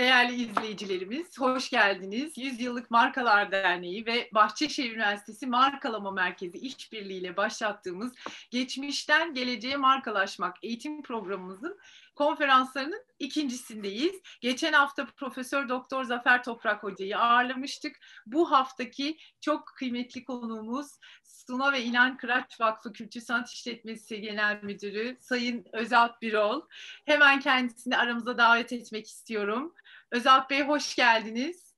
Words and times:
Değerli 0.00 0.34
izleyicilerimiz, 0.34 1.38
hoş 1.38 1.70
geldiniz. 1.70 2.38
Yüzyıllık 2.38 2.90
Markalar 2.90 3.52
Derneği 3.52 4.06
ve 4.06 4.30
Bahçeşehir 4.34 4.92
Üniversitesi 4.92 5.46
Markalama 5.46 6.10
Merkezi 6.10 6.58
işbirliğiyle 6.58 7.36
başlattığımız 7.36 8.12
Geçmişten 8.50 9.34
Geleceğe 9.34 9.76
Markalaşmak 9.76 10.56
eğitim 10.62 11.02
programımızın 11.02 11.78
konferanslarının 12.14 13.02
ikincisindeyiz. 13.18 14.20
Geçen 14.40 14.72
hafta 14.72 15.06
Profesör 15.06 15.68
Doktor 15.68 16.04
Zafer 16.04 16.44
Toprak 16.44 16.82
Hoca'yı 16.82 17.18
ağırlamıştık. 17.18 17.96
Bu 18.26 18.50
haftaki 18.50 19.18
çok 19.40 19.66
kıymetli 19.66 20.24
konuğumuz 20.24 20.98
Suna 21.22 21.72
ve 21.72 21.82
İnan 21.82 22.16
Kıraç 22.16 22.60
Vakfı 22.60 22.92
Kültür 22.92 23.20
Sanat 23.20 23.50
İşletmesi 23.50 24.20
Genel 24.20 24.62
Müdürü 24.62 25.16
Sayın 25.20 25.64
Özalp 25.72 26.22
Birol. 26.22 26.62
Hemen 27.06 27.40
kendisini 27.40 27.96
aramıza 27.96 28.38
davet 28.38 28.72
etmek 28.72 29.06
istiyorum. 29.06 29.74
Özalp 30.10 30.50
Bey 30.50 30.62
hoş 30.62 30.96
geldiniz. 30.96 31.74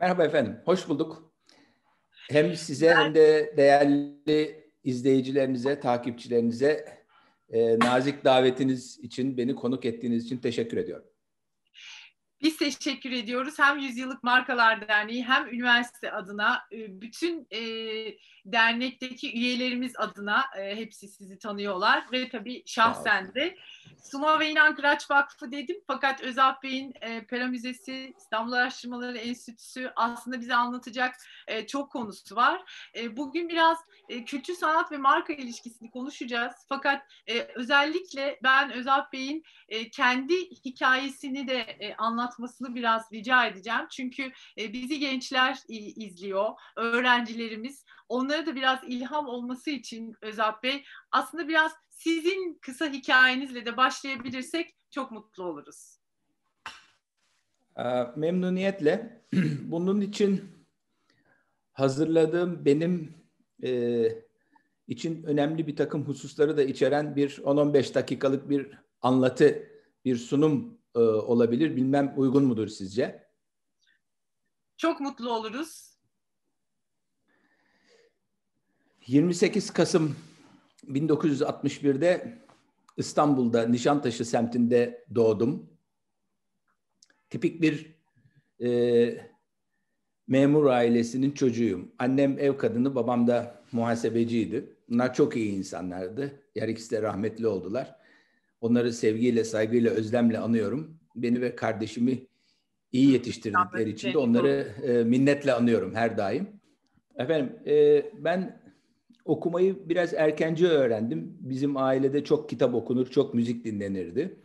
Merhaba 0.00 0.24
efendim, 0.24 0.58
hoş 0.64 0.88
bulduk. 0.88 1.34
Hem 2.30 2.56
size 2.56 2.94
hem 2.94 3.14
de 3.14 3.54
değerli 3.56 4.72
izleyicilerinize, 4.84 5.80
takipçilerinize 5.80 7.02
e, 7.48 7.78
nazik 7.78 8.24
davetiniz 8.24 8.98
için, 8.98 9.36
beni 9.36 9.54
konuk 9.54 9.84
ettiğiniz 9.84 10.24
için 10.24 10.38
teşekkür 10.38 10.76
ediyorum. 10.76 11.06
Biz 12.42 12.56
teşekkür 12.56 13.12
ediyoruz. 13.12 13.58
Hem 13.58 13.78
Yüzyıllık 13.78 14.22
Markalar 14.22 14.88
Derneği 14.88 15.24
hem 15.24 15.48
üniversite 15.48 16.12
adına 16.12 16.62
e, 16.72 17.00
bütün 17.00 17.46
e, 17.50 17.60
dernekteki 18.44 19.32
üyelerimiz 19.32 19.92
adına 19.96 20.44
e, 20.58 20.76
hepsi 20.76 21.08
sizi 21.08 21.38
tanıyorlar 21.38 22.04
ve 22.12 22.28
tabii 22.28 22.62
şahsen 22.66 23.34
de 23.34 23.56
Suma 24.02 24.40
ve 24.40 24.50
İnan 24.50 24.74
Kıraç 24.74 25.10
Vakfı 25.10 25.52
dedim 25.52 25.76
fakat 25.86 26.22
Özalp 26.22 26.62
Bey'in 26.62 26.94
e, 27.00 27.26
Pera 27.26 27.46
Müzesi, 27.46 28.14
İstanbul 28.18 28.52
Araştırmaları 28.52 29.18
Enstitüsü 29.18 29.92
aslında 29.96 30.40
bize 30.40 30.54
anlatacak 30.54 31.14
e, 31.46 31.66
çok 31.66 31.92
konusu 31.92 32.36
var. 32.36 32.62
E, 32.96 33.16
bugün 33.16 33.48
biraz 33.48 33.78
e, 34.08 34.24
kültür 34.24 34.54
sanat 34.54 34.92
ve 34.92 34.98
marka 34.98 35.32
ilişkisini 35.32 35.90
konuşacağız 35.90 36.54
fakat 36.68 37.02
e, 37.26 37.40
özellikle 37.40 38.38
ben 38.42 38.72
Özalp 38.72 39.12
Bey'in 39.12 39.42
e, 39.68 39.90
kendi 39.90 40.34
hikayesini 40.64 41.48
de 41.48 41.58
e, 41.58 41.94
anlatmasını 42.32 42.74
biraz 42.74 43.12
rica 43.12 43.46
edeceğim. 43.46 43.86
Çünkü 43.90 44.32
e, 44.58 44.72
bizi 44.72 44.98
gençler 44.98 45.58
izliyor, 45.68 46.50
öğrencilerimiz. 46.76 47.84
Onlara 48.08 48.46
da 48.46 48.54
biraz 48.54 48.78
ilham 48.86 49.26
olması 49.26 49.70
için 49.70 50.14
Özalp 50.22 50.62
Bey 50.62 50.84
aslında 51.12 51.48
biraz 51.48 51.72
sizin 51.88 52.58
kısa 52.60 52.92
hikayenizle 52.92 53.66
de 53.66 53.76
başlayabilirsek 53.76 54.74
çok 54.90 55.10
mutlu 55.10 55.44
oluruz. 55.44 55.98
Memnuniyetle. 58.16 59.22
Bunun 59.62 60.00
için 60.00 60.44
hazırladığım 61.72 62.64
benim 62.64 63.14
e, 63.64 64.04
için 64.88 65.22
önemli 65.22 65.66
bir 65.66 65.76
takım 65.76 66.04
hususları 66.04 66.56
da 66.56 66.62
içeren 66.62 67.16
bir 67.16 67.30
10-15 67.30 67.94
dakikalık 67.94 68.50
bir 68.50 68.70
anlatı, 69.02 69.68
bir 70.04 70.16
sunum 70.16 70.81
e, 70.94 70.98
olabilir. 70.98 71.76
Bilmem 71.76 72.14
uygun 72.16 72.44
mudur 72.44 72.68
sizce? 72.68 73.26
Çok 74.76 75.00
mutlu 75.00 75.32
oluruz. 75.32 75.92
28 79.06 79.70
Kasım 79.70 80.16
1961'de 80.84 82.38
İstanbul'da 82.96 83.68
Nişantaşı 83.68 84.24
semtinde 84.24 85.04
doğdum. 85.14 85.70
Tipik 87.30 87.62
bir 87.62 87.96
e, 88.62 89.32
memur 90.28 90.66
ailesinin 90.66 91.30
çocuğuyum. 91.30 91.92
Annem 91.98 92.38
ev 92.38 92.56
kadını, 92.56 92.94
babam 92.94 93.26
da 93.26 93.62
muhasebeciydi. 93.72 94.76
Bunlar 94.88 95.14
çok 95.14 95.36
iyi 95.36 95.52
insanlardı. 95.52 96.42
Yer 96.54 96.68
ikisi 96.68 96.90
de 96.90 97.02
rahmetli 97.02 97.46
oldular. 97.46 98.01
Onları 98.62 98.92
sevgiyle, 98.92 99.44
saygıyla, 99.44 99.90
özlemle 99.90 100.38
anıyorum. 100.38 100.98
Beni 101.16 101.40
ve 101.40 101.56
kardeşimi 101.56 102.26
iyi 102.92 103.10
yetiştirdikleri 103.12 103.90
için 103.90 104.12
de 104.12 104.18
onları 104.18 104.68
e, 104.82 105.04
minnetle 105.04 105.52
anıyorum 105.52 105.94
her 105.94 106.16
daim. 106.16 106.48
Efendim 107.16 107.56
e, 107.66 108.04
ben 108.18 108.62
okumayı 109.24 109.88
biraz 109.88 110.14
erkenci 110.14 110.68
öğrendim. 110.68 111.36
Bizim 111.40 111.76
ailede 111.76 112.24
çok 112.24 112.48
kitap 112.48 112.74
okunur, 112.74 113.06
çok 113.06 113.34
müzik 113.34 113.64
dinlenirdi. 113.64 114.36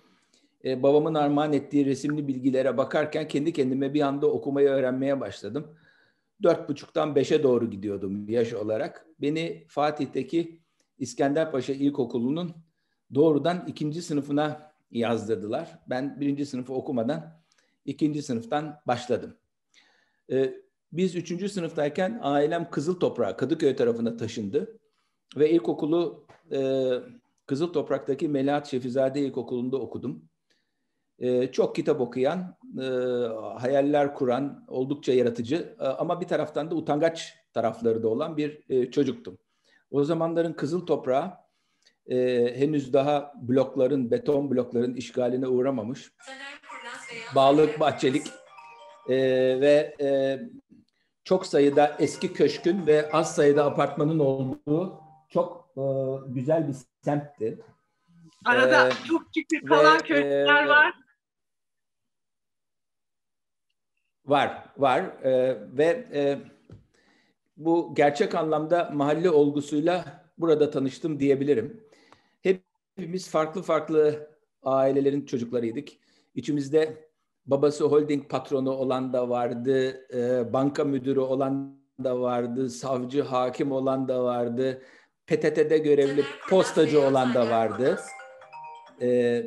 E, 0.66 0.84
babamın 0.84 1.14
armağan 1.14 1.54
ettiği 1.54 1.86
resimli 1.86 2.28
bilgilere 2.28 2.78
bakarken 2.78 3.28
kendi 3.28 3.54
kendime 3.54 3.94
bir 3.94 4.02
anda 4.02 4.28
okumayı 4.28 4.70
öğrenmeye 4.70 5.20
başladım. 5.20 5.68
Dört 6.44 6.70
buçuktan 6.70 7.16
beşe 7.16 7.44
doğru 7.44 7.70
gidiyordum 7.70 8.30
yaş 8.30 8.54
olarak. 8.54 9.06
Beni 9.22 9.66
Fatih'teki 9.68 10.60
İskenderpaşa 11.00 11.74
İlkokulu'nun 11.74 12.67
doğrudan 13.16 13.66
ikinci 13.68 14.02
sınıfına 14.02 14.72
yazdırdılar. 14.92 15.80
Ben 15.90 16.20
birinci 16.20 16.46
sınıfı 16.46 16.74
okumadan 16.74 17.42
ikinci 17.86 18.24
sınıftan 18.24 18.80
başladım. 18.88 19.38
E, 20.32 20.54
biz 20.92 21.16
üçüncü 21.16 21.50
sınıftayken 21.50 22.20
ailem 22.22 22.70
Kızıl 22.70 23.00
Toprağa, 23.00 23.38
Kadıköy 23.38 23.76
tarafına 23.76 24.18
taşındı. 24.18 24.80
Ve 25.38 25.52
ilkokulu 25.52 26.28
e, 26.52 26.90
Kızıl 27.46 27.74
Toprak'taki 27.74 28.28
Melahat 28.28 28.68
Şefizade 28.68 29.22
İlkokulu'nda 29.22 29.78
okudum. 29.78 30.30
E, 31.20 31.52
çok 31.52 31.76
kitap 31.76 32.02
okuyan, 32.02 32.58
e, 32.82 32.86
hayaller 33.58 34.16
kuran, 34.16 34.66
oldukça 34.68 35.14
yaratıcı 35.14 35.76
e, 35.80 35.84
ama 35.86 36.22
bir 36.22 36.28
taraftan 36.28 36.72
da 36.72 36.76
utangaç 36.76 37.34
tarafları 37.54 38.04
da 38.04 38.08
olan 38.08 38.38
bir 38.38 38.64
e, 38.70 38.92
çocuktum. 38.92 39.38
O 39.92 40.04
zamanların 40.04 40.54
Kızıl 40.54 40.86
Toprağı 40.86 41.34
e, 42.10 42.16
henüz 42.60 42.94
daha 42.94 43.34
blokların, 43.42 44.12
beton 44.12 44.52
blokların 44.52 44.94
işgaline 44.94 45.48
uğramamış. 45.48 46.12
Bağlık, 47.36 47.80
bahçelik 47.80 48.28
e, 49.10 49.18
ve 49.62 49.96
e, 50.02 50.40
çok 51.24 51.46
sayıda 51.46 51.96
eski 52.00 52.34
köşkün 52.34 52.88
ve 52.88 53.12
az 53.12 53.36
sayıda 53.36 53.66
apartmanın 53.66 54.20
olduğu 54.20 55.00
çok 55.30 55.70
e, 55.78 55.84
güzel 56.28 56.68
bir 56.68 56.76
semtti. 57.02 57.60
Arada 58.46 58.88
ee, 58.88 58.92
çok 59.08 59.34
küçük 59.34 59.68
kalan 59.68 59.98
köşkler 59.98 60.64
e, 60.64 60.68
var. 60.68 60.94
Var, 64.26 64.64
var 64.78 65.02
ee, 65.24 65.58
ve 65.78 66.08
e, 66.14 66.40
bu 67.58 67.96
gerçek 67.96 68.36
anlamda 68.36 68.90
mahalle 68.94 69.30
olgusuyla 69.30 70.24
burada 70.38 70.72
tanıştım 70.72 71.20
diyebilirim. 71.20 71.87
Hepimiz 72.98 73.30
farklı 73.30 73.62
farklı 73.62 74.30
ailelerin 74.64 75.26
çocuklarıydık. 75.26 75.90
İçimizde 76.36 77.10
babası 77.46 77.84
holding 77.84 78.30
patronu 78.30 78.72
olan 78.72 79.14
da 79.14 79.30
vardı, 79.30 80.06
e, 80.14 80.54
banka 80.54 80.84
müdürü 80.84 81.20
olan 81.20 81.80
da 82.04 82.22
vardı, 82.22 82.70
savcı, 82.70 83.22
hakim 83.22 83.72
olan 83.72 84.08
da 84.08 84.24
vardı, 84.24 84.82
PTT'de 85.28 85.78
görevli 85.78 86.24
postacı 86.50 87.02
olan 87.02 87.34
da 87.34 87.50
vardı. 87.50 88.00
E, 89.02 89.44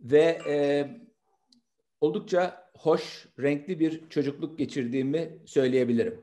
ve 0.00 0.38
e, 0.46 0.86
oldukça 2.00 2.70
hoş, 2.78 3.28
renkli 3.40 3.80
bir 3.80 4.08
çocukluk 4.08 4.58
geçirdiğimi 4.58 5.38
söyleyebilirim. 5.46 6.20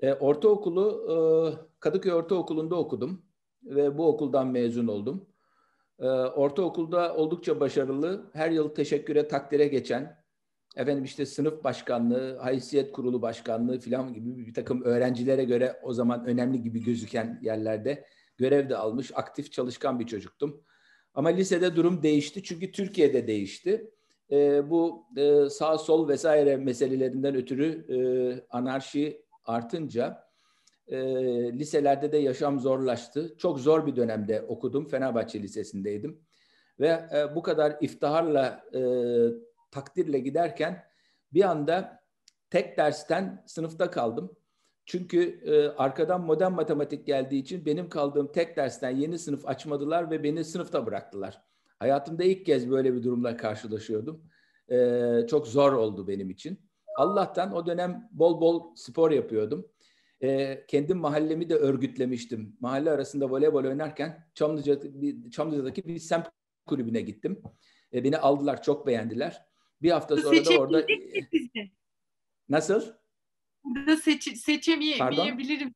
E, 0.00 0.12
ortaokulu 0.12 1.06
e, 1.08 1.16
Kadıköy 1.80 2.12
Ortaokulu'nda 2.12 2.76
okudum 2.76 3.22
ve 3.64 3.98
bu 3.98 4.08
okuldan 4.08 4.46
mezun 4.46 4.86
oldum. 4.86 5.26
Ee, 6.02 6.06
ortaokulda 6.06 7.16
oldukça 7.16 7.60
başarılı, 7.60 8.30
her 8.32 8.50
yıl 8.50 8.68
teşekküre, 8.68 9.28
takdire 9.28 9.66
geçen, 9.66 10.22
efendim 10.76 11.04
işte 11.04 11.26
sınıf 11.26 11.64
başkanlığı, 11.64 12.36
haysiyet 12.36 12.92
kurulu 12.92 13.22
başkanlığı 13.22 13.80
falan 13.80 14.14
gibi 14.14 14.46
bir 14.46 14.54
takım 14.54 14.82
öğrencilere 14.82 15.44
göre 15.44 15.80
o 15.82 15.92
zaman 15.92 16.26
önemli 16.26 16.62
gibi 16.62 16.84
gözüken 16.84 17.40
yerlerde 17.42 18.04
görev 18.38 18.68
de 18.68 18.76
almış, 18.76 19.10
aktif 19.14 19.52
çalışkan 19.52 20.00
bir 20.00 20.06
çocuktum. 20.06 20.64
Ama 21.14 21.28
lisede 21.28 21.76
durum 21.76 22.02
değişti 22.02 22.42
çünkü 22.42 22.72
Türkiye'de 22.72 23.26
değişti. 23.26 23.90
E, 24.30 24.70
bu 24.70 25.06
e, 25.16 25.50
sağ 25.50 25.78
sol 25.78 26.08
vesaire 26.08 26.56
meselelerinden 26.56 27.34
ötürü 27.34 27.86
e, 27.88 27.98
anarşi 28.50 29.24
artınca 29.44 30.24
e, 30.92 30.98
liselerde 31.58 32.12
de 32.12 32.16
yaşam 32.16 32.60
zorlaştı. 32.60 33.34
Çok 33.38 33.60
zor 33.60 33.86
bir 33.86 33.96
dönemde 33.96 34.42
okudum. 34.42 34.88
Fenerbahçe 34.88 35.42
Lisesi'ndeydim. 35.42 36.20
Ve 36.80 36.88
e, 36.88 37.34
bu 37.34 37.42
kadar 37.42 37.76
iftiharla, 37.80 38.64
e, 38.74 38.80
takdirle 39.70 40.18
giderken 40.18 40.84
bir 41.32 41.50
anda 41.50 42.02
tek 42.50 42.76
dersten 42.76 43.42
sınıfta 43.46 43.90
kaldım. 43.90 44.36
Çünkü 44.86 45.40
e, 45.44 45.68
arkadan 45.68 46.20
modern 46.20 46.52
matematik 46.52 47.06
geldiği 47.06 47.40
için 47.40 47.66
benim 47.66 47.88
kaldığım 47.88 48.32
tek 48.32 48.56
dersten 48.56 48.90
yeni 48.90 49.18
sınıf 49.18 49.48
açmadılar 49.48 50.10
ve 50.10 50.22
beni 50.22 50.44
sınıfta 50.44 50.86
bıraktılar. 50.86 51.42
Hayatımda 51.78 52.24
ilk 52.24 52.46
kez 52.46 52.70
böyle 52.70 52.94
bir 52.94 53.02
durumla 53.02 53.36
karşılaşıyordum. 53.36 54.22
e, 54.68 55.26
çok 55.30 55.46
zor 55.46 55.72
oldu 55.72 56.08
benim 56.08 56.30
için. 56.30 56.60
Allah'tan 56.96 57.54
o 57.54 57.66
dönem 57.66 58.08
bol 58.12 58.40
bol 58.40 58.74
spor 58.74 59.10
yapıyordum. 59.10 59.68
E, 60.22 60.64
kendim 60.68 60.98
mahallemi 60.98 61.48
de 61.48 61.54
örgütlemiştim. 61.54 62.56
Mahalle 62.60 62.90
arasında 62.90 63.30
voleybol 63.30 63.64
oynarken 63.64 64.26
Çamlıca, 64.34 64.80
Çamlıca'daki 65.30 65.84
bir 65.88 65.98
semt 65.98 66.26
kulübüne 66.66 67.00
gittim. 67.00 67.42
E, 67.92 68.04
beni 68.04 68.18
aldılar, 68.18 68.62
çok 68.62 68.86
beğendiler. 68.86 69.46
Bir 69.82 69.90
hafta 69.90 70.16
sonra 70.16 70.44
da 70.44 70.58
orada... 70.58 70.86
Nasıl? 72.48 72.82
Burada 73.64 73.96
seç, 73.96 74.38
seçemeyebilirim. 74.38 75.74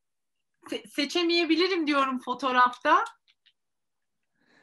Se, 0.71 0.83
seçemeyebilirim 0.89 1.87
diyorum 1.87 2.19
fotoğrafta. 2.19 3.05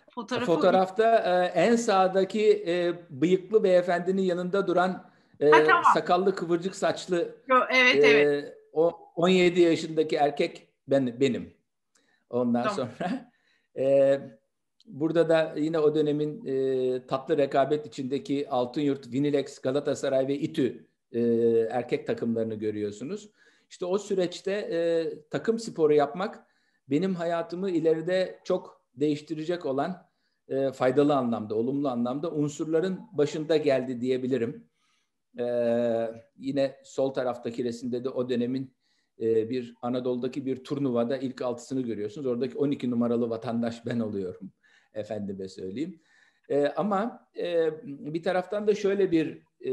Fotoğrafı... 0.09 0.45
Fotoğrafta 0.45 1.18
e, 1.18 1.59
en 1.59 1.75
sağdaki 1.75 2.63
e, 2.68 2.94
bıyıklı 3.09 3.63
beyefendinin 3.63 4.21
yanında 4.21 4.68
duran 4.68 5.12
e, 5.39 5.50
ha, 5.50 5.63
tamam. 5.63 5.83
sakallı 5.94 6.36
kıvırcık 6.36 6.75
saçlı 6.75 7.36
Yo, 7.47 7.57
evet, 7.71 8.03
e, 8.03 8.07
evet. 8.07 8.57
O 8.73 8.91
17 9.15 9.61
yaşındaki 9.61 10.15
erkek 10.15 10.67
ben 10.87 11.19
benim. 11.19 11.53
Ondan 12.29 12.63
tamam. 12.63 12.75
sonra 12.75 13.31
e, 13.77 14.19
burada 14.85 15.29
da 15.29 15.53
yine 15.57 15.79
o 15.79 15.95
dönemin 15.95 16.45
e, 16.45 17.07
tatlı 17.07 17.37
rekabet 17.37 17.85
içindeki 17.85 18.49
Altınyurt, 18.49 19.13
Vinilex, 19.13 19.59
Galatasaray 19.59 20.27
ve 20.27 20.39
İTÜ 20.39 20.87
e, 21.11 21.21
erkek 21.69 22.07
takımlarını 22.07 22.55
görüyorsunuz. 22.55 23.29
İşte 23.69 23.85
o 23.85 23.97
süreçte 23.97 24.51
e, 24.51 24.79
takım 25.29 25.59
sporu 25.59 25.93
yapmak 25.93 26.45
benim 26.89 27.15
hayatımı 27.15 27.69
ileride 27.69 28.39
çok 28.43 28.81
değiştirecek 28.95 29.65
olan 29.65 30.07
e, 30.47 30.71
faydalı 30.71 31.15
anlamda, 31.15 31.55
olumlu 31.55 31.89
anlamda 31.89 32.31
unsurların 32.31 32.99
başında 33.11 33.57
geldi 33.57 34.01
diyebilirim. 34.01 34.67
E, 35.39 35.45
yine 36.38 36.75
sol 36.83 37.13
taraftaki 37.13 37.63
resimde 37.63 38.03
de 38.03 38.09
o 38.09 38.30
dönemin 38.30 38.74
e, 39.21 39.50
bir 39.50 39.75
Anadolu'daki 39.81 40.45
bir 40.45 40.63
turnuvada 40.63 41.18
ilk 41.18 41.41
altısını 41.41 41.81
görüyorsunuz. 41.81 42.27
Oradaki 42.27 42.57
12 42.57 42.91
numaralı 42.91 43.30
vatandaş 43.30 43.85
ben 43.85 44.00
oluyorum 44.00 44.51
efendime 44.94 45.47
söyleyeyim. 45.47 46.00
E, 46.50 46.68
ama 46.68 47.27
e, 47.38 47.69
bir 47.85 48.24
taraftan 48.24 48.68
da 48.68 48.75
şöyle 48.75 49.12
bir 49.12 49.44
e, 49.62 49.71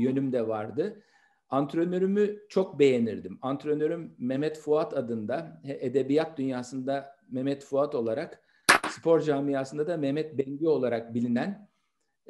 yönüm 0.00 0.32
de 0.32 0.48
vardı. 0.48 1.02
Antrenörümü 1.50 2.38
çok 2.48 2.78
beğenirdim. 2.78 3.38
Antrenörüm 3.42 4.14
Mehmet 4.18 4.58
Fuat 4.58 4.94
adında 4.94 5.60
edebiyat 5.64 6.38
dünyasında 6.38 7.16
Mehmet 7.30 7.64
Fuat 7.64 7.94
olarak 7.94 8.42
spor 8.90 9.20
camiasında 9.20 9.86
da 9.86 9.96
Mehmet 9.96 10.38
Bengi 10.38 10.68
olarak 10.68 11.14
bilinen 11.14 11.68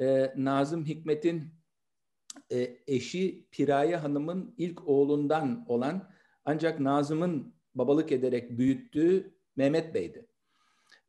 e, 0.01 0.33
Nazım 0.37 0.85
Hikmet'in 0.85 1.58
e, 2.51 2.77
eşi 2.87 3.45
Piraye 3.51 3.95
Hanım'ın 3.95 4.53
ilk 4.57 4.87
oğlundan 4.87 5.65
olan 5.67 6.09
ancak 6.45 6.79
Nazım'ın 6.79 7.53
babalık 7.75 8.11
ederek 8.11 8.57
büyüttüğü 8.57 9.33
Mehmet 9.55 9.93
Bey'di. 9.93 10.25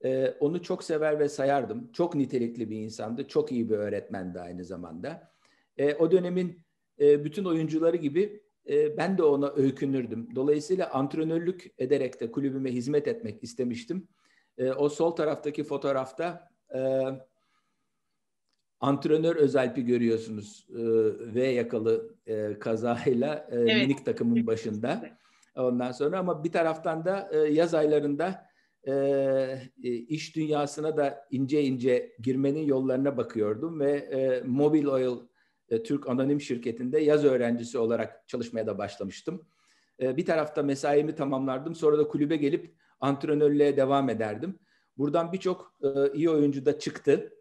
E, 0.04 0.34
onu 0.40 0.62
çok 0.62 0.84
sever 0.84 1.18
ve 1.18 1.28
sayardım. 1.28 1.92
Çok 1.92 2.14
nitelikli 2.14 2.70
bir 2.70 2.76
insandı. 2.76 3.28
Çok 3.28 3.52
iyi 3.52 3.70
bir 3.70 3.74
öğretmendi 3.74 4.40
aynı 4.40 4.64
zamanda. 4.64 5.32
E, 5.76 5.94
o 5.94 6.10
dönemin 6.10 6.62
e, 7.00 7.24
bütün 7.24 7.44
oyuncuları 7.44 7.96
gibi 7.96 8.42
e, 8.68 8.96
ben 8.96 9.18
de 9.18 9.22
ona 9.22 9.52
öykünürdüm. 9.52 10.28
Dolayısıyla 10.34 10.90
antrenörlük 10.90 11.66
ederek 11.78 12.20
de 12.20 12.30
kulübüme 12.32 12.72
hizmet 12.72 13.08
etmek 13.08 13.42
istemiştim. 13.42 14.08
E, 14.58 14.72
o 14.72 14.88
sol 14.88 15.10
taraftaki 15.10 15.64
fotoğrafta 15.64 16.48
e, 16.74 16.80
antrenör 18.80 19.36
Özalp'i 19.36 19.84
görüyorsunuz. 19.84 20.66
E, 20.70 20.82
v 21.34 21.40
yakalı 21.40 22.14
e, 22.26 22.58
kazayla 22.58 23.48
e, 23.50 23.56
evet. 23.56 23.76
minik 23.76 24.04
takımın 24.04 24.46
başında. 24.46 25.18
Ondan 25.56 25.92
sonra 25.92 26.18
ama 26.18 26.44
bir 26.44 26.52
taraftan 26.52 27.04
da 27.04 27.30
e, 27.32 27.38
yaz 27.38 27.74
aylarında 27.74 28.50
e, 28.88 29.62
iş 30.08 30.36
dünyasına 30.36 30.96
da 30.96 31.26
ince 31.30 31.62
ince 31.62 32.12
girmenin 32.20 32.64
yollarına 32.64 33.16
bakıyordum 33.16 33.80
ve 33.80 33.92
e, 33.92 34.42
Mobil 34.46 34.86
Oil 34.86 35.16
e, 35.68 35.82
Türk 35.82 36.08
Anonim 36.08 36.40
Şirketi'nde 36.40 37.00
yaz 37.00 37.24
öğrencisi 37.24 37.78
olarak 37.78 38.28
çalışmaya 38.28 38.66
da 38.66 38.78
başlamıştım. 38.78 39.46
E, 40.00 40.16
bir 40.16 40.26
tarafta 40.26 40.62
mesaimi 40.62 41.14
tamamlardım. 41.14 41.74
Sonra 41.74 41.98
da 41.98 42.08
kulübe 42.08 42.36
gelip 42.36 42.74
antrenörlüğe 43.00 43.76
devam 43.76 44.08
ederdim. 44.08 44.58
Buradan 44.98 45.32
birçok 45.32 45.74
e, 45.82 46.12
iyi 46.12 46.30
oyuncu 46.30 46.66
da 46.66 46.78
çıktı. 46.78 47.32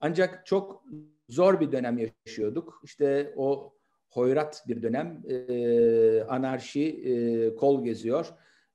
Ancak 0.00 0.46
çok 0.46 0.84
zor 1.28 1.60
bir 1.60 1.72
dönem 1.72 1.98
yaşıyorduk. 1.98 2.80
İşte 2.84 3.32
o 3.36 3.74
hoyrat 4.08 4.64
bir 4.68 4.82
dönem. 4.82 5.22
E, 5.28 6.22
anarşi 6.22 6.84
e, 6.84 7.54
kol 7.54 7.84
geziyor. 7.84 8.26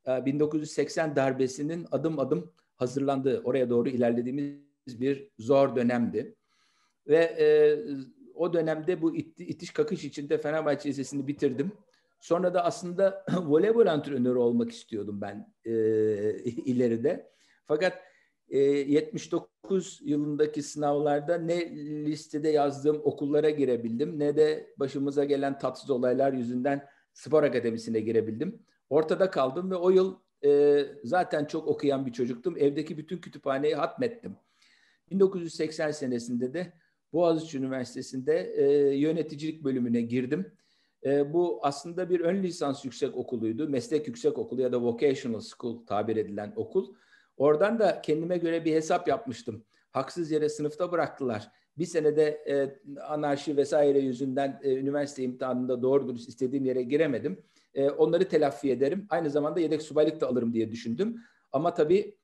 E, 0.08 0.26
1980 0.26 1.16
darbesinin 1.16 1.88
adım 1.92 2.20
adım 2.20 2.52
hazırlandığı, 2.76 3.42
oraya 3.44 3.70
doğru 3.70 3.90
ilerlediğimiz 3.90 5.02
bir 5.02 5.30
zor 5.40 5.76
dönemdi. 5.76 6.36
Ve 7.08 7.18
e, 7.18 7.48
o 8.36 8.54
dönemde 8.54 9.02
bu 9.02 9.16
itiş 9.16 9.72
kakış 9.72 10.06
içinde 10.06 10.38
Fenerbahçe 10.38 10.90
Lisesi'ni 10.90 11.28
bitirdim. 11.28 11.72
Sonra 12.20 12.54
da 12.54 12.66
aslında 12.66 13.26
voleybol 13.42 13.86
antrenörü 13.86 14.38
olmak 14.38 14.72
istiyordum 14.72 15.22
ben 15.22 15.54
e, 15.66 15.74
ileride. 16.44 17.32
Fakat 17.68 17.94
e, 18.54 18.60
79 18.60 20.00
yılındaki 20.04 20.64
sınavlarda 20.64 21.38
ne 21.38 21.76
listede 22.06 22.50
yazdığım 22.50 23.02
okullara 23.04 23.50
girebildim 23.50 24.20
ne 24.20 24.38
de 24.38 24.74
başımıza 24.78 25.24
gelen 25.24 25.60
tatsız 25.60 25.90
olaylar 25.90 26.34
yüzünden 26.34 26.88
spor 27.14 27.44
akademisine 27.44 28.00
girebildim. 28.00 28.60
Ortada 28.90 29.30
kaldım 29.30 29.72
ve 29.72 29.76
o 29.76 29.90
yıl 29.90 30.16
e, 30.46 30.86
zaten 31.04 31.46
çok 31.46 31.68
okuyan 31.68 32.06
bir 32.06 32.12
çocuktum. 32.12 32.58
Evdeki 32.58 32.98
bütün 32.98 33.18
kütüphaneyi 33.18 33.76
hatmettim. 33.76 34.36
1980 35.12 35.92
senesinde 35.92 36.54
de 36.54 36.74
Boğaziçi 37.14 37.58
Üniversitesi'nde 37.58 38.54
e, 38.56 38.96
yöneticilik 38.98 39.64
bölümüne 39.64 40.02
girdim. 40.02 40.52
E, 41.06 41.34
bu 41.34 41.60
aslında 41.62 42.10
bir 42.10 42.20
ön 42.20 42.44
lisans 42.44 42.86
yüksek 42.86 43.16
okuluydu. 43.16 43.70
Meslek 43.70 44.08
yüksek 44.08 44.38
okulu 44.38 44.62
ya 44.62 44.72
da 44.72 44.82
vocational 44.82 45.42
school 45.42 45.86
tabir 45.86 46.16
edilen 46.16 46.54
okul. 46.56 46.96
Oradan 47.38 47.80
da 47.80 48.02
kendime 48.02 48.38
göre 48.38 48.66
bir 48.66 48.74
hesap 48.74 49.08
yapmıştım. 49.08 49.64
Haksız 49.92 50.32
yere 50.32 50.50
sınıfta 50.50 50.92
bıraktılar. 50.92 51.52
Bir 51.78 51.86
senede 51.86 52.24
e, 52.26 52.80
anarşi 53.02 53.58
vesaire 53.58 54.00
yüzünden 54.00 54.60
e, 54.64 54.76
üniversite 54.76 55.24
imtihanında 55.24 55.82
doğru 55.82 56.08
dürüst 56.08 56.30
istediğim 56.30 56.66
yere 56.66 56.84
giremedim. 56.84 57.44
E, 57.74 57.90
onları 57.90 58.30
telafi 58.30 58.72
ederim. 58.72 59.08
Aynı 59.10 59.30
zamanda 59.30 59.60
yedek 59.60 59.82
subaylık 59.82 60.22
da 60.22 60.28
alırım 60.28 60.54
diye 60.54 60.72
düşündüm. 60.72 61.16
Ama 61.52 61.74
tabii 61.74 62.18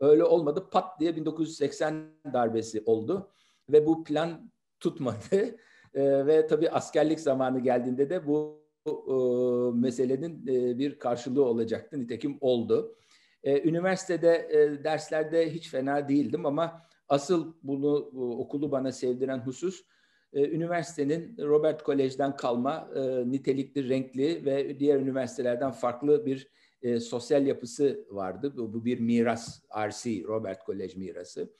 öyle 0.00 0.24
olmadı. 0.24 0.68
Pat 0.70 1.00
diye 1.00 1.16
1980 1.16 2.04
darbesi 2.32 2.82
oldu 2.86 3.30
ve 3.68 3.86
bu 3.86 4.04
plan 4.04 4.50
tutmadı. 4.80 5.56
E, 5.94 6.26
ve 6.26 6.46
tabii 6.46 6.70
askerlik 6.70 7.20
zamanı 7.20 7.60
geldiğinde 7.60 8.10
de 8.10 8.26
bu 8.26 8.60
e, 8.86 8.92
meselenin 9.80 10.46
e, 10.46 10.78
bir 10.78 10.98
karşılığı 10.98 11.44
olacaktı. 11.44 12.00
Nitekim 12.00 12.38
oldu. 12.40 12.96
E, 13.44 13.68
üniversitede 13.68 14.48
e, 14.50 14.84
derslerde 14.84 15.50
hiç 15.50 15.70
fena 15.70 16.08
değildim 16.08 16.46
ama 16.46 16.82
asıl 17.08 17.54
bunu 17.62 18.10
bu, 18.12 18.40
okulu 18.40 18.72
bana 18.72 18.92
sevdiren 18.92 19.38
husus 19.38 19.84
e, 20.32 20.48
üniversitenin 20.50 21.36
Robert 21.38 21.82
Kolej'den 21.82 22.36
kalma 22.36 22.90
e, 22.94 23.30
nitelikli, 23.30 23.88
renkli 23.88 24.44
ve 24.44 24.78
diğer 24.78 25.00
üniversitelerden 25.00 25.70
farklı 25.70 26.26
bir 26.26 26.48
e, 26.82 27.00
sosyal 27.00 27.46
yapısı 27.46 28.06
vardı. 28.10 28.52
Bu, 28.56 28.72
bu 28.72 28.84
bir 28.84 29.00
miras, 29.00 29.62
RC, 29.88 30.22
Robert 30.24 30.64
Kolej 30.64 30.96
mirası. 30.96 31.52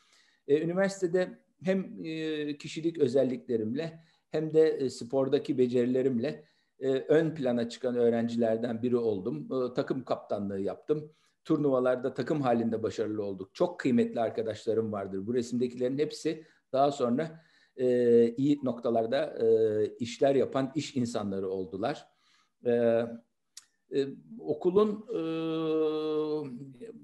E, 0.49 0.61
üniversitede 0.61 1.39
hem 1.65 2.05
e, 2.05 2.57
kişilik 2.59 2.99
özelliklerimle 2.99 4.01
hem 4.31 4.55
de 4.55 4.69
e, 4.69 4.91
spordaki 4.91 5.59
becerilerimle 5.59 6.45
e, 6.81 6.89
ön 6.89 7.35
plana 7.35 7.69
çıkan 7.69 7.97
öğrencilerden 7.97 8.83
biri 8.83 8.97
oldum. 8.97 9.49
E, 9.53 9.75
takım 9.75 10.05
kaptanlığı 10.05 10.61
yaptım. 10.61 11.13
Turnuvalarda 11.51 12.15
takım 12.15 12.41
halinde 12.41 12.83
başarılı 12.83 13.25
olduk. 13.25 13.55
Çok 13.55 13.81
kıymetli 13.81 14.21
arkadaşlarım 14.21 14.93
vardır. 14.93 15.27
Bu 15.27 15.35
resimdekilerin 15.35 15.99
hepsi 15.99 16.45
daha 16.73 16.93
sonra 16.93 17.43
e, 17.77 17.87
iyi 18.37 18.61
noktalarda 18.63 19.25
e, 19.47 19.47
işler 19.97 20.35
yapan 20.35 20.73
iş 20.75 20.97
insanları 20.97 21.49
oldular. 21.49 22.09
E, 22.67 22.71
e, 23.95 24.07
okulun 24.39 25.07
e, 25.09 25.23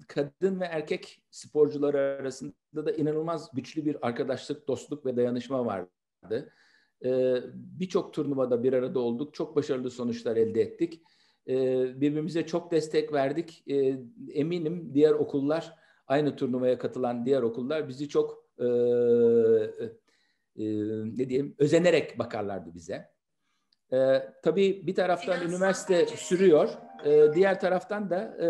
kadın 0.09 0.61
ve 0.61 0.65
erkek 0.65 1.23
sporcuları 1.31 1.99
arasında 1.99 2.87
da 2.87 2.93
inanılmaz 2.93 3.51
güçlü 3.55 3.85
bir 3.85 4.07
arkadaşlık, 4.07 4.69
dostluk 4.69 5.07
ve 5.07 5.17
dayanışma 5.17 5.67
vardı. 5.67 6.53
E, 7.05 7.37
Birçok 7.55 8.15
turnuvada 8.15 8.63
bir 8.63 8.73
arada 8.73 8.99
olduk, 8.99 9.35
çok 9.35 9.57
başarılı 9.57 9.91
sonuçlar 9.91 10.37
elde 10.37 10.61
ettik. 10.61 11.03
E, 11.49 11.55
birbirimize 12.01 12.47
çok 12.47 12.71
destek 12.71 13.13
verdik. 13.13 13.65
E, 13.71 13.99
eminim 14.33 14.91
diğer 14.95 15.13
okullar, 15.13 15.75
aynı 16.07 16.37
turnuvaya 16.37 16.79
katılan 16.79 17.27
diğer 17.27 17.43
okullar 17.43 17.89
bizi 17.89 18.09
çok 18.09 18.47
e, 18.59 18.67
ne 21.19 21.29
diyeyim 21.29 21.55
özenerek 21.59 22.19
bakarlardı 22.19 22.75
bize. 22.75 23.09
E, 23.93 24.23
tabii 24.43 24.87
bir 24.87 24.95
taraftan 24.95 25.49
üniversite 25.49 26.07
sürüyor, 26.07 26.69
e, 27.05 27.35
diğer 27.35 27.61
taraftan 27.61 28.11
da 28.11 28.37
e, 28.41 28.49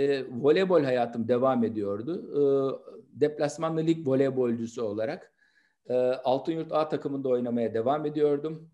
e, 0.00 0.24
voleybol 0.30 0.82
hayatım 0.82 1.28
devam 1.28 1.64
ediyordu. 1.64 2.30
E, 2.32 2.42
deplasmanlı 3.20 3.86
lig 3.86 4.08
voleybolcusu 4.08 4.82
olarak 4.82 5.32
e, 5.88 5.94
Altınyurt 5.94 6.72
A 6.72 6.88
takımında 6.88 7.28
oynamaya 7.28 7.74
devam 7.74 8.06
ediyordum. 8.06 8.70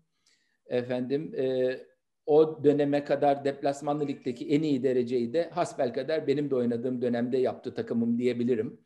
Efendim 0.67 1.35
e, 1.37 1.79
o 2.27 2.63
döneme 2.63 3.03
kadar 3.03 3.45
deplasmanlı 3.45 4.07
ligdeki 4.07 4.49
en 4.49 4.63
iyi 4.63 4.83
dereceyi 4.83 5.33
de 5.33 5.49
hasbelkader 5.49 6.27
benim 6.27 6.49
de 6.49 6.55
oynadığım 6.55 7.01
dönemde 7.01 7.37
yaptı 7.37 7.73
takımım 7.73 8.17
diyebilirim. 8.17 8.79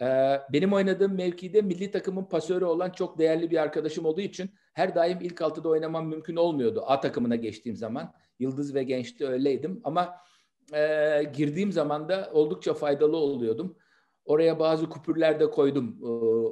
Ee, 0.00 0.40
benim 0.52 0.72
oynadığım 0.72 1.14
mevkide 1.14 1.62
milli 1.62 1.90
takımın 1.90 2.24
pasörü 2.24 2.64
olan 2.64 2.90
çok 2.90 3.18
değerli 3.18 3.50
bir 3.50 3.56
arkadaşım 3.56 4.04
olduğu 4.04 4.20
için 4.20 4.50
her 4.72 4.94
daim 4.94 5.18
ilk 5.20 5.42
altıda 5.42 5.68
oynamam 5.68 6.08
mümkün 6.08 6.36
olmuyordu 6.36 6.82
A 6.86 7.00
takımına 7.00 7.36
geçtiğim 7.36 7.76
zaman. 7.76 8.12
Yıldız 8.38 8.74
ve 8.74 8.82
Genç'te 8.82 9.26
öyleydim 9.26 9.80
ama 9.84 10.14
e, 10.74 11.22
girdiğim 11.36 11.72
zaman 11.72 12.08
da 12.08 12.30
oldukça 12.32 12.74
faydalı 12.74 13.16
oluyordum. 13.16 13.76
Oraya 14.24 14.58
bazı 14.58 14.88
kupürler 14.88 15.40
de 15.40 15.50
koydum. 15.50 16.02
O, 16.02 16.08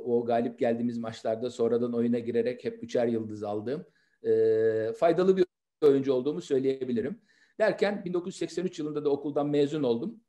o 0.06 0.25
galip 0.25 0.59
geldiğimiz 0.59 0.99
maçlarda 0.99 1.50
sonradan 1.50 1.95
oyuna 1.95 2.18
girerek 2.18 2.64
hep 2.64 2.83
üçer 2.85 3.06
yıldız 3.06 3.42
aldığım. 3.42 3.87
E, 4.23 4.92
faydalı 4.92 5.37
bir 5.37 5.47
oyuncu 5.83 6.12
olduğumu 6.12 6.40
söyleyebilirim. 6.40 7.21
Derken 7.61 8.04
1983 8.04 8.78
yılında 8.78 9.04
da 9.04 9.11
okuldan 9.11 9.49
mezun 9.49 9.83
oldum. 9.83 10.21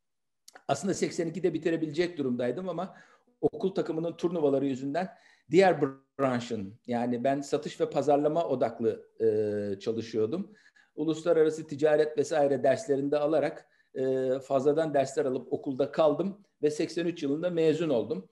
Aslında 0.67 0.93
82'de 0.93 1.53
bitirebilecek 1.53 2.17
durumdaydım 2.17 2.69
ama 2.69 2.95
okul 3.41 3.75
takımının 3.75 4.17
turnuvaları 4.17 4.65
yüzünden 4.65 5.09
diğer 5.51 5.81
branşın 6.19 6.79
yani 6.87 7.23
ben 7.23 7.41
satış 7.41 7.81
ve 7.81 7.89
pazarlama 7.89 8.47
odaklı 8.47 9.09
e, 9.21 9.79
çalışıyordum. 9.79 10.51
Uluslararası 10.95 11.67
ticaret 11.67 12.17
vesaire 12.17 12.63
derslerinde 12.63 13.17
alarak 13.17 13.67
e, 13.95 14.29
fazladan 14.39 14.93
dersler 14.93 15.25
alıp 15.25 15.53
okulda 15.53 15.91
kaldım 15.91 16.41
ve 16.61 16.71
83 16.71 17.23
yılında 17.23 17.49
mezun 17.49 17.89
oldum. 17.89 18.29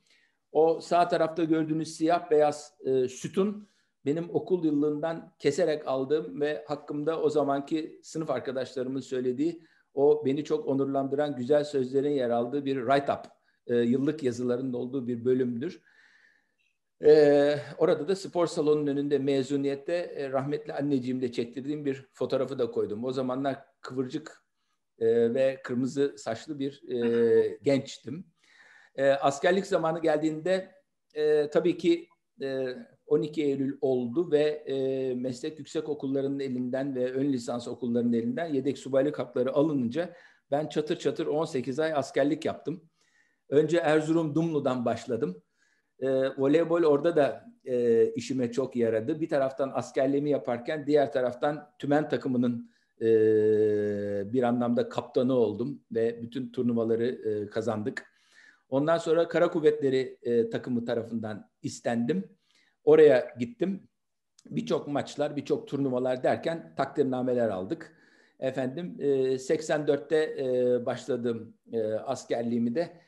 O 0.51 0.81
sağ 0.81 1.07
tarafta 1.07 1.43
gördüğünüz 1.43 1.95
siyah 1.95 2.31
beyaz 2.31 2.73
e, 2.85 3.07
sütun 3.07 3.67
benim 4.05 4.29
okul 4.35 4.65
yıllığından 4.65 5.33
keserek 5.39 5.87
aldığım 5.87 6.41
ve 6.41 6.65
hakkımda 6.67 7.21
o 7.21 7.29
zamanki 7.29 7.99
sınıf 8.03 8.29
arkadaşlarımın 8.29 9.01
söylediği 9.01 9.63
o 9.93 10.25
beni 10.25 10.43
çok 10.43 10.67
onurlandıran 10.67 11.35
güzel 11.35 11.63
sözlerin 11.63 12.11
yer 12.11 12.29
aldığı 12.29 12.65
bir 12.65 12.77
write-up, 12.77 13.25
e, 13.67 13.75
yıllık 13.75 14.23
yazılarının 14.23 14.73
olduğu 14.73 15.07
bir 15.07 15.25
bölümdür. 15.25 15.81
E, 17.05 17.59
orada 17.77 18.07
da 18.07 18.15
spor 18.15 18.47
salonunun 18.47 18.87
önünde 18.87 19.17
mezuniyette 19.17 19.93
e, 19.93 20.29
rahmetli 20.29 20.73
anneciğimle 20.73 21.31
çektirdiğim 21.31 21.85
bir 21.85 22.09
fotoğrafı 22.13 22.59
da 22.59 22.71
koydum. 22.71 23.03
O 23.03 23.11
zamanlar 23.11 23.65
kıvırcık 23.81 24.45
e, 24.99 25.33
ve 25.33 25.61
kırmızı 25.63 26.15
saçlı 26.17 26.59
bir 26.59 26.89
e, 26.89 27.57
gençtim. 27.61 28.25
E, 28.95 29.09
askerlik 29.09 29.65
zamanı 29.65 30.01
geldiğinde 30.01 30.75
e, 31.13 31.49
tabii 31.49 31.77
ki 31.77 32.07
e, 32.41 32.75
12 33.07 33.43
Eylül 33.43 33.77
oldu 33.81 34.31
ve 34.31 34.41
e, 34.43 35.15
meslek 35.15 35.59
yüksek 35.59 35.89
okullarının 35.89 36.39
elinden 36.39 36.95
ve 36.95 37.11
ön 37.11 37.33
lisans 37.33 37.67
okullarının 37.67 38.13
elinden 38.13 38.53
yedek 38.53 38.77
subaylık 38.77 39.19
hakları 39.19 39.53
alınınca 39.53 40.13
ben 40.51 40.67
çatır 40.67 40.99
çatır 40.99 41.25
18 41.25 41.79
ay 41.79 41.93
askerlik 41.93 42.45
yaptım. 42.45 42.89
Önce 43.49 43.77
Erzurum 43.77 44.35
Dumlu'dan 44.35 44.85
başladım. 44.85 45.43
E, 45.99 46.07
voleybol 46.37 46.83
orada 46.83 47.15
da 47.15 47.45
e, 47.65 48.05
işime 48.11 48.51
çok 48.51 48.75
yaradı. 48.75 49.21
Bir 49.21 49.29
taraftan 49.29 49.71
askerliğimi 49.73 50.29
yaparken 50.29 50.87
diğer 50.87 51.11
taraftan 51.11 51.69
tümen 51.79 52.09
takımının 52.09 52.69
e, 53.01 53.07
bir 54.33 54.43
anlamda 54.43 54.89
kaptanı 54.89 55.33
oldum 55.33 55.81
ve 55.91 56.21
bütün 56.21 56.51
turnuvaları 56.51 57.05
e, 57.05 57.49
kazandık. 57.49 58.05
Ondan 58.69 58.97
sonra 58.97 59.27
Kara 59.27 59.51
Kuvvetleri 59.51 60.17
e, 60.21 60.49
takımı 60.49 60.85
tarafından 60.85 61.49
istendim. 61.61 62.23
Oraya 62.85 63.35
gittim. 63.39 63.87
Birçok 64.45 64.87
maçlar, 64.87 65.35
birçok 65.35 65.67
turnuvalar 65.67 66.23
derken 66.23 66.73
takdirnameler 66.77 67.49
aldık. 67.49 67.95
Efendim 68.39 68.97
84'te 68.99 70.17
e, 70.17 70.45
e, 70.45 70.85
başladığım 70.85 71.53
e, 71.71 71.83
askerliğimi 71.93 72.75
de 72.75 73.01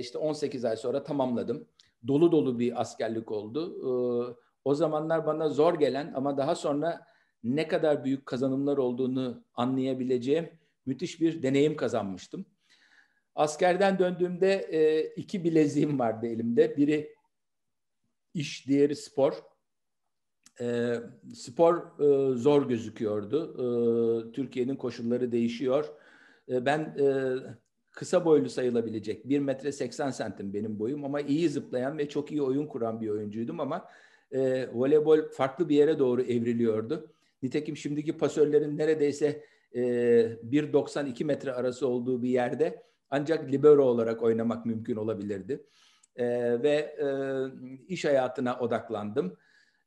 işte 0.00 0.18
18 0.18 0.64
ay 0.64 0.76
sonra 0.76 1.02
tamamladım. 1.02 1.68
Dolu 2.08 2.32
dolu 2.32 2.58
bir 2.58 2.80
askerlik 2.80 3.32
oldu. 3.32 4.38
O 4.64 4.74
zamanlar 4.74 5.26
bana 5.26 5.48
zor 5.48 5.78
gelen 5.78 6.12
ama 6.14 6.36
daha 6.36 6.54
sonra 6.54 7.06
ne 7.44 7.68
kadar 7.68 8.04
büyük 8.04 8.26
kazanımlar 8.26 8.76
olduğunu 8.76 9.44
anlayabileceğim 9.54 10.50
müthiş 10.86 11.20
bir 11.20 11.42
deneyim 11.42 11.76
kazanmıştım. 11.76 12.46
Askerden 13.34 13.98
döndüğümde 13.98 15.12
iki 15.16 15.44
bileziğim 15.44 15.98
vardı 15.98 16.26
elimde. 16.26 16.76
Biri 16.76 17.14
iş, 18.34 18.68
diğeri 18.68 18.96
spor. 18.96 19.42
E, 20.60 20.94
spor 21.34 21.76
e, 21.76 22.36
zor 22.36 22.68
gözüküyordu. 22.68 23.54
E, 23.54 24.32
Türkiye'nin 24.32 24.76
koşulları 24.76 25.32
değişiyor. 25.32 25.88
E, 26.48 26.66
ben 26.66 26.80
e, 26.80 27.06
kısa 27.92 28.24
boylu 28.24 28.50
sayılabilecek 28.50 29.28
1 29.28 29.38
metre 29.38 29.72
80 29.72 30.10
santim 30.10 30.54
benim 30.54 30.78
boyum 30.78 31.04
ama 31.04 31.20
iyi 31.20 31.48
zıplayan 31.48 31.98
ve 31.98 32.08
çok 32.08 32.32
iyi 32.32 32.42
oyun 32.42 32.66
kuran 32.66 33.00
bir 33.00 33.08
oyuncuydum 33.08 33.60
ama 33.60 33.88
e, 34.32 34.68
voleybol 34.72 35.28
farklı 35.28 35.68
bir 35.68 35.76
yere 35.76 35.98
doğru 35.98 36.22
evriliyordu. 36.22 37.10
Nitekim 37.42 37.76
şimdiki 37.76 38.16
pasörlerin 38.18 38.78
neredeyse 38.78 39.44
e, 39.74 39.80
1.92 39.80 41.24
metre 41.24 41.52
arası 41.52 41.88
olduğu 41.88 42.22
bir 42.22 42.28
yerde 42.28 42.82
ancak 43.10 43.52
libero 43.52 43.84
olarak 43.84 44.22
oynamak 44.22 44.66
mümkün 44.66 44.96
olabilirdi 44.96 45.66
e, 46.16 46.26
ve 46.62 46.96
e, 47.00 47.06
iş 47.88 48.04
hayatına 48.04 48.58
odaklandım. 48.58 49.36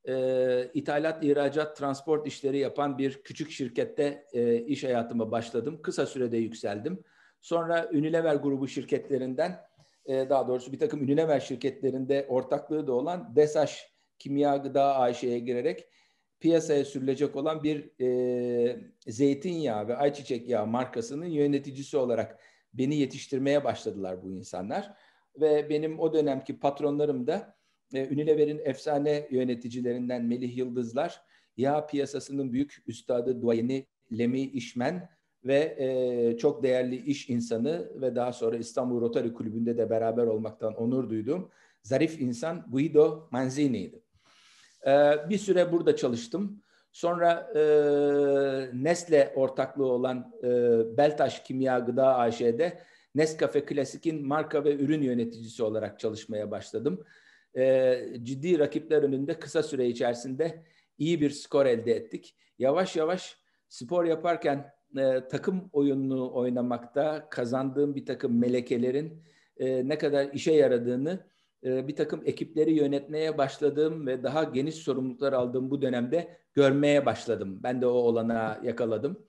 E, 0.08 0.72
ithalat, 0.74 1.24
ihracat, 1.24 1.78
transport 1.78 2.28
işleri 2.28 2.58
yapan 2.58 2.98
bir 2.98 3.24
küçük 3.24 3.52
şirkette 3.52 4.26
e, 4.34 4.58
iş 4.58 4.84
hayatıma 4.84 5.32
başladım. 5.32 5.80
Kısa 5.82 6.06
sürede 6.06 6.38
yükseldim. 6.38 7.04
Sonra 7.42 7.90
Unilever 7.94 8.36
grubu 8.36 8.68
şirketlerinden, 8.68 9.60
e, 10.06 10.30
daha 10.30 10.48
doğrusu 10.48 10.72
bir 10.72 10.80
takım 10.80 11.02
Unilever 11.02 11.40
şirketlerinde 11.40 12.26
ortaklığı 12.30 12.88
da 12.88 12.94
olan 12.94 13.36
Desaş 13.36 13.96
Kimya 14.20 14.58
Gıda 14.58 15.00
AŞ'ye 15.00 15.40
girerek 15.40 15.88
piyasaya 16.40 16.86
sürülecek 16.86 17.36
olan 17.36 17.64
bir 17.64 18.02
e, 18.02 18.80
zeytinyağı 19.08 19.88
ve 19.88 19.96
ayçiçek 19.96 20.50
yağı 20.50 20.68
markasının 20.68 21.26
yöneticisi 21.26 21.98
olarak 21.98 22.40
beni 22.74 22.96
yetiştirmeye 22.96 23.64
başladılar 23.64 24.24
bu 24.24 24.32
insanlar 24.32 24.94
ve 25.42 25.70
benim 25.70 26.00
o 26.00 26.14
dönemki 26.14 26.60
patronlarım 26.60 27.28
da 27.28 27.56
e, 27.94 28.08
Unilever'in 28.08 28.62
efsane 28.66 29.28
yöneticilerinden 29.32 30.26
Melih 30.26 30.58
Yıldızlar, 30.58 31.22
yağ 31.58 31.88
piyasasının 31.88 32.54
büyük 32.54 32.84
üstadı, 32.88 33.42
duayeni 33.42 33.86
Lemi 34.18 34.42
İşmen 34.42 35.10
ve 35.46 35.76
e, 35.80 36.38
çok 36.38 36.64
değerli 36.64 36.96
iş 36.96 37.30
insanı 37.30 38.02
ve 38.02 38.16
daha 38.16 38.34
sonra 38.34 38.58
İstanbul 38.58 39.02
Rotary 39.02 39.34
Kulübü'nde 39.34 39.78
de 39.78 39.90
beraber 39.90 40.24
olmaktan 40.24 40.74
onur 40.74 41.10
duyduğum 41.10 41.50
zarif 41.84 42.22
insan 42.22 42.66
Guido 42.72 43.28
Manzini'ydi. 43.32 44.02
E, 44.88 45.16
bir 45.30 45.38
süre 45.38 45.72
burada 45.72 45.96
çalıştım. 45.96 46.62
Sonra 46.92 47.52
e, 47.56 47.62
Nestle 48.84 49.34
ortaklığı 49.36 49.86
olan 49.86 50.34
e, 50.44 50.48
Beltaş 50.98 51.44
Kimya 51.44 51.80
Gıda 51.80 52.16
AŞ'de 52.16 52.80
Nescafe 53.16 53.66
Klasik'in 53.66 54.28
marka 54.28 54.64
ve 54.64 54.76
ürün 54.76 55.02
yöneticisi 55.02 55.64
olarak 55.64 56.00
çalışmaya 56.00 56.52
başladım. 56.52 57.04
E, 57.58 58.06
ciddi 58.24 58.60
rakipler 58.60 59.04
önünde 59.04 59.40
kısa 59.40 59.64
süre 59.64 59.88
içerisinde 59.88 60.64
iyi 60.98 61.22
bir 61.22 61.30
skor 61.30 61.66
elde 61.66 61.96
ettik. 61.96 62.36
Yavaş 62.60 62.96
yavaş 62.96 63.38
spor 63.70 64.06
yaparken 64.06 64.72
e, 64.98 65.28
takım 65.28 65.70
oyununu 65.74 66.34
oynamakta 66.34 67.30
kazandığım 67.30 67.96
bir 67.96 68.06
takım 68.06 68.40
melekelerin 68.40 69.24
e, 69.58 69.88
ne 69.88 69.98
kadar 69.98 70.34
işe 70.34 70.52
yaradığını 70.52 71.26
e, 71.64 71.88
bir 71.88 71.96
takım 71.96 72.22
ekipleri 72.26 72.74
yönetmeye 72.74 73.38
başladığım 73.38 74.08
ve 74.08 74.24
daha 74.24 74.44
geniş 74.44 74.76
sorumluluklar 74.76 75.34
aldığım 75.34 75.72
bu 75.72 75.82
dönemde 75.82 76.38
görmeye 76.54 77.06
başladım. 77.06 77.60
Ben 77.64 77.82
de 77.82 77.88
o 77.88 77.92
olana 77.92 78.60
yakaladım. 78.64 79.26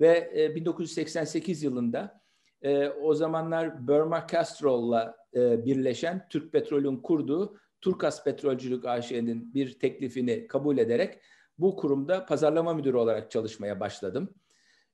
Ve 0.00 0.32
e, 0.36 0.54
1988 0.54 1.62
yılında 1.62 2.25
e, 2.62 2.88
o 2.88 3.14
zamanlar 3.14 3.88
Burma 3.88 4.26
Castrol'la 4.32 5.16
e, 5.34 5.64
birleşen 5.64 6.26
Türk 6.30 6.52
Petrol'ün 6.52 6.96
kurduğu 6.96 7.56
Turkas 7.80 8.24
Petrolcülük 8.24 8.84
AŞ'nin 8.84 9.54
bir 9.54 9.78
teklifini 9.78 10.46
kabul 10.46 10.78
ederek 10.78 11.18
bu 11.58 11.76
kurumda 11.76 12.26
pazarlama 12.26 12.74
müdürü 12.74 12.96
olarak 12.96 13.30
çalışmaya 13.30 13.80
başladım. 13.80 14.34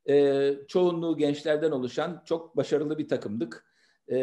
E, 0.08 0.54
çoğunluğu 0.68 1.16
gençlerden 1.16 1.70
oluşan 1.70 2.22
çok 2.24 2.56
başarılı 2.56 2.98
bir 2.98 3.08
takımdık. 3.08 3.66
E, 4.08 4.18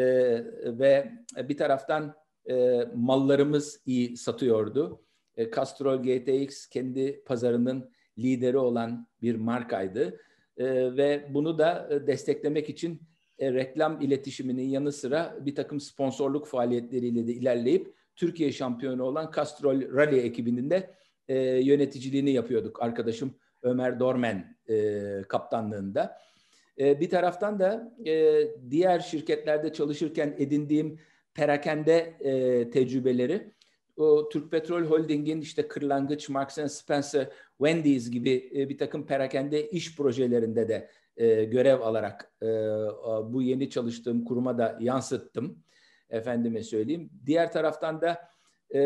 ve 0.64 1.12
bir 1.36 1.56
taraftan 1.56 2.14
e, 2.50 2.84
mallarımız 2.94 3.82
iyi 3.86 4.16
satıyordu. 4.16 5.04
E, 5.36 5.50
Castrol 5.50 6.02
GTX 6.02 6.66
kendi 6.66 7.24
pazarının 7.24 7.90
lideri 8.18 8.58
olan 8.58 9.08
bir 9.22 9.34
markaydı. 9.34 10.20
E, 10.56 10.96
ve 10.96 11.26
bunu 11.30 11.58
da 11.58 11.88
e, 11.90 12.06
desteklemek 12.06 12.68
için 12.68 13.02
e, 13.40 13.52
reklam 13.52 14.00
iletişiminin 14.00 14.68
yanı 14.68 14.92
sıra 14.92 15.36
bir 15.40 15.54
takım 15.54 15.80
sponsorluk 15.80 16.46
faaliyetleriyle 16.46 17.26
de 17.26 17.32
ilerleyip 17.32 17.94
Türkiye 18.16 18.52
şampiyonu 18.52 19.02
olan 19.02 19.32
Castrol 19.36 19.94
Rally 19.96 20.20
ekibinin 20.20 20.70
de 20.70 20.90
e, 21.28 21.38
yöneticiliğini 21.38 22.30
yapıyorduk. 22.30 22.82
Arkadaşım 22.82 23.34
Ömer 23.62 24.00
Dormen 24.00 24.56
e, 24.68 25.22
kaptanlığında. 25.28 26.18
E, 26.78 27.00
bir 27.00 27.10
taraftan 27.10 27.58
da 27.58 27.96
e, 28.06 28.44
diğer 28.70 29.00
şirketlerde 29.00 29.72
çalışırken 29.72 30.34
edindiğim 30.38 31.00
perakende 31.34 32.14
e, 32.20 32.70
tecrübeleri 32.70 33.52
o 33.96 34.28
Türk 34.28 34.50
Petrol 34.50 34.82
Holding'in 34.82 35.40
işte 35.40 35.68
Kırlangıç, 35.68 36.28
Marks 36.28 36.58
Spencer, 36.68 37.28
Wendy's 37.58 38.10
gibi 38.10 38.50
e, 38.56 38.68
bir 38.68 38.78
takım 38.78 39.06
perakende 39.06 39.70
iş 39.70 39.96
projelerinde 39.96 40.68
de 40.68 40.90
e, 41.20 41.44
görev 41.44 41.80
alarak 41.80 42.32
e, 42.42 42.46
bu 43.32 43.42
yeni 43.42 43.70
çalıştığım 43.70 44.24
kuruma 44.24 44.58
da 44.58 44.78
yansıttım. 44.80 45.62
Efendime 46.10 46.62
söyleyeyim. 46.62 47.10
Diğer 47.26 47.52
taraftan 47.52 48.00
da 48.00 48.30
e, 48.74 48.80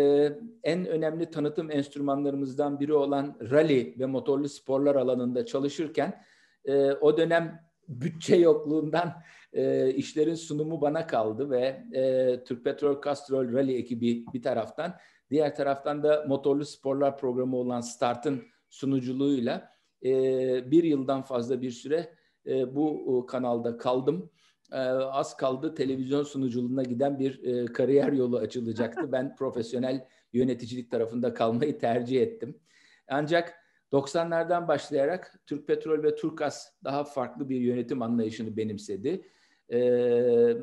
en 0.62 0.86
önemli 0.86 1.30
tanıtım 1.30 1.70
enstrümanlarımızdan 1.70 2.80
biri 2.80 2.92
olan 2.92 3.38
rally 3.50 3.94
ve 3.98 4.06
motorlu 4.06 4.48
sporlar 4.48 4.94
alanında 4.94 5.46
çalışırken 5.46 6.24
e, 6.64 6.92
o 6.92 7.16
dönem 7.16 7.60
bütçe 7.88 8.36
yokluğundan 8.36 9.12
e, 9.52 9.90
işlerin 9.94 10.34
sunumu 10.34 10.80
bana 10.80 11.06
kaldı 11.06 11.50
ve 11.50 11.84
e, 11.92 12.44
Türk 12.44 12.64
Petrol 12.64 13.02
Castrol 13.02 13.52
Rally 13.52 13.76
ekibi 13.76 14.24
bir 14.34 14.42
taraftan, 14.42 14.94
diğer 15.30 15.56
taraftan 15.56 16.02
da 16.02 16.24
motorlu 16.28 16.64
sporlar 16.64 17.18
programı 17.18 17.56
olan 17.56 17.80
Start'ın 17.80 18.42
sunuculuğuyla 18.70 19.70
e, 20.04 20.10
bir 20.70 20.84
yıldan 20.84 21.22
fazla 21.22 21.62
bir 21.62 21.70
süre 21.70 22.14
e, 22.46 22.74
bu 22.74 23.24
e, 23.24 23.26
kanalda 23.26 23.76
kaldım. 23.76 24.30
E, 24.72 24.78
az 24.78 25.36
kaldı 25.36 25.74
televizyon 25.74 26.22
sunuculuğuna 26.22 26.82
giden 26.82 27.18
bir 27.18 27.44
e, 27.44 27.64
kariyer 27.64 28.12
yolu 28.12 28.38
açılacaktı. 28.38 29.12
Ben 29.12 29.34
profesyonel 29.38 30.06
yöneticilik 30.32 30.90
tarafında 30.90 31.34
kalmayı 31.34 31.78
tercih 31.78 32.22
ettim. 32.22 32.58
Ancak 33.08 33.54
90'lardan 33.92 34.68
başlayarak 34.68 35.40
Türk 35.46 35.66
Petrol 35.66 36.02
ve 36.02 36.14
Turkas 36.14 36.68
daha 36.84 37.04
farklı 37.04 37.48
bir 37.48 37.60
yönetim 37.60 38.02
anlayışını 38.02 38.56
benimsedi. 38.56 39.28
Ee, 39.72 40.56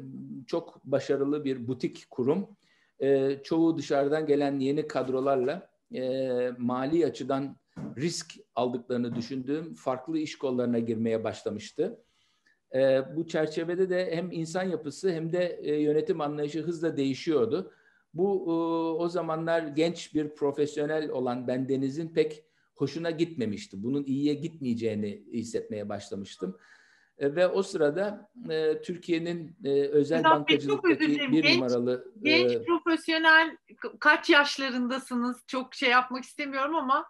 çok 0.48 0.86
başarılı 0.86 1.46
bir 1.46 1.68
butik 1.68 2.06
kurum. 2.10 2.58
Ee, 3.02 3.40
çoğu 3.44 3.78
dışarıdan 3.78 4.26
gelen 4.26 4.60
yeni 4.60 4.88
kadrolarla 4.88 5.70
e, 5.94 6.52
mali 6.58 7.06
açıdan 7.06 7.58
risk 7.98 8.34
aldıklarını 8.56 9.16
düşündüğüm 9.16 9.74
farklı 9.76 10.18
iş 10.18 10.38
kollarına 10.38 10.80
girmeye 10.80 11.24
başlamıştı. 11.24 12.04
Ee, 12.76 13.02
bu 13.16 13.28
çerçevede 13.28 13.90
de 13.90 14.16
hem 14.16 14.32
insan 14.32 14.64
yapısı 14.64 15.12
hem 15.12 15.34
de 15.34 15.60
e, 15.64 15.82
yönetim 15.82 16.22
anlayışı 16.22 16.62
hızla 16.62 16.98
değişiyordu. 16.98 17.74
Bu 18.14 18.46
e, 18.48 18.52
o 19.04 19.10
zamanlar 19.10 19.64
genç 19.64 20.16
bir 20.16 20.36
profesyonel 20.36 21.10
olan 21.10 21.48
bendenizin 21.48 22.10
pek 22.10 22.46
hoşuna 22.76 23.12
gitmemişti. 23.12 23.84
Bunun 23.84 24.04
iyiye 24.04 24.34
gitmeyeceğini 24.34 25.24
hissetmeye 25.34 25.90
başlamıştım. 25.90 26.58
E, 27.18 27.36
ve 27.36 27.48
o 27.48 27.64
sırada 27.64 28.32
e, 28.50 28.82
Türkiye'nin 28.82 29.56
e, 29.64 29.82
özel 29.82 30.18
Sedat 30.18 30.32
bankacılıktaki 30.32 31.08
bir 31.08 31.44
genç, 31.44 31.56
numaralı... 31.56 32.14
Genç 32.22 32.52
e, 32.52 32.64
profesyonel 32.64 33.58
kaç 34.00 34.30
yaşlarındasınız? 34.30 35.38
Çok 35.48 35.76
şey 35.76 35.90
yapmak 35.90 36.24
istemiyorum 36.24 36.76
ama 36.76 37.06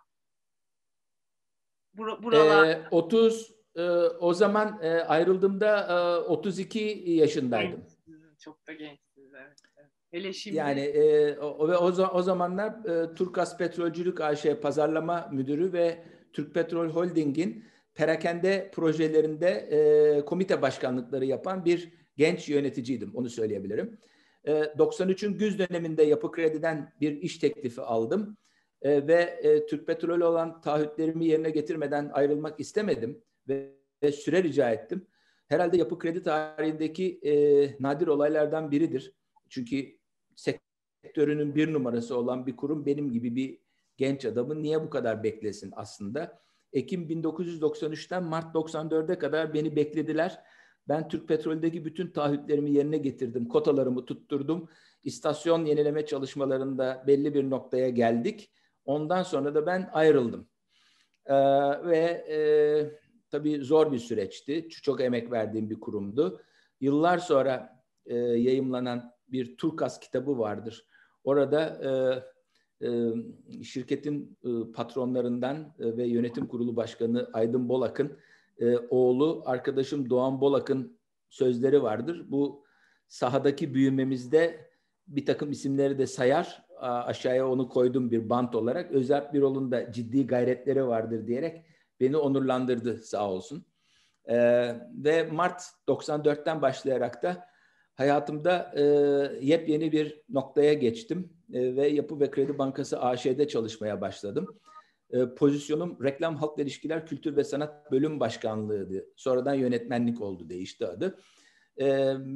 bur 1.94 2.24
buralar... 2.24 2.68
E, 2.68 2.88
30 2.92 3.52
e, 3.76 3.82
o 4.20 4.34
zaman 4.34 4.80
e, 4.82 4.90
ayrıldığımda 4.90 5.88
e, 6.28 6.30
32 6.30 7.04
yaşındaydım. 7.06 7.84
Çok 8.40 8.68
da 8.68 8.74
gençsiniz 8.74 9.34
evet. 9.34 9.58
Hele 10.12 10.34
şimdi. 10.34 10.58
Yani 10.58 10.80
e, 10.80 11.38
o, 11.38 11.68
ve 11.68 11.78
o, 11.78 11.86
o 12.14 12.22
zamanlar 12.22 12.86
e, 12.86 13.14
Turkas 13.14 13.58
Petrolcülük 13.58 14.22
AŞ 14.22 14.46
Pazarlama 14.62 15.30
Müdürü 15.32 15.74
ve 15.74 16.04
Türk 16.34 16.54
Petrol 16.54 16.90
Holding'in 16.90 17.66
perakende 17.94 18.72
projelerinde 18.74 19.50
e, 19.50 20.26
komite 20.26 20.62
başkanlıkları 20.62 21.26
yapan 21.26 21.66
bir 21.66 21.92
genç 22.18 22.50
yöneticiydim. 22.50 23.16
Onu 23.16 23.30
söyleyebilirim. 23.30 23.98
E, 24.44 24.52
93'ün 24.52 25.38
güz 25.38 25.60
döneminde 25.60 26.04
Yapı 26.04 26.32
Kredi'den 26.32 26.94
bir 27.02 27.22
iş 27.22 27.38
teklifi 27.38 27.82
aldım. 27.82 28.38
E, 28.82 29.08
ve 29.08 29.40
e, 29.44 29.66
Türk 29.66 29.88
Petrol 29.88 30.22
olan 30.22 30.62
taahhütlerimi 30.62 31.26
yerine 31.26 31.50
getirmeden 31.50 32.10
ayrılmak 32.14 32.60
istemedim. 32.60 33.22
Ve, 33.48 33.72
ve 34.04 34.12
süre 34.12 34.44
rica 34.44 34.70
ettim. 34.70 35.08
Herhalde 35.48 35.78
Yapı 35.78 36.00
Kredi 36.00 36.24
tarihindeki 36.24 37.20
e, 37.24 37.34
nadir 37.80 38.08
olaylardan 38.08 38.72
biridir. 38.72 39.14
Çünkü 39.50 39.98
sektörünün 40.36 41.56
bir 41.56 41.74
numarası 41.74 42.18
olan 42.18 42.48
bir 42.48 42.56
kurum 42.56 42.86
benim 42.86 43.12
gibi 43.12 43.36
bir 43.36 43.60
genç 43.98 44.26
adamın 44.26 44.64
niye 44.64 44.84
bu 44.84 44.90
kadar 44.90 45.24
beklesin 45.24 45.74
aslında? 45.76 46.42
Ekim 46.74 47.10
1993'ten 47.10 48.24
Mart 48.24 48.56
94'e 48.56 49.20
kadar 49.20 49.54
beni 49.54 49.76
beklediler. 49.76 50.44
Ben 50.88 51.08
Türk 51.08 51.28
Petrol'deki 51.28 51.86
bütün 51.86 52.08
taahhütlerimi 52.08 52.72
yerine 52.72 52.98
getirdim. 52.98 53.48
Kotalarımı 53.48 54.06
tutturdum. 54.06 54.70
İstasyon 55.04 55.66
yenileme 55.66 56.06
çalışmalarında 56.06 57.04
belli 57.08 57.34
bir 57.34 57.50
noktaya 57.50 57.90
geldik. 57.90 58.52
Ondan 58.86 59.24
sonra 59.24 59.56
da 59.56 59.66
ben 59.66 59.90
ayrıldım. 59.94 60.48
Ee, 61.26 61.36
ve 61.86 61.98
e, 62.30 62.40
tabii 63.30 63.64
zor 63.64 63.92
bir 63.92 64.00
süreçti. 64.00 64.70
Çok 64.70 65.02
emek 65.02 65.32
verdiğim 65.32 65.70
bir 65.70 65.80
kurumdu. 65.80 66.42
Yıllar 66.80 67.18
sonra 67.18 67.84
e, 68.06 68.16
yayımlanan 68.16 69.14
bir 69.28 69.58
Turkas 69.58 70.00
kitabı 70.00 70.40
vardır. 70.40 70.86
Orada 71.24 71.62
e, 71.84 71.90
e, 72.88 73.14
şirketin 73.64 74.38
e, 74.44 74.72
patronlarından 74.72 75.56
e, 75.80 75.98
ve 75.98 76.08
yönetim 76.08 76.48
kurulu 76.48 76.76
başkanı 76.76 77.30
Aydın 77.34 77.70
Bolak'ın 77.70 78.18
e, 78.60 78.78
oğlu 78.78 79.44
arkadaşım 79.46 80.10
Doğan 80.10 80.42
Bolak'ın 80.42 80.98
sözleri 81.30 81.84
vardır. 81.84 82.26
Bu 82.28 82.64
sahadaki 83.08 83.74
büyümemizde 83.74 84.72
bir 85.08 85.26
takım 85.26 85.52
isimleri 85.52 85.98
de 85.98 86.08
sayar. 86.08 86.66
Aşağıya 86.82 87.50
onu 87.50 87.70
koydum 87.70 88.12
bir 88.12 88.30
bant 88.30 88.56
olarak. 88.56 88.92
Özel 88.92 89.34
Birol'un 89.34 89.72
da 89.72 89.92
ciddi 89.92 90.28
gayretleri 90.28 90.88
vardır 90.88 91.28
diyerek 91.28 91.66
beni 92.00 92.18
onurlandırdı 92.18 92.98
sağ 92.98 93.32
olsun. 93.32 93.66
Ee, 94.26 94.76
ve 94.94 95.24
Mart 95.24 95.64
94'ten 95.88 96.62
başlayarak 96.62 97.24
da 97.24 97.48
hayatımda 97.96 98.74
e, 98.76 98.84
yepyeni 99.46 99.92
bir 99.92 100.22
noktaya 100.30 100.74
geçtim 100.74 101.34
e, 101.54 101.76
ve 101.76 101.88
Yapı 101.88 102.20
ve 102.20 102.32
Kredi 102.32 102.58
Bankası 102.58 103.02
AŞ'de 103.02 103.48
çalışmaya 103.48 104.02
başladım. 104.02 104.60
E, 105.10 105.36
pozisyonum 105.36 106.04
Reklam 106.04 106.36
Halk 106.36 106.60
İlişkiler 106.60 107.06
Kültür 107.06 107.36
ve 107.36 107.44
Sanat 107.44 107.92
Bölüm 107.92 108.20
Başkanlığı'ydı. 108.20 109.06
Sonradan 109.16 109.54
yönetmenlik 109.54 110.22
oldu, 110.22 110.50
değişti 110.50 110.88
adı. 110.88 111.20
E, 111.78 111.88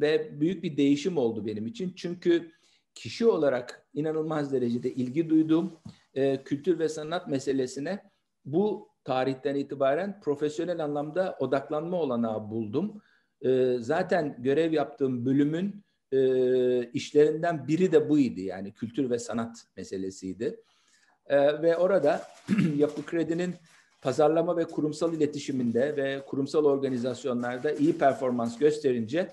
ve 0.02 0.42
büyük 0.42 0.64
bir 0.64 0.78
değişim 0.78 1.18
oldu 1.18 1.46
benim 1.46 1.68
için. 1.68 1.94
Çünkü 1.96 2.52
kişi 2.96 3.28
olarak 3.28 3.86
inanılmaz 3.94 4.54
derecede 4.54 4.94
ilgi 4.94 5.30
duyduğum 5.30 5.80
e, 6.14 6.44
kültür 6.44 6.80
ve 6.80 6.90
sanat 6.90 7.28
meselesine 7.28 8.04
bu 8.46 8.90
tarihten 9.04 9.56
itibaren 9.56 10.22
profesyonel 10.22 10.84
anlamda 10.84 11.38
odaklanma 11.40 11.98
olanağı 11.98 12.50
buldum 12.50 13.02
e, 13.42 13.78
zaten 13.80 14.36
görev 14.40 14.74
yaptığım 14.74 15.26
bölümün 15.26 15.84
e, 16.12 16.20
işlerinden 16.84 17.68
biri 17.68 17.92
de 17.92 18.10
buydu. 18.10 18.40
Yani 18.42 18.74
kültür 18.74 19.10
ve 19.10 19.20
sanat 19.20 19.58
meselesiydi. 19.78 20.60
E, 21.28 21.62
ve 21.62 21.78
orada 21.78 22.22
Yapı 22.78 23.06
Kredi'nin 23.06 23.56
pazarlama 24.02 24.58
ve 24.58 24.64
kurumsal 24.64 25.14
iletişiminde 25.14 25.98
ve 25.98 26.26
kurumsal 26.26 26.66
organizasyonlarda 26.66 27.72
iyi 27.72 27.98
performans 27.98 28.58
gösterince 28.58 29.32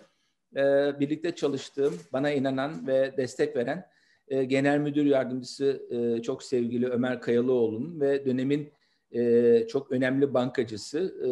e, 0.57 0.93
birlikte 1.01 1.35
çalıştığım, 1.35 1.95
bana 2.13 2.31
inanan 2.31 2.87
ve 2.87 3.15
destek 3.17 3.57
veren 3.57 3.87
e, 4.29 4.45
Genel 4.45 4.79
Müdür 4.79 5.05
Yardımcısı 5.05 5.83
e, 5.91 6.23
çok 6.23 6.43
sevgili 6.43 6.89
Ömer 6.89 7.21
Kayalıoğlu'nun 7.21 8.01
ve 8.01 8.27
dönemin 8.27 8.73
e, 9.13 9.67
çok 9.69 9.93
önemli 9.93 10.35
bankacısı 10.35 10.99
e, 11.21 11.31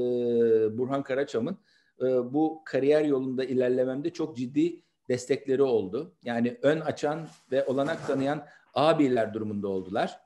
Burhan 0.78 1.02
Karaçam'ın 1.02 1.58
e, 2.00 2.04
bu 2.04 2.62
kariyer 2.64 3.04
yolunda 3.04 3.44
ilerlememde 3.44 4.10
çok 4.10 4.36
ciddi 4.36 4.82
destekleri 5.08 5.62
oldu. 5.62 6.14
Yani 6.24 6.58
ön 6.62 6.80
açan 6.80 7.28
ve 7.52 7.64
olanak 7.64 8.06
tanıyan 8.06 8.46
abiler 8.74 9.34
durumunda 9.34 9.68
oldular. 9.68 10.20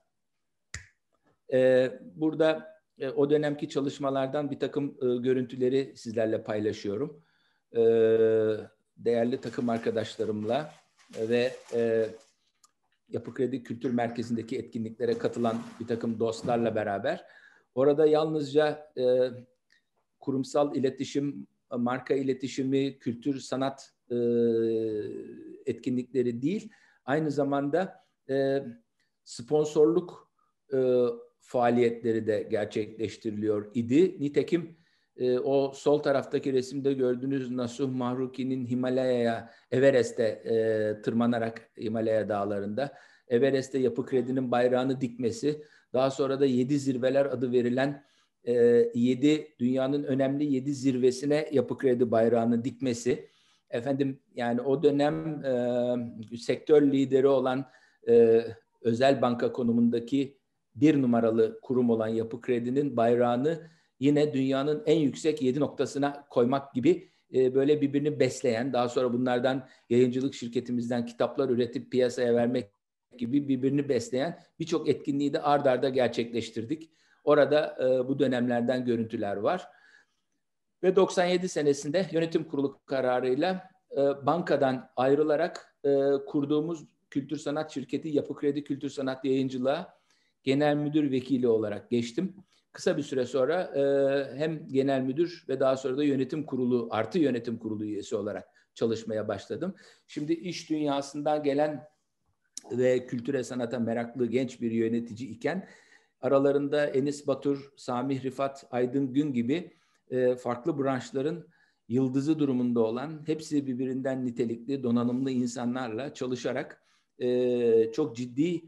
E, 1.53 1.91
burada 2.15 2.75
e, 2.99 3.09
o 3.09 3.31
dönemki 3.31 3.69
çalışmalardan 3.69 4.51
bir 4.51 4.59
takım 4.59 4.97
görüntüleri 5.23 5.93
sizlerle 5.97 6.45
paylaşıyorum. 6.45 7.25
Değerli 8.97 9.41
takım 9.41 9.69
arkadaşlarımla 9.69 10.73
ve 11.19 11.53
Yapı 13.09 13.35
Kredi 13.35 13.63
Kültür 13.63 13.91
Merkezi'ndeki 13.91 14.59
etkinliklere 14.59 15.19
katılan 15.19 15.63
bir 15.81 15.87
takım 15.87 16.21
dostlarla 16.21 16.75
beraber. 16.75 17.25
Orada 17.75 18.07
yalnızca 18.07 18.93
e, 18.99 19.31
kurumsal 20.21 20.77
iletişim, 20.77 21.47
marka 21.71 22.15
iletişimi, 22.15 22.99
kültür, 22.99 23.41
sanat 23.41 23.93
e, 24.11 24.17
etkinlikleri 25.67 26.43
değil, 26.43 26.73
aynı 27.05 27.31
zamanda 27.31 28.05
e, 28.31 28.65
sponsorluk 29.25 30.33
e, 30.73 31.07
faaliyetleri 31.41 32.27
de 32.27 32.47
gerçekleştiriliyor 32.51 33.71
idi. 33.75 34.17
Nitekim 34.21 34.77
e, 35.17 35.39
o 35.39 35.73
sol 35.75 35.99
taraftaki 35.99 36.53
resimde 36.53 36.93
gördüğünüz 36.93 37.51
Nasuh 37.51 37.91
Mahruki'nin 37.91 38.67
Himalaya'ya, 38.67 39.51
Everest'e 39.71 40.25
e, 40.25 41.03
tırmanarak 41.03 41.71
Himalaya 41.81 42.29
dağlarında, 42.29 42.95
Everest'te 43.29 43.79
Yapı 43.79 44.07
Kredi'nin 44.07 44.51
bayrağını 44.51 45.01
dikmesi, 45.01 45.63
daha 45.93 46.11
sonra 46.11 46.41
da 46.41 46.47
yedi 46.47 46.79
zirveler 46.79 47.27
adı 47.27 47.53
verilen 47.53 48.05
e, 48.45 48.55
yedi 48.95 49.49
dünyanın 49.59 50.05
önemli 50.05 50.55
yedi 50.55 50.75
zirvesine 50.75 51.49
Yapı 51.53 51.79
Kredi 51.79 52.11
bayrağını 52.11 52.65
dikmesi, 52.65 53.29
efendim 53.71 54.21
yani 54.35 54.61
o 54.61 54.83
dönem 54.83 55.45
e, 55.45 56.37
sektör 56.37 56.83
lideri 56.83 57.29
olan 57.29 57.67
e, 58.09 58.45
özel 58.83 59.23
banka 59.23 59.53
konumundaki 59.53 60.39
bir 60.75 61.03
numaralı 61.03 61.61
kurum 61.63 61.91
olan 61.91 62.09
Yapı 62.09 62.41
Kredi'nin 62.41 62.97
bayrağını 62.97 63.71
yine 64.01 64.35
dünyanın 64.35 64.83
en 64.87 64.99
yüksek 64.99 65.43
yedi 65.43 65.61
noktasına 65.61 66.27
koymak 66.31 66.75
gibi 66.75 67.09
e, 67.35 67.55
böyle 67.55 67.81
birbirini 67.81 68.21
besleyen, 68.21 68.73
daha 68.73 68.89
sonra 68.89 69.13
bunlardan 69.13 69.69
yayıncılık 69.91 70.35
şirketimizden 70.35 71.07
kitaplar 71.07 71.49
üretip 71.49 71.91
piyasaya 71.93 72.35
vermek 72.35 72.71
gibi 73.19 73.49
birbirini 73.49 73.89
besleyen 73.89 74.39
birçok 74.59 74.89
etkinliği 74.89 75.33
de 75.33 75.43
ard 75.43 75.67
arda 75.67 75.89
gerçekleştirdik. 75.89 76.91
Orada 77.25 77.77
e, 77.81 78.09
bu 78.09 78.19
dönemlerden 78.19 78.85
görüntüler 78.85 79.37
var. 79.37 79.69
Ve 80.83 80.97
97 80.97 81.49
senesinde 81.49 82.07
yönetim 82.13 82.45
kurulu 82.45 82.81
kararıyla 82.87 83.71
e, 83.93 83.97
bankadan 84.27 84.91
ayrılarak 84.97 85.77
e, 85.85 86.11
kurduğumuz 86.27 86.85
kültür 87.11 87.37
sanat 87.37 87.71
şirketi 87.71 88.09
Yapı 88.09 88.35
Kredi 88.35 88.65
Kültür 88.65 88.89
Sanat 88.89 89.25
Yayıncılığa 89.25 89.99
genel 90.43 90.77
müdür 90.77 91.11
vekili 91.11 91.49
olarak 91.49 91.91
geçtim. 91.91 92.37
Kısa 92.75 92.97
bir 92.97 93.03
süre 93.03 93.27
sonra 93.27 93.63
e, 93.63 94.39
hem 94.39 94.69
genel 94.69 95.01
müdür 95.01 95.45
ve 95.49 95.61
daha 95.61 95.77
sonra 95.77 95.97
da 95.97 96.05
yönetim 96.05 96.47
kurulu 96.47 96.89
artı 96.91 97.19
yönetim 97.19 97.59
kurulu 97.59 97.85
üyesi 97.85 98.17
olarak 98.17 98.49
çalışmaya 98.75 99.29
başladım. 99.29 99.75
Şimdi 100.07 100.33
iş 100.33 100.71
dünyasından 100.71 101.43
gelen 101.43 101.89
ve 102.73 103.07
kültüre 103.07 103.45
sanata 103.45 103.79
meraklı 103.79 104.27
genç 104.27 104.61
bir 104.61 104.71
yönetici 104.71 105.31
iken 105.31 105.69
aralarında 106.21 106.87
Enis 106.87 107.27
Batur, 107.27 107.73
Samih 107.77 108.25
Rifat, 108.25 108.67
Aydın 108.71 109.13
Gün 109.13 109.33
gibi 109.33 109.77
e, 110.11 110.37
farklı 110.37 110.79
branşların 110.79 111.47
yıldızı 111.89 112.39
durumunda 112.39 112.81
olan 112.81 113.23
hepsi 113.27 113.67
birbirinden 113.67 114.27
nitelikli, 114.27 114.83
donanımlı 114.83 115.31
insanlarla 115.31 116.15
çalışarak 116.15 116.83
e, 117.19 117.93
çok 117.93 118.17
ciddi 118.17 118.63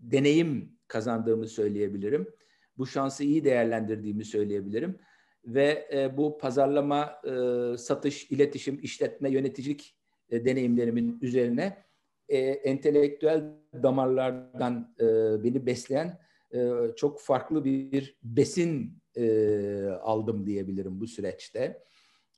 deneyim 0.00 0.78
kazandığımı 0.88 1.48
söyleyebilirim. 1.48 2.39
Bu 2.80 2.86
şansı 2.86 3.24
iyi 3.24 3.44
değerlendirdiğimi 3.44 4.24
söyleyebilirim. 4.24 4.98
Ve 5.44 5.88
e, 5.92 6.16
bu 6.16 6.38
pazarlama, 6.38 7.20
e, 7.24 7.76
satış, 7.78 8.30
iletişim, 8.30 8.78
işletme, 8.82 9.30
yöneticilik 9.30 9.96
e, 10.30 10.44
deneyimlerimin 10.44 11.18
üzerine 11.20 11.84
e, 12.28 12.38
entelektüel 12.38 13.44
damarlardan 13.82 14.94
e, 15.00 15.04
beni 15.44 15.66
besleyen 15.66 16.18
e, 16.54 16.70
çok 16.96 17.20
farklı 17.20 17.64
bir 17.64 18.18
besin 18.22 18.98
e, 19.16 19.86
aldım 20.02 20.46
diyebilirim 20.46 21.00
bu 21.00 21.06
süreçte. 21.06 21.82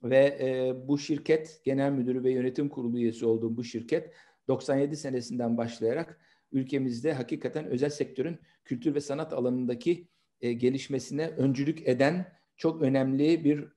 Ve 0.03 0.37
e, 0.41 0.73
bu 0.87 0.97
şirket, 0.97 1.61
genel 1.63 1.91
müdürü 1.91 2.23
ve 2.23 2.31
yönetim 2.31 2.69
kurulu 2.69 2.97
üyesi 2.97 3.25
olduğum 3.25 3.57
bu 3.57 3.63
şirket 3.63 4.13
97 4.47 4.97
senesinden 4.97 5.57
başlayarak 5.57 6.19
ülkemizde 6.51 7.13
hakikaten 7.13 7.65
özel 7.65 7.89
sektörün 7.89 8.39
kültür 8.65 8.95
ve 8.95 9.01
sanat 9.01 9.33
alanındaki 9.33 10.12
e, 10.43 10.53
gelişmesine 10.53 11.27
öncülük 11.27 11.87
eden 11.87 12.25
çok 12.57 12.81
önemli 12.81 13.43
bir 13.45 13.67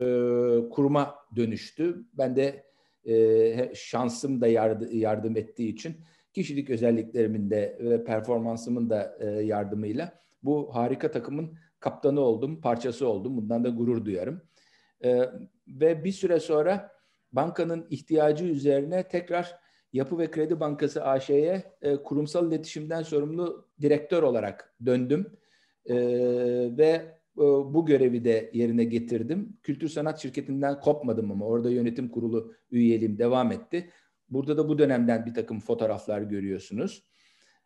e, 0.00 0.68
kuruma 0.68 1.14
dönüştü. 1.36 2.04
Ben 2.12 2.36
de 2.36 2.64
e, 3.04 3.74
şansım 3.74 4.40
da 4.40 4.46
yardı, 4.46 4.94
yardım 4.94 5.36
ettiği 5.36 5.68
için 5.68 5.96
kişilik 6.32 6.70
özelliklerimin 6.70 7.50
de 7.50 7.78
ve 7.80 8.04
performansımın 8.04 8.90
da 8.90 9.16
e, 9.20 9.26
yardımıyla 9.26 10.20
bu 10.42 10.74
harika 10.74 11.10
takımın 11.10 11.58
kaptanı 11.80 12.20
oldum, 12.20 12.60
parçası 12.60 13.08
oldum. 13.08 13.36
Bundan 13.36 13.64
da 13.64 13.68
gurur 13.68 14.04
duyarım. 14.04 14.42
E, 15.04 15.30
ve 15.68 16.04
bir 16.04 16.12
süre 16.12 16.40
sonra 16.40 16.92
bankanın 17.32 17.86
ihtiyacı 17.90 18.44
üzerine 18.44 19.08
tekrar 19.08 19.60
Yapı 19.92 20.18
ve 20.18 20.30
Kredi 20.30 20.60
Bankası 20.60 21.04
AŞ'ye 21.04 21.76
e, 21.82 21.96
kurumsal 21.96 22.48
iletişimden 22.48 23.02
sorumlu 23.02 23.68
direktör 23.80 24.22
olarak 24.22 24.74
döndüm. 24.86 25.39
E, 25.86 25.96
ve 26.76 27.20
e, 27.36 27.42
bu 27.44 27.86
görevi 27.86 28.24
de 28.24 28.50
yerine 28.54 28.84
getirdim. 28.84 29.58
Kültür 29.62 29.88
Sanat 29.88 30.22
Şirketi'nden 30.22 30.80
kopmadım 30.80 31.30
ama 31.30 31.46
orada 31.46 31.70
yönetim 31.70 32.08
kurulu 32.08 32.54
üyeliğim 32.70 33.18
devam 33.18 33.52
etti. 33.52 33.90
Burada 34.28 34.56
da 34.56 34.68
bu 34.68 34.78
dönemden 34.78 35.26
bir 35.26 35.34
takım 35.34 35.60
fotoğraflar 35.60 36.22
görüyorsunuz. 36.22 37.04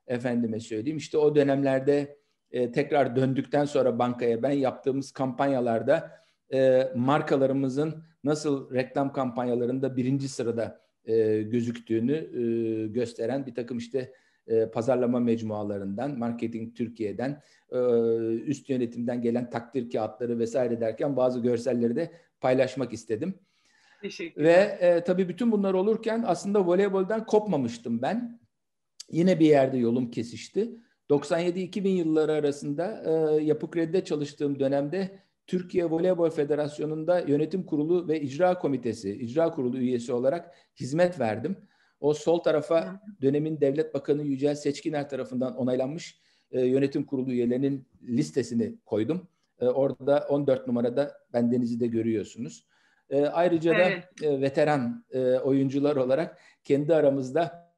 Efendime 0.06 0.60
söyleyeyim 0.60 0.98
işte 0.98 1.18
o 1.18 1.34
dönemlerde 1.34 2.18
e, 2.50 2.72
tekrar 2.72 3.16
döndükten 3.16 3.64
sonra 3.64 3.98
bankaya 3.98 4.42
ben 4.42 4.50
yaptığımız 4.50 5.12
kampanyalarda 5.12 6.10
e, 6.52 6.90
markalarımızın 6.96 8.04
nasıl 8.24 8.74
reklam 8.74 9.12
kampanyalarında 9.12 9.96
birinci 9.96 10.28
sırada 10.28 10.80
e, 11.04 11.42
gözüktüğünü 11.42 12.12
e, 12.14 12.42
gösteren 12.86 13.46
bir 13.46 13.54
takım 13.54 13.78
işte 13.78 14.12
e, 14.46 14.70
pazarlama 14.70 15.20
mecmualarından, 15.20 16.18
Marketing 16.18 16.76
Türkiye'den, 16.76 17.42
e, 17.72 17.78
üst 18.36 18.70
yönetimden 18.70 19.22
gelen 19.22 19.50
takdir 19.50 19.90
kağıtları 19.90 20.38
vesaire 20.38 20.80
derken 20.80 21.16
bazı 21.16 21.40
görselleri 21.40 21.96
de 21.96 22.12
paylaşmak 22.40 22.92
istedim. 22.92 23.34
Ve 24.36 24.78
e, 24.80 25.04
tabii 25.04 25.28
bütün 25.28 25.52
bunlar 25.52 25.74
olurken 25.74 26.24
aslında 26.26 26.66
voleyboldan 26.66 27.26
kopmamıştım 27.26 28.02
ben. 28.02 28.40
Yine 29.10 29.40
bir 29.40 29.46
yerde 29.46 29.78
yolum 29.78 30.10
kesişti. 30.10 30.70
97-2000 31.10 31.88
yılları 31.88 32.32
arasında 32.32 33.02
e, 33.06 33.42
Yapı 33.44 33.70
Kredi'de 33.70 34.04
çalıştığım 34.04 34.60
dönemde 34.60 35.18
Türkiye 35.46 35.90
Voleybol 35.90 36.30
Federasyonu'nda 36.30 37.20
yönetim 37.20 37.66
kurulu 37.66 38.08
ve 38.08 38.20
icra 38.20 38.58
komitesi, 38.58 39.12
icra 39.12 39.50
kurulu 39.50 39.78
üyesi 39.78 40.12
olarak 40.12 40.54
hizmet 40.80 41.20
verdim. 41.20 41.56
O 42.04 42.14
sol 42.14 42.38
tarafa 42.38 43.00
dönemin 43.22 43.60
Devlet 43.60 43.94
Bakanı 43.94 44.22
Yücel 44.22 44.54
Seçkiner 44.54 45.08
tarafından 45.08 45.56
onaylanmış 45.56 46.20
e, 46.50 46.60
yönetim 46.60 47.04
kurulu 47.04 47.32
üyelerinin 47.32 47.88
listesini 48.02 48.78
koydum. 48.86 49.28
E, 49.60 49.66
orada 49.66 50.26
14 50.28 50.66
numarada 50.66 51.18
bendenizi 51.32 51.80
de 51.80 51.86
görüyorsunuz. 51.86 52.66
E, 53.10 53.26
ayrıca 53.26 53.74
evet. 53.74 54.04
da 54.22 54.26
e, 54.26 54.40
veteran 54.40 55.04
e, 55.10 55.38
oyuncular 55.38 55.96
olarak 55.96 56.38
kendi 56.64 56.94
aramızda 56.94 57.72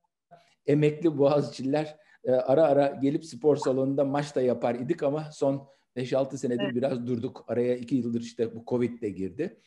emekli 0.66 1.18
boğazçiler 1.18 1.96
e, 2.24 2.32
ara 2.32 2.64
ara 2.64 2.86
gelip 2.86 3.24
spor 3.24 3.56
salonunda 3.56 4.04
maç 4.04 4.36
da 4.36 4.40
yapar 4.40 4.74
idik 4.74 5.02
ama 5.02 5.28
son 5.32 5.68
5-6 5.96 6.36
senedir 6.36 6.64
evet. 6.64 6.74
biraz 6.74 7.06
durduk. 7.06 7.44
Araya 7.48 7.76
2 7.76 7.94
yıldır 7.94 8.20
işte 8.20 8.56
bu 8.56 8.64
Covid 8.66 9.02
de 9.02 9.10
girdi. 9.10 9.60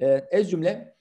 E, 0.00 0.06
ez 0.30 0.50
cümle 0.50 0.99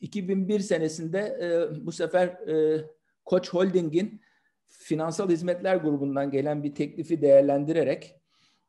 2001 0.00 0.60
senesinde 0.60 1.18
e, 1.18 1.86
bu 1.86 1.92
sefer 1.92 2.26
e, 2.26 2.84
Koç 3.24 3.48
Holding'in 3.48 4.20
finansal 4.66 5.30
hizmetler 5.30 5.76
grubundan 5.76 6.30
gelen 6.30 6.62
bir 6.62 6.74
teklifi 6.74 7.22
değerlendirerek 7.22 8.14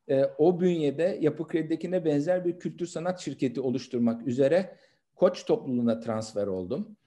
e, 0.08 0.26
o 0.38 0.60
bünyede 0.60 1.18
Yapı 1.22 1.48
Kredi'dekine 1.48 2.06
benzer 2.06 2.46
bir 2.46 2.60
kültür 2.60 2.86
sanat 2.86 3.20
şirketi 3.20 3.62
oluşturmak 3.62 4.28
üzere 4.28 4.76
Koç 5.16 5.46
topluluğuna 5.46 6.00
transfer 6.00 6.48
oldum. 6.48 6.98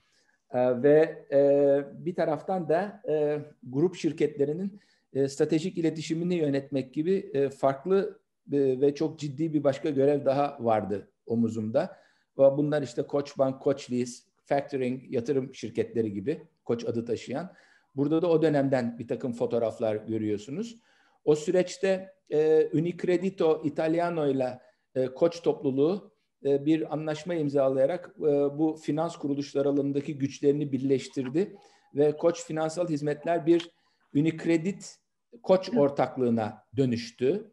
E, 0.51 0.83
ve 0.83 1.27
e, 1.33 2.05
bir 2.05 2.15
taraftan 2.15 2.69
da 2.69 3.03
e, 3.09 3.39
grup 3.63 3.97
şirketlerinin 3.97 4.81
e, 5.13 5.29
stratejik 5.29 5.79
iletişimini 5.79 6.35
yönetmek 6.35 6.95
gibi 6.95 7.31
e, 7.35 7.51
farklı 7.51 8.21
e, 8.53 8.81
ve 8.81 8.95
çok 8.95 9.19
ciddi 9.19 9.55
bir 9.55 9.65
başka 9.65 9.91
görev 9.91 10.25
daha 10.25 10.57
vardı 10.61 11.11
omuzumda. 11.27 11.97
Bunlar 12.39 12.83
işte 12.83 13.03
Koçbank, 13.03 13.63
Koçlease, 13.63 14.13
Factoring, 14.45 15.15
yatırım 15.15 15.55
şirketleri 15.55 16.13
gibi 16.13 16.43
Koç 16.65 16.85
adı 16.85 17.05
taşıyan. 17.05 17.53
Burada 17.97 18.23
da 18.23 18.31
o 18.31 18.43
dönemden 18.43 18.99
bir 18.99 19.09
takım 19.09 19.33
fotoğraflar 19.33 19.97
görüyorsunuz. 19.97 20.81
O 21.25 21.35
süreçte 21.35 22.15
e, 22.31 22.69
Unicredito 22.73 23.63
Italiano 23.65 24.29
ile 24.29 24.61
e, 24.95 25.07
Koç 25.07 25.43
topluluğu 25.43 26.13
e, 26.45 26.67
bir 26.67 26.95
anlaşma 26.95 27.35
imzalayarak 27.35 28.15
e, 28.19 28.23
bu 28.59 28.77
finans 28.83 29.17
kuruluşları 29.17 29.69
alanındaki 29.69 30.19
güçlerini 30.19 30.73
birleştirdi 30.73 31.57
ve 31.95 32.17
Koç 32.17 32.45
Finansal 32.45 32.89
Hizmetler 32.89 33.47
bir 33.47 33.71
Unicredit 34.15 34.99
Koç 35.43 35.71
ortaklığına 35.77 36.65
dönüştü. 36.77 37.51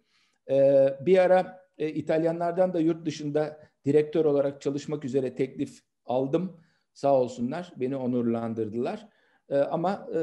Ee, 0.49 0.95
bir 1.01 1.17
ara 1.17 1.65
e, 1.77 1.89
İtalyanlardan 1.89 2.73
da 2.73 2.79
yurt 2.79 3.05
dışında 3.05 3.59
direktör 3.85 4.25
olarak 4.25 4.61
çalışmak 4.61 5.05
üzere 5.05 5.35
teklif 5.35 5.79
aldım. 6.05 6.57
Sağ 6.93 7.21
olsunlar 7.21 7.73
beni 7.77 7.95
onurlandırdılar. 7.95 9.09
Ee, 9.49 9.57
ama 9.57 10.07
e, 10.11 10.19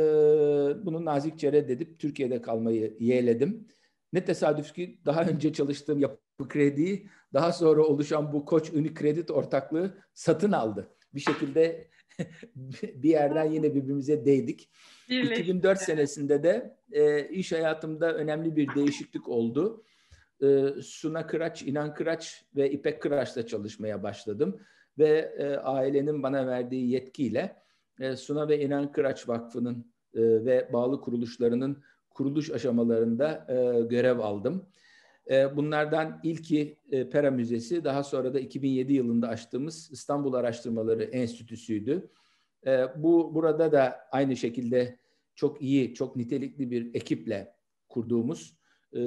bunu 0.86 1.04
nazikçe 1.04 1.52
reddedip 1.52 1.98
Türkiye'de 1.98 2.42
kalmayı 2.42 2.96
yeğledim. 3.00 3.68
Ne 4.12 4.24
tesadüf 4.24 4.74
ki 4.74 5.00
daha 5.06 5.24
önce 5.24 5.52
çalıştığım 5.52 5.98
yapı 5.98 6.48
krediyi 6.48 7.08
daha 7.32 7.52
sonra 7.52 7.82
oluşan 7.82 8.32
bu 8.32 8.44
Koç 8.44 8.70
Unicredit 8.70 9.30
ortaklığı 9.30 9.94
satın 10.14 10.52
aldı. 10.52 10.88
Bir 11.14 11.20
şekilde 11.20 11.88
bir 12.94 13.08
yerden 13.08 13.50
yine 13.50 13.74
birbirimize 13.74 14.24
değdik. 14.24 14.70
Birleşti. 15.08 15.42
2004 15.42 15.78
senesinde 15.78 16.42
de 16.42 16.76
e, 16.92 17.28
iş 17.28 17.52
hayatımda 17.52 18.14
önemli 18.14 18.56
bir 18.56 18.74
değişiklik 18.74 19.28
oldu. 19.28 19.84
E, 20.42 20.74
Suna 20.82 21.26
Kıraç, 21.26 21.62
İnan 21.62 21.94
Kıraç 21.94 22.44
ve 22.56 22.70
İpek 22.70 23.02
Kıraç'la 23.02 23.46
çalışmaya 23.46 24.02
başladım. 24.02 24.60
Ve 24.98 25.34
e, 25.38 25.56
ailenin 25.56 26.22
bana 26.22 26.46
verdiği 26.46 26.90
yetkiyle 26.90 27.62
e, 28.00 28.16
Suna 28.16 28.48
ve 28.48 28.60
İnan 28.60 28.92
Kıraç 28.92 29.28
Vakfı'nın 29.28 29.92
e, 30.14 30.20
ve 30.20 30.70
bağlı 30.72 31.00
kuruluşlarının 31.00 31.82
kuruluş 32.10 32.50
aşamalarında 32.50 33.46
e, 33.48 33.82
görev 33.82 34.18
aldım. 34.18 34.66
E, 35.30 35.56
bunlardan 35.56 36.20
ilki 36.22 36.78
e, 36.90 37.08
Pera 37.08 37.30
Müzesi, 37.30 37.84
daha 37.84 38.04
sonra 38.04 38.34
da 38.34 38.40
2007 38.40 38.92
yılında 38.92 39.28
açtığımız 39.28 39.88
İstanbul 39.92 40.32
Araştırmaları 40.32 41.02
Enstitüsü'ydü. 41.02 42.10
E, 42.66 42.86
bu 42.96 43.34
burada 43.34 43.72
da 43.72 44.00
aynı 44.12 44.36
şekilde 44.36 44.98
çok 45.34 45.62
iyi, 45.62 45.94
çok 45.94 46.16
nitelikli 46.16 46.70
bir 46.70 46.94
ekiple 46.94 47.54
kurduğumuz 47.88 48.56
e, 48.94 49.00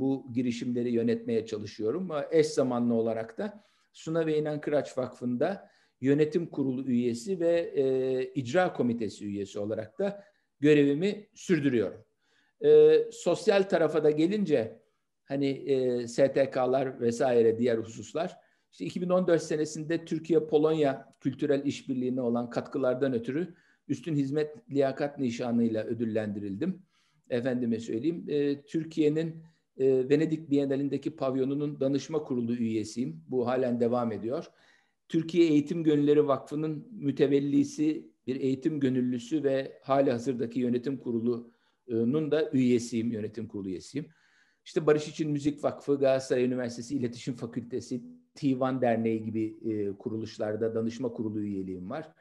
bu 0.00 0.26
girişimleri 0.32 0.92
yönetmeye 0.92 1.46
çalışıyorum. 1.46 2.08
Eş 2.30 2.46
zamanlı 2.46 2.94
olarak 2.94 3.38
da 3.38 3.64
Suna 3.92 4.26
ve 4.26 4.38
İnan 4.38 4.60
Kıraç 4.60 4.98
Vakfı'nda 4.98 5.70
yönetim 6.00 6.46
kurulu 6.46 6.84
üyesi 6.84 7.40
ve 7.40 7.60
e, 7.60 8.32
icra 8.34 8.72
komitesi 8.72 9.26
üyesi 9.26 9.58
olarak 9.58 9.98
da 9.98 10.24
görevimi 10.60 11.28
sürdürüyorum. 11.34 12.04
E, 12.64 12.98
sosyal 13.12 13.62
tarafa 13.62 14.04
da 14.04 14.10
gelince 14.10 14.82
hani 15.24 15.46
e, 15.46 16.08
STK'lar 16.08 17.00
vesaire 17.00 17.58
diğer 17.58 17.78
hususlar. 17.78 18.36
İşte 18.72 18.84
2014 18.84 19.42
senesinde 19.42 20.04
Türkiye-Polonya 20.04 21.14
kültürel 21.20 21.64
işbirliğine 21.64 22.20
olan 22.20 22.50
katkılardan 22.50 23.12
ötürü 23.12 23.54
üstün 23.88 24.16
hizmet 24.16 24.70
liyakat 24.70 25.18
nişanıyla 25.18 25.84
ödüllendirildim. 25.84 26.82
Efendime 27.30 27.80
söyleyeyim. 27.80 28.24
E, 28.28 28.62
Türkiye'nin 28.62 29.42
e, 29.76 30.08
Venedik 30.08 30.50
Bienalindeki 30.50 31.16
pavyonunun 31.16 31.80
danışma 31.80 32.22
kurulu 32.24 32.54
üyesiyim. 32.54 33.24
Bu 33.28 33.46
halen 33.46 33.80
devam 33.80 34.12
ediyor. 34.12 34.50
Türkiye 35.08 35.48
Eğitim 35.48 35.84
Gönülleri 35.84 36.26
Vakfı'nın 36.26 36.88
mütevellisi, 36.90 38.10
bir 38.26 38.40
eğitim 38.40 38.80
gönüllüsü 38.80 39.44
ve 39.44 39.78
hali 39.82 40.10
hazırdaki 40.10 40.60
yönetim 40.60 40.98
kurulunun 40.98 42.30
da 42.30 42.50
üyesiyim, 42.50 43.12
yönetim 43.12 43.48
kurulu 43.48 43.68
üyesiyim. 43.68 44.06
İşte 44.64 44.86
Barış 44.86 45.08
İçin 45.08 45.30
Müzik 45.30 45.64
Vakfı, 45.64 45.98
Galatasaray 45.98 46.44
Üniversitesi 46.44 46.96
İletişim 46.96 47.34
Fakültesi, 47.34 48.02
Tivan 48.34 48.82
Derneği 48.82 49.24
gibi 49.24 49.58
e, 49.70 49.92
kuruluşlarda 49.92 50.74
danışma 50.74 51.12
kurulu 51.12 51.40
üyeliğim 51.40 51.90
var. 51.90 52.12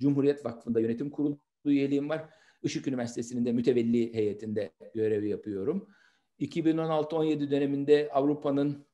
Cumhuriyet 0.00 0.44
Vakfı'nda 0.44 0.80
yönetim 0.80 1.10
kurulu 1.10 1.38
üyeliğim 1.64 2.08
var. 2.08 2.28
Işık 2.62 2.86
Üniversitesi'nin 2.88 3.44
de 3.44 3.52
mütevelli 3.52 4.14
heyetinde 4.14 4.72
görev 4.94 5.24
yapıyorum. 5.24 5.88
2016-17 6.40 7.50
döneminde 7.50 8.08
Avrupa'nın 8.12 8.86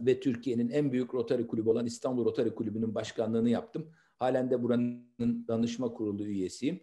ve 0.00 0.20
Türkiye'nin 0.20 0.70
en 0.70 0.92
büyük 0.92 1.14
Rotary 1.14 1.46
Kulübü 1.46 1.68
olan 1.68 1.86
İstanbul 1.86 2.24
Rotary 2.24 2.50
Kulübü'nün 2.50 2.94
başkanlığını 2.94 3.50
yaptım. 3.50 3.90
Halen 4.18 4.50
de 4.50 4.62
buranın 4.62 5.48
danışma 5.48 5.92
kurulu 5.92 6.26
üyesiyim. 6.26 6.80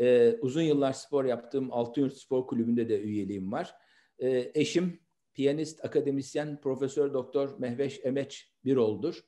Ee, 0.00 0.36
uzun 0.40 0.62
yıllar 0.62 0.92
spor 0.92 1.24
yaptığım 1.24 1.72
Altınyurt 1.72 2.16
Spor 2.16 2.46
Kulübü'nde 2.46 2.88
de 2.88 3.00
üyeliğim 3.00 3.52
var. 3.52 3.74
Ee, 4.18 4.50
eşim 4.54 5.00
piyanist, 5.34 5.84
akademisyen, 5.84 6.60
Profesör 6.60 7.14
Doktor 7.14 7.58
Mehveş 7.58 8.00
Emeç 8.04 8.52
Birol'dur. 8.64 9.24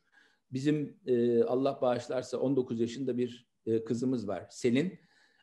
Bizim 0.52 1.00
e, 1.06 1.42
Allah 1.42 1.78
bağışlarsa 1.82 2.38
19 2.38 2.80
yaşında 2.80 3.18
bir 3.18 3.48
e, 3.66 3.84
kızımız 3.84 4.28
var 4.28 4.46
Selin. 4.50 4.98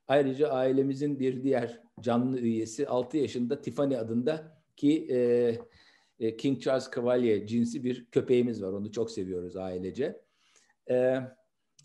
Ayrıca 0.07 0.49
ailemizin 0.49 1.19
bir 1.19 1.43
diğer 1.43 1.81
canlı 1.99 2.39
üyesi 2.39 2.87
6 2.87 3.17
yaşında 3.17 3.61
Tiffany 3.61 3.97
adında 3.97 4.61
ki 4.75 5.07
e, 5.09 5.17
e, 6.19 6.37
King 6.37 6.61
Charles 6.61 6.91
Cavalier 6.95 7.47
cinsi 7.47 7.83
bir 7.83 8.05
köpeğimiz 8.05 8.63
var. 8.63 8.71
Onu 8.71 8.91
çok 8.91 9.11
seviyoruz 9.11 9.57
ailece. 9.57 10.21
E, 10.89 11.19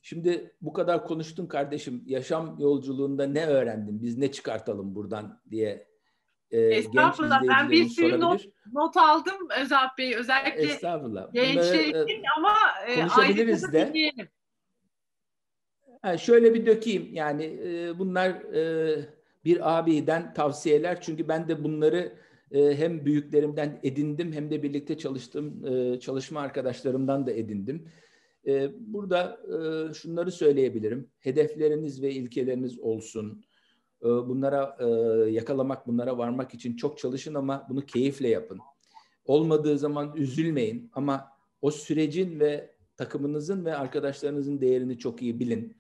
şimdi 0.03 0.55
bu 0.61 0.73
kadar 0.73 1.07
konuştun 1.07 1.47
kardeşim. 1.47 2.03
Yaşam 2.07 2.57
yolculuğunda 2.59 3.27
ne 3.27 3.47
öğrendin? 3.47 4.03
Biz 4.03 4.19
ne 4.19 4.33
çıkartalım 4.33 4.95
buradan 4.95 5.41
diye 5.51 5.91
e, 6.51 6.61
Estağfurullah. 6.61 7.43
Ben 7.49 7.71
bir 7.71 7.89
sürü 7.89 8.21
not, 8.21 8.45
not 8.73 8.97
aldım 8.97 9.49
Özalp 9.61 9.99
Bey. 9.99 10.15
Özellikle 10.15 10.63
Estağfurullah. 10.63 11.33
gençler 11.33 12.09
e, 12.09 12.23
ama 12.37 12.55
e, 12.87 12.95
konuşabiliriz 13.01 13.73
de. 13.73 13.89
Dinleyelim. 13.89 14.29
Şöyle 16.19 16.55
bir 16.55 16.67
dökeyim. 16.67 17.15
Yani 17.15 17.45
e, 17.45 17.99
bunlar 17.99 18.31
e, 18.31 19.09
bir 19.45 19.79
abiden 19.79 20.35
tavsiyeler. 20.35 21.01
Çünkü 21.01 21.29
ben 21.29 21.49
de 21.49 21.65
bunları 21.65 22.13
e, 22.53 22.77
hem 22.77 23.05
büyüklerimden 23.05 23.81
edindim 23.83 24.33
hem 24.33 24.51
de 24.51 24.63
birlikte 24.63 24.99
çalıştığım 24.99 25.67
e, 25.67 26.01
çalışma 26.01 26.41
arkadaşlarımdan 26.41 27.27
da 27.27 27.33
edindim. 27.33 27.89
E, 28.47 28.71
burada 28.79 29.41
e, 29.49 29.95
şunları 29.95 30.33
söyleyebilirim. 30.33 31.11
Hedefleriniz 31.19 32.03
ve 32.03 32.13
ilkeleriniz 32.13 32.79
olsun. 32.79 33.45
E, 34.03 34.07
bunlara 34.07 34.77
e, 34.81 34.87
yakalamak, 35.31 35.87
bunlara 35.87 36.19
varmak 36.19 36.55
için 36.55 36.77
çok 36.77 36.99
çalışın 36.99 37.35
ama 37.35 37.67
bunu 37.71 37.87
keyifle 37.87 38.29
yapın. 38.29 38.59
Olmadığı 39.25 39.79
zaman 39.79 40.17
üzülmeyin 40.17 40.91
ama 40.95 41.29
o 41.63 41.71
sürecin 41.71 42.41
ve 42.41 42.75
takımınızın 42.97 43.65
ve 43.65 43.77
arkadaşlarınızın 43.77 44.61
değerini 44.61 44.99
çok 44.99 45.23
iyi 45.23 45.41
bilin. 45.41 45.80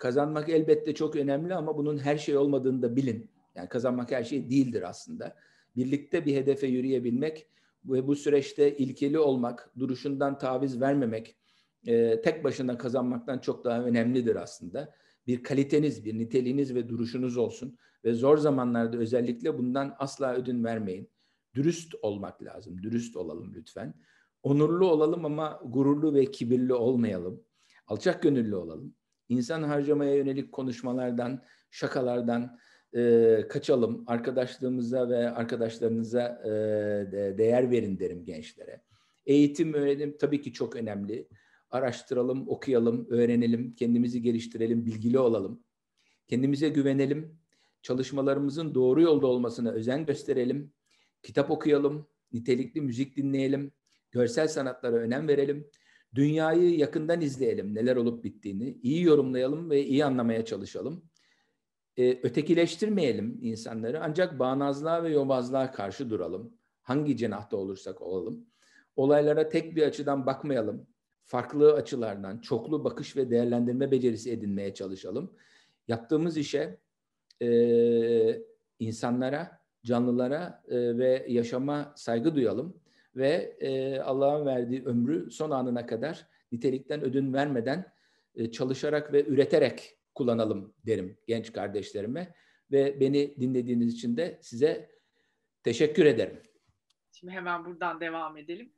Kazanmak 0.00 0.48
elbette 0.48 0.94
çok 0.94 1.16
önemli 1.16 1.54
ama 1.54 1.76
bunun 1.76 1.98
her 1.98 2.18
şey 2.18 2.36
olmadığını 2.36 2.82
da 2.82 2.96
bilin. 2.96 3.30
Yani 3.54 3.68
kazanmak 3.68 4.10
her 4.10 4.24
şey 4.24 4.50
değildir 4.50 4.88
aslında. 4.88 5.36
Birlikte 5.76 6.26
bir 6.26 6.34
hedefe 6.34 6.66
yürüyebilmek 6.66 7.46
ve 7.84 8.06
bu 8.06 8.16
süreçte 8.16 8.76
ilkeli 8.76 9.18
olmak, 9.18 9.70
duruşundan 9.78 10.38
taviz 10.38 10.80
vermemek, 10.80 11.36
e, 11.86 12.20
tek 12.20 12.44
başına 12.44 12.78
kazanmaktan 12.78 13.38
çok 13.38 13.64
daha 13.64 13.82
önemlidir 13.82 14.36
aslında. 14.36 14.94
Bir 15.26 15.42
kaliteniz, 15.42 16.04
bir 16.04 16.18
niteliğiniz 16.18 16.74
ve 16.74 16.88
duruşunuz 16.88 17.36
olsun 17.36 17.78
ve 18.04 18.14
zor 18.14 18.38
zamanlarda 18.38 18.96
özellikle 18.96 19.58
bundan 19.58 19.94
asla 19.98 20.34
ödün 20.34 20.64
vermeyin. 20.64 21.10
Dürüst 21.54 21.94
olmak 22.02 22.42
lazım, 22.42 22.82
dürüst 22.82 23.16
olalım 23.16 23.52
lütfen. 23.54 23.94
Onurlu 24.42 24.90
olalım 24.90 25.24
ama 25.24 25.60
gururlu 25.64 26.14
ve 26.14 26.30
kibirli 26.30 26.74
olmayalım. 26.74 27.42
Alçak 27.86 28.22
gönüllü 28.22 28.56
olalım 28.56 28.94
insan 29.30 29.62
harcamaya 29.62 30.14
yönelik 30.14 30.52
konuşmalardan, 30.52 31.42
şakalardan 31.70 32.58
e, 32.94 33.44
kaçalım. 33.48 34.04
Arkadaşlığımıza 34.06 35.08
ve 35.08 35.30
arkadaşlarınıza 35.30 36.42
e, 36.44 36.50
değer 37.38 37.70
verin 37.70 37.98
derim 37.98 38.24
gençlere. 38.24 38.80
Eğitim, 39.26 39.74
öğrenim 39.74 40.16
tabii 40.18 40.40
ki 40.40 40.52
çok 40.52 40.76
önemli. 40.76 41.28
Araştıralım, 41.70 42.48
okuyalım, 42.48 43.06
öğrenelim, 43.10 43.74
kendimizi 43.74 44.22
geliştirelim, 44.22 44.86
bilgili 44.86 45.18
olalım. 45.18 45.62
Kendimize 46.28 46.68
güvenelim. 46.68 47.40
Çalışmalarımızın 47.82 48.74
doğru 48.74 49.02
yolda 49.02 49.26
olmasına 49.26 49.70
özen 49.70 50.06
gösterelim. 50.06 50.72
Kitap 51.22 51.50
okuyalım, 51.50 52.06
nitelikli 52.32 52.80
müzik 52.80 53.16
dinleyelim, 53.16 53.72
görsel 54.10 54.48
sanatlara 54.48 54.96
önem 54.96 55.28
verelim 55.28 55.66
Dünyayı 56.14 56.78
yakından 56.78 57.20
izleyelim 57.20 57.74
neler 57.74 57.96
olup 57.96 58.24
bittiğini, 58.24 58.78
iyi 58.82 59.02
yorumlayalım 59.02 59.70
ve 59.70 59.84
iyi 59.84 60.04
anlamaya 60.04 60.44
çalışalım. 60.44 61.04
Ee, 61.96 62.20
ötekileştirmeyelim 62.22 63.38
insanları 63.42 64.00
ancak 64.02 64.38
bağnazlığa 64.38 65.02
ve 65.02 65.10
yobazlığa 65.10 65.72
karşı 65.72 66.10
duralım. 66.10 66.52
Hangi 66.82 67.16
cenahta 67.16 67.56
olursak 67.56 68.02
olalım. 68.02 68.46
Olaylara 68.96 69.48
tek 69.48 69.76
bir 69.76 69.82
açıdan 69.82 70.26
bakmayalım. 70.26 70.86
Farklı 71.24 71.74
açılardan 71.74 72.38
çoklu 72.38 72.84
bakış 72.84 73.16
ve 73.16 73.30
değerlendirme 73.30 73.90
becerisi 73.90 74.30
edinmeye 74.30 74.74
çalışalım. 74.74 75.32
Yaptığımız 75.88 76.36
işe 76.36 76.78
e, 77.42 78.42
insanlara, 78.78 79.60
canlılara 79.84 80.62
e, 80.68 80.98
ve 80.98 81.26
yaşama 81.28 81.92
saygı 81.96 82.34
duyalım 82.34 82.80
ve 83.16 83.56
e, 83.60 84.00
Allah'ın 84.00 84.46
verdiği 84.46 84.84
ömrü 84.84 85.30
son 85.30 85.50
anına 85.50 85.86
kadar 85.86 86.26
nitelikten 86.52 87.02
ödün 87.02 87.32
vermeden 87.32 87.92
e, 88.34 88.50
çalışarak 88.50 89.12
ve 89.12 89.26
üreterek 89.26 89.98
kullanalım 90.14 90.74
derim 90.86 91.18
genç 91.26 91.52
kardeşlerime. 91.52 92.34
ve 92.72 93.00
beni 93.00 93.40
dinlediğiniz 93.40 93.94
için 93.94 94.16
de 94.16 94.38
size 94.42 94.90
teşekkür 95.62 96.06
ederim. 96.06 96.42
Şimdi 97.12 97.32
hemen 97.32 97.64
buradan 97.64 98.00
devam 98.00 98.36
edelim. 98.36 98.72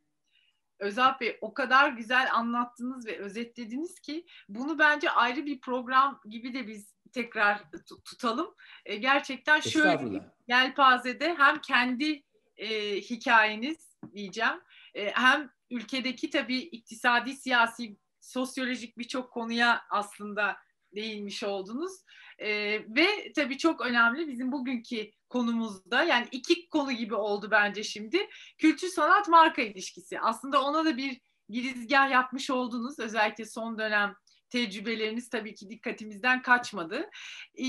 Özal 0.79 1.21
Bey 1.21 1.39
o 1.41 1.55
kadar 1.55 1.89
güzel 1.89 2.29
anlattınız 2.35 3.07
ve 3.07 3.19
özetlediniz 3.19 4.01
ki 4.01 4.27
bunu 4.49 4.79
bence 4.79 5.11
ayrı 5.11 5.47
bir 5.47 5.61
program 5.61 6.21
gibi 6.29 6.55
de 6.55 6.67
biz 6.67 6.95
tekrar 7.13 7.65
tutalım. 8.05 8.55
E, 8.85 8.97
gerçekten 8.97 9.61
şöyle 9.61 10.11
bir 10.11 10.21
yelpazede 10.49 11.35
hem 11.35 11.61
kendi 11.61 12.23
e, 12.57 12.97
hikayeniz 13.01 13.92
diyeceğim 14.15 14.61
e, 14.95 15.11
hem 15.11 15.51
ülkedeki 15.71 16.31
tabii 16.31 16.59
iktisadi, 16.59 17.35
siyasi, 17.35 17.97
sosyolojik 18.21 18.99
birçok 18.99 19.33
konuya 19.33 19.83
aslında 19.91 20.57
değinmiş 20.95 21.43
oldunuz. 21.43 21.93
E, 22.39 22.49
ve 22.97 23.33
tabii 23.37 23.59
çok 23.59 23.81
önemli 23.87 24.29
bizim 24.29 24.53
bugünkü 24.53 25.11
konumuzda 25.29 26.05
yani 26.05 26.27
iki 26.33 26.69
konu 26.69 26.93
gibi 26.93 27.15
oldu 27.15 27.49
bence 27.51 27.83
şimdi. 27.83 28.29
Kültür 28.59 28.89
sanat 28.89 29.29
marka 29.29 29.63
ilişkisi. 29.63 30.21
Aslında 30.21 30.63
ona 30.63 30.85
da 30.85 30.97
bir 30.97 31.21
girizgah 31.49 32.11
yapmış 32.11 32.51
oldunuz. 32.51 32.99
Özellikle 32.99 33.45
son 33.45 33.79
dönem 33.79 34.15
tecrübeleriniz 34.51 35.29
tabii 35.29 35.55
ki 35.55 35.71
dikkatimizden 35.71 36.43
kaçmadı. 36.43 37.11
E, 37.59 37.65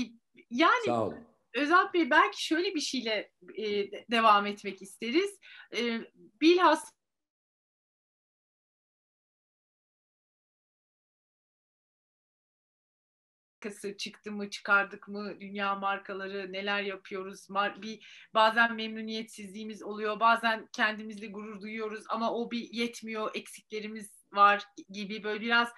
yani. 0.50 1.14
Özal 1.54 1.92
Bey 1.92 2.10
belki 2.10 2.44
şöyle 2.44 2.74
bir 2.74 2.80
şeyle 2.80 3.30
e, 3.58 3.90
devam 4.10 4.46
etmek 4.46 4.82
isteriz. 4.82 5.38
E, 5.76 6.00
bilhassa 6.40 6.94
markası 13.64 13.96
çıktı 13.96 14.32
mı 14.32 14.50
çıkardık 14.50 15.08
mı 15.08 15.40
dünya 15.40 15.74
markaları 15.74 16.52
neler 16.52 16.82
yapıyoruz 16.82 17.50
Mar 17.50 17.82
bir 17.82 18.28
bazen 18.34 18.74
memnuniyetsizliğimiz 18.74 19.82
oluyor 19.82 20.20
bazen 20.20 20.68
kendimizle 20.72 21.26
gurur 21.26 21.60
duyuyoruz 21.60 22.04
ama 22.08 22.32
o 22.34 22.50
bir 22.50 22.68
yetmiyor 22.72 23.30
eksiklerimiz 23.34 24.24
var 24.32 24.62
gibi 24.90 25.24
böyle 25.24 25.40
biraz 25.40 25.68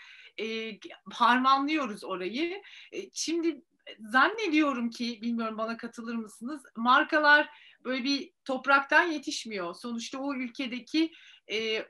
e, 0.41 0.73
harmanlıyoruz 1.12 2.05
orayı 2.05 2.62
e, 2.93 3.11
şimdi 3.12 3.62
zannediyorum 3.99 4.90
ki 4.90 5.18
bilmiyorum 5.22 5.59
bana 5.59 5.77
katılır 5.77 6.14
mısınız 6.14 6.62
markalar 6.77 7.49
böyle 7.85 8.05
bir 8.05 8.33
topraktan 8.44 9.03
yetişmiyor 9.03 9.75
sonuçta 9.75 10.18
o 10.18 10.35
ülkedeki 10.35 11.12
e, 11.53 11.87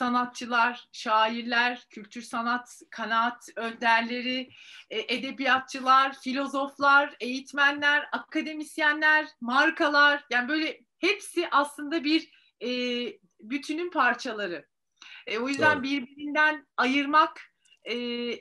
sanatçılar, 0.00 0.88
şairler, 0.92 1.86
kültür 1.90 2.22
sanat, 2.22 2.80
kanaat 2.90 3.48
önderleri, 3.56 4.50
e, 4.90 5.14
edebiyatçılar, 5.14 6.20
filozoflar, 6.20 7.16
eğitmenler, 7.20 8.08
akademisyenler, 8.12 9.26
markalar 9.40 10.24
yani 10.30 10.48
böyle 10.48 10.80
hepsi 10.98 11.48
aslında 11.50 12.04
bir 12.04 12.32
e, 12.62 12.68
bütünün 13.40 13.90
parçaları. 13.90 14.66
E, 15.26 15.38
o 15.38 15.48
yüzden 15.48 15.76
Doğru. 15.76 15.82
birbirinden 15.82 16.66
ayırmak, 16.76 17.40
e, 17.84 17.94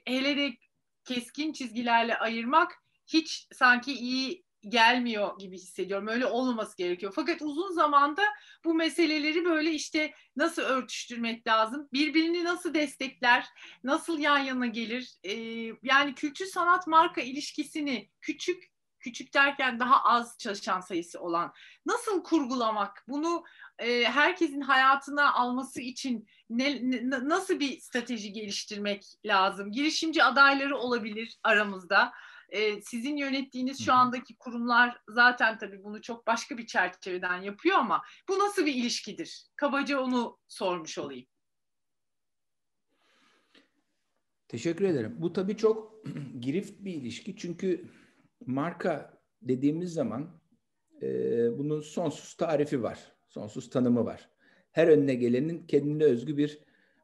hele 0.06 0.38
de 0.38 0.58
keskin 1.06 1.54
çizgilerle 1.54 2.18
ayırmak 2.18 2.76
hiç 3.08 3.48
sanki 3.54 3.94
iyi 3.94 4.44
gelmiyor 4.62 5.40
gibi 5.40 5.58
hissediyorum. 5.58 6.08
Öyle 6.08 6.26
olmaması 6.26 6.78
gerekiyor. 6.78 7.14
Fakat 7.16 7.42
uzun 7.42 7.72
zamanda 7.72 8.22
bu 8.66 8.74
meseleleri 8.74 9.46
böyle 9.46 9.72
işte 9.72 10.14
nasıl 10.36 10.62
örtüştürmek 10.62 11.48
lazım? 11.48 11.90
Birbirini 11.94 12.44
nasıl 12.44 12.74
destekler? 12.74 13.46
Nasıl 13.84 14.20
yan 14.20 14.38
yana 14.38 14.66
gelir? 14.66 15.16
Ee, 15.24 15.34
yani 15.84 16.16
kültür 16.16 16.46
sanat 16.46 16.88
marka 16.88 17.22
ilişkisini 17.22 18.10
küçük 18.22 18.70
küçük 19.00 19.34
derken 19.34 19.80
daha 19.80 20.04
az 20.04 20.38
çalışan 20.38 20.82
sayısı 20.82 21.20
olan 21.20 21.54
nasıl 21.86 22.24
kurgulamak? 22.24 23.04
Bunu 23.08 23.44
e, 23.80 24.04
herkesin 24.04 24.62
hayatına 24.62 25.34
alması 25.34 25.82
için 25.82 26.28
ne, 26.50 26.92
ne, 26.92 27.10
nasıl 27.10 27.60
bir 27.60 27.80
strateji 27.80 28.34
geliştirmek 28.34 29.16
lazım? 29.26 29.72
Girişimci 29.72 30.24
adayları 30.24 30.78
olabilir 30.78 31.40
aramızda 31.44 32.12
e, 32.50 32.82
sizin 32.82 33.18
yönettiğiniz 33.18 33.86
şu 33.86 33.94
andaki 33.94 34.36
kurumlar 34.38 35.02
zaten 35.10 35.58
tabii 35.58 35.84
bunu 35.84 36.02
çok 36.02 36.28
başka 36.28 36.58
bir 36.58 36.68
çerçeveden 36.68 37.42
yapıyor 37.42 37.78
ama 37.78 38.02
bu 38.30 38.40
nasıl 38.40 38.66
bir 38.66 38.74
ilişkidir? 38.74 39.48
Kabaca 39.56 40.00
onu 40.00 40.38
sormuş 40.48 40.98
olayım. 40.98 41.26
Teşekkür 44.48 44.86
ederim. 44.86 45.16
Bu 45.18 45.34
tabii 45.34 45.58
çok 45.58 46.06
girift 46.40 46.80
bir 46.80 46.94
ilişki 46.94 47.36
çünkü 47.36 47.86
marka 48.46 49.20
dediğimiz 49.42 49.94
zaman 49.94 50.42
e, 51.02 51.08
bunun 51.58 51.82
sonsuz 51.82 52.34
tarifi 52.34 52.84
var, 52.84 53.00
sonsuz 53.28 53.70
tanımı 53.70 54.06
var. 54.06 54.30
Her 54.72 54.88
önüne 54.88 55.16
gelenin 55.16 55.68
kendine 55.68 56.04
özgü 56.04 56.38
bir 56.38 56.60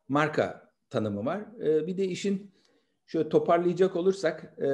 marka 0.07 0.73
tanımı 0.89 1.25
var. 1.25 1.61
E, 1.61 1.87
bir 1.87 1.97
de 1.97 2.05
işin 2.05 2.51
şöyle 3.05 3.29
toparlayacak 3.29 3.95
olursak 3.95 4.59
e, 4.59 4.69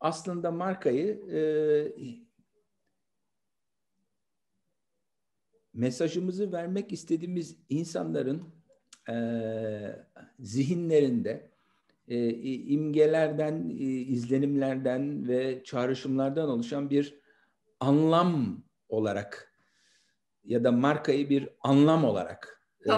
aslında 0.00 0.50
markayı 0.50 1.30
e, 1.32 1.40
mesajımızı 5.74 6.52
vermek 6.52 6.92
istediğimiz 6.92 7.56
insanların 7.68 8.42
e, 9.08 9.16
zihinlerinde 10.38 11.50
e, 12.08 12.28
imgelerden, 12.56 13.68
e, 13.70 13.84
izlenimlerden 13.84 15.28
ve 15.28 15.64
çağrışımlardan 15.64 16.48
oluşan 16.48 16.90
bir 16.90 17.20
anlam 17.80 18.64
olarak 18.88 19.53
ya 20.44 20.64
da 20.64 20.72
markayı 20.72 21.30
bir 21.30 21.48
anlam 21.60 22.04
olarak 22.04 22.60
e, 22.86 22.90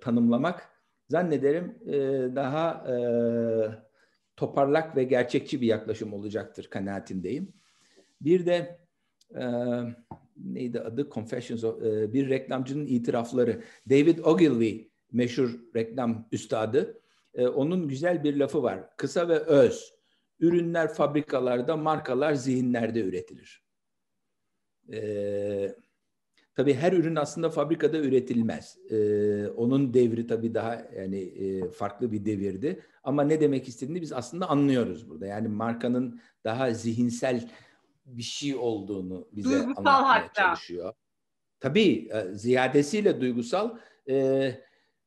tanımlamak 0.00 0.70
zannederim 1.08 1.78
e, 1.86 1.96
daha 2.36 2.92
e, 2.92 2.96
toparlak 4.36 4.96
ve 4.96 5.04
gerçekçi 5.04 5.60
bir 5.60 5.66
yaklaşım 5.66 6.12
olacaktır 6.12 6.66
kanaatindeyim. 6.70 7.52
Bir 8.20 8.46
de 8.46 8.78
e, 9.34 9.44
neydi 10.36 10.80
adı? 10.80 11.10
Confessions 11.10 11.64
of, 11.64 11.82
e, 11.82 12.12
bir 12.12 12.28
reklamcının 12.28 12.86
itirafları. 12.86 13.62
David 13.90 14.18
Ogilvy 14.18 14.88
meşhur 15.12 15.60
reklam 15.74 16.28
üstadı. 16.32 17.00
E, 17.34 17.46
onun 17.46 17.88
güzel 17.88 18.24
bir 18.24 18.36
lafı 18.36 18.62
var. 18.62 18.96
Kısa 18.96 19.28
ve 19.28 19.38
öz. 19.38 19.94
Ürünler 20.40 20.94
fabrikalarda, 20.94 21.76
markalar 21.76 22.34
zihinlerde 22.34 23.00
üretilir. 23.00 23.64
E, 24.92 25.76
Tabii 26.54 26.74
her 26.74 26.92
ürün 26.92 27.16
aslında 27.16 27.50
fabrikada 27.50 27.98
üretilmez. 27.98 28.78
Ee, 28.90 29.48
onun 29.48 29.94
devri 29.94 30.26
tabii 30.26 30.54
daha 30.54 30.82
yani 30.96 31.20
e, 31.20 31.68
farklı 31.68 32.12
bir 32.12 32.24
devirdi. 32.24 32.82
Ama 33.04 33.22
ne 33.22 33.40
demek 33.40 33.68
istediğini 33.68 34.00
biz 34.00 34.12
aslında 34.12 34.50
anlıyoruz 34.50 35.10
burada. 35.10 35.26
Yani 35.26 35.48
markanın 35.48 36.20
daha 36.44 36.70
zihinsel 36.70 37.50
bir 38.06 38.22
şey 38.22 38.56
olduğunu 38.56 39.28
bize 39.32 39.50
duygusal 39.50 39.86
anlatmaya 39.86 40.24
hatta. 40.24 40.42
çalışıyor. 40.42 40.94
Tabii 41.60 42.08
e, 42.12 42.34
ziyadesiyle 42.34 43.20
duygusal. 43.20 43.78
E, 44.08 44.50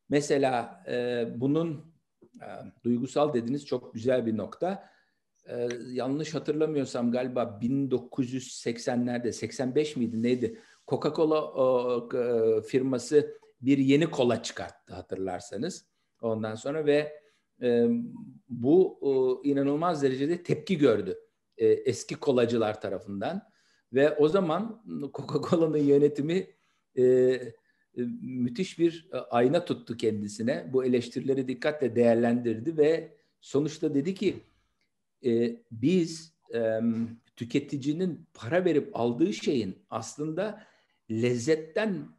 mesela 0.10 0.83
e, 0.88 1.25
bunun 1.36 1.93
e, 2.41 2.47
duygusal 2.83 3.33
dediğiniz 3.33 3.65
çok 3.65 3.93
güzel 3.93 4.25
bir 4.25 4.38
nokta. 4.38 4.89
E, 5.45 5.67
yanlış 5.88 6.36
hatırlamıyorsam 6.36 7.12
galiba 7.12 7.60
1980'lerde 7.62 9.31
85 9.31 9.95
miydi 9.95 10.23
neydi? 10.23 10.62
Coca-Cola 10.88 12.62
firması 12.62 13.38
bir 13.62 13.77
yeni 13.77 14.12
kola 14.12 14.44
çıkarttı 14.44 14.94
hatırlarsanız. 14.94 15.85
Ondan 16.21 16.56
sonra 16.56 16.85
ve 16.85 17.21
e, 17.62 17.88
bu 18.50 19.00
e, 19.02 19.50
inanılmaz 19.50 20.04
derecede 20.04 20.44
tepki 20.44 20.77
gördü 20.77 21.19
e, 21.58 21.67
eski 21.67 22.15
kolacılar 22.15 22.81
tarafından 22.81 23.42
ve 23.94 24.15
o 24.15 24.27
zaman 24.27 24.83
Coca-Cola'nın 25.13 25.77
yönetimi 25.77 26.48
e, 26.96 27.04
e, 27.04 27.52
müthiş 28.21 28.79
bir 28.79 29.10
e, 29.13 29.17
ayna 29.17 29.65
tuttu 29.65 29.98
kendisine. 29.98 30.69
Bu 30.73 30.85
eleştirileri 30.85 31.48
dikkatle 31.48 31.96
değerlendirdi 31.96 32.77
ve 32.77 33.17
sonuçta 33.42 33.94
dedi 33.94 34.15
ki 34.15 34.44
e, 35.25 35.62
biz 35.71 36.33
e, 36.54 36.79
tüketicinin 37.35 38.27
para 38.33 38.65
verip 38.65 38.90
aldığı 38.94 39.33
şeyin 39.33 39.75
aslında 39.90 40.63
lezzetten 41.12 42.10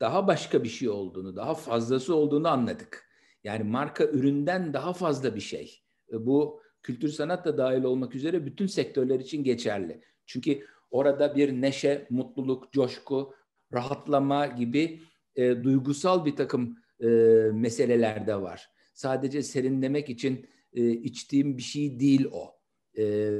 daha 0.00 0.26
başka 0.26 0.64
bir 0.64 0.68
şey 0.68 0.88
olduğunu, 0.88 1.36
daha 1.36 1.54
fazlası 1.54 2.14
olduğunu 2.14 2.48
anladık. 2.48 3.04
Yani 3.44 3.64
marka 3.64 4.04
üründen 4.04 4.72
daha 4.72 4.92
fazla 4.92 5.34
bir 5.34 5.40
şey. 5.40 5.82
E, 6.12 6.26
bu 6.26 6.62
kültür 6.82 7.08
sanat 7.08 7.44
da 7.44 7.58
dahil 7.58 7.82
olmak 7.82 8.14
üzere 8.14 8.46
bütün 8.46 8.66
sektörler 8.66 9.20
için 9.20 9.44
geçerli. 9.44 10.00
Çünkü 10.26 10.64
orada 10.90 11.36
bir 11.36 11.52
neşe, 11.52 12.06
mutluluk, 12.10 12.72
coşku, 12.72 13.34
rahatlama 13.72 14.46
gibi 14.46 15.00
e, 15.36 15.62
duygusal 15.64 16.24
bir 16.24 16.36
takım 16.36 16.78
e, 17.00 17.06
meseleler 17.52 18.26
de 18.26 18.42
var. 18.42 18.70
Sadece 18.94 19.42
serinlemek 19.42 20.10
için 20.10 20.46
e, 20.72 20.90
içtiğim 20.90 21.56
bir 21.56 21.62
şey 21.62 22.00
değil 22.00 22.26
o. 22.32 22.54
E, 22.98 23.32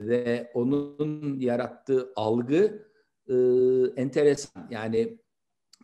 ve 0.00 0.50
onun 0.54 1.40
yarattığı 1.40 2.12
algı 2.16 2.89
e, 3.30 3.34
enteresan. 3.96 4.68
Yani 4.70 5.18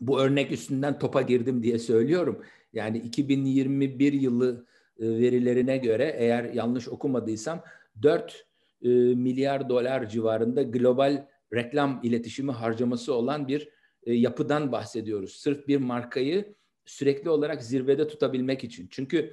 bu 0.00 0.20
örnek 0.20 0.52
üstünden 0.52 0.98
topa 0.98 1.22
girdim 1.22 1.62
diye 1.62 1.78
söylüyorum. 1.78 2.42
Yani 2.72 2.98
2021 2.98 4.12
yılı 4.12 4.66
e, 4.98 5.08
verilerine 5.08 5.78
göre 5.78 6.14
eğer 6.18 6.44
yanlış 6.44 6.88
okumadıysam 6.88 7.62
4 8.02 8.46
e, 8.82 8.88
milyar 8.88 9.68
dolar 9.68 10.08
civarında 10.08 10.62
global 10.62 11.26
reklam 11.54 12.00
iletişimi 12.02 12.52
harcaması 12.52 13.14
olan 13.14 13.48
bir 13.48 13.68
e, 14.02 14.12
yapıdan 14.12 14.72
bahsediyoruz. 14.72 15.36
Sırf 15.36 15.68
bir 15.68 15.76
markayı 15.76 16.54
sürekli 16.84 17.30
olarak 17.30 17.62
zirvede 17.62 18.08
tutabilmek 18.08 18.64
için. 18.64 18.88
Çünkü 18.90 19.32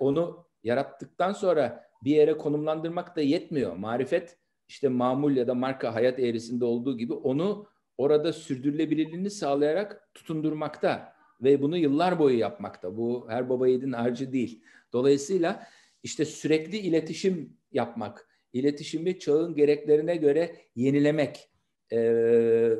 onu 0.00 0.46
yarattıktan 0.64 1.32
sonra 1.32 1.86
bir 2.04 2.10
yere 2.10 2.38
konumlandırmak 2.38 3.16
da 3.16 3.20
yetmiyor. 3.20 3.76
Marifet 3.76 4.36
işte 4.74 4.88
mamul 4.88 5.36
ya 5.36 5.46
da 5.46 5.54
marka 5.54 5.94
hayat 5.94 6.18
eğrisinde 6.18 6.64
olduğu 6.64 6.98
gibi 6.98 7.12
onu 7.12 7.66
orada 7.98 8.32
sürdürülebilirliğini 8.32 9.30
sağlayarak 9.30 10.08
tutundurmakta 10.14 11.12
ve 11.42 11.62
bunu 11.62 11.76
yıllar 11.76 12.18
boyu 12.18 12.38
yapmakta. 12.38 12.96
Bu 12.96 13.26
her 13.28 13.48
baba 13.48 13.68
yiğidin 13.68 13.92
harcı 13.92 14.32
değil. 14.32 14.62
Dolayısıyla 14.92 15.66
işte 16.02 16.24
sürekli 16.24 16.76
iletişim 16.76 17.56
yapmak, 17.72 18.28
iletişimi 18.52 19.18
çağın 19.18 19.54
gereklerine 19.54 20.16
göre 20.16 20.56
yenilemek 20.76 21.50
e, 21.90 22.00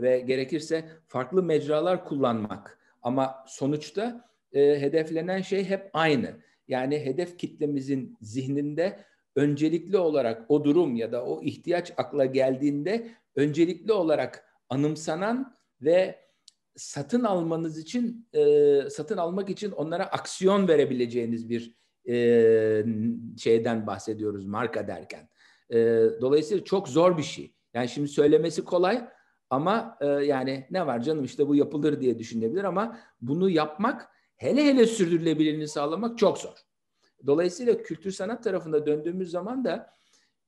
ve 0.03 0.21
gerekirse 0.27 0.85
farklı 1.07 1.43
mecralar 1.43 2.05
kullanmak. 2.05 2.79
Ama 3.03 3.45
sonuçta 3.47 4.29
e, 4.53 4.61
hedeflenen 4.81 5.41
şey 5.41 5.65
hep 5.65 5.91
aynı. 5.93 6.31
Yani 6.69 6.99
hedef 7.05 7.39
kitlemizin 7.39 8.17
zihninde 8.21 9.05
öncelikli 9.37 9.99
olarak 9.99 10.45
o 10.49 10.65
durum 10.65 10.97
ya 10.97 11.13
da 11.13 11.25
o 11.25 11.43
ihtiyaç 11.43 11.93
akla 11.97 12.25
geldiğinde 12.25 13.11
öncelikli 13.37 13.93
olarak 13.93 14.45
anımsanan 14.69 15.57
ve 15.81 16.25
satın 16.77 17.25
almanız 17.25 17.79
için 17.79 18.29
e, 18.33 18.81
satın 18.91 19.17
almak 19.17 19.51
için 19.51 19.71
onlara 19.71 20.07
aksiyon 20.07 20.69
verebileceğiniz 20.69 21.49
bir 21.49 21.77
e, 22.09 22.85
şeyden 23.39 23.87
bahsediyoruz 23.87 24.47
marka 24.47 24.89
derken. 24.89 25.29
E, 25.71 25.77
dolayısıyla 26.21 26.65
çok 26.65 26.89
zor 26.89 27.19
bir 27.19 27.23
şey. 27.23 27.55
Yani 27.75 27.89
şimdi 27.89 28.09
söylemesi 28.09 28.65
kolay 28.65 29.09
ama 29.51 29.99
e, 30.01 30.07
yani 30.07 30.67
ne 30.71 30.87
var 30.87 31.03
canım 31.03 31.25
işte 31.25 31.49
bu 31.49 31.55
yapılır 31.55 32.01
diye 32.01 32.19
düşünebilir 32.19 32.65
ama 32.65 32.99
bunu 33.21 33.51
yapmak 33.51 34.09
hele 34.37 34.65
hele 34.65 34.87
sürdürülebilirliğini 34.87 35.69
sağlamak 35.69 36.19
çok 36.19 36.39
zor. 36.39 36.57
Dolayısıyla 37.27 37.83
kültür 37.83 38.11
sanat 38.11 38.45
tarafında 38.45 38.87
döndüğümüz 38.87 39.31
zaman 39.31 39.65
da 39.65 39.91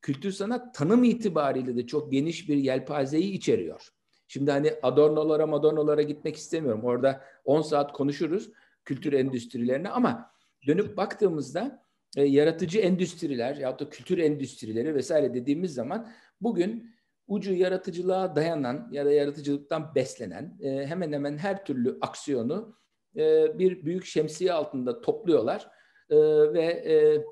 kültür 0.02 0.32
sanat 0.32 0.74
tanım 0.74 1.04
itibariyle 1.04 1.76
de 1.76 1.86
çok 1.86 2.12
geniş 2.12 2.48
bir 2.48 2.56
yelpazeyi 2.56 3.32
içeriyor. 3.32 3.88
Şimdi 4.28 4.50
hani 4.50 4.74
Adorno'lara 4.82 5.46
Madonno'lara 5.46 6.02
gitmek 6.02 6.36
istemiyorum. 6.36 6.84
Orada 6.84 7.24
10 7.44 7.62
saat 7.62 7.92
konuşuruz 7.92 8.50
kültür 8.84 9.12
endüstrilerine 9.12 9.88
ama 9.88 10.30
dönüp 10.66 10.96
baktığımızda 10.96 11.82
e, 12.16 12.24
yaratıcı 12.24 12.78
endüstriler 12.78 13.56
ya 13.56 13.78
da 13.78 13.90
kültür 13.90 14.18
endüstrileri 14.18 14.94
vesaire 14.94 15.34
dediğimiz 15.34 15.74
zaman 15.74 16.08
bugün 16.40 16.96
ucu 17.28 17.54
yaratıcılığa 17.54 18.36
dayanan 18.36 18.88
ya 18.92 19.04
da 19.04 19.12
yaratıcılıktan 19.12 19.94
beslenen 19.94 20.58
e, 20.60 20.86
hemen 20.86 21.12
hemen 21.12 21.38
her 21.38 21.64
türlü 21.64 21.98
aksiyonu 22.00 22.76
e, 23.16 23.58
bir 23.58 23.84
büyük 23.84 24.04
şemsiye 24.04 24.52
altında 24.52 25.00
topluyorlar 25.00 25.75
e, 26.10 26.16
ve 26.52 26.64
e, 26.64 27.24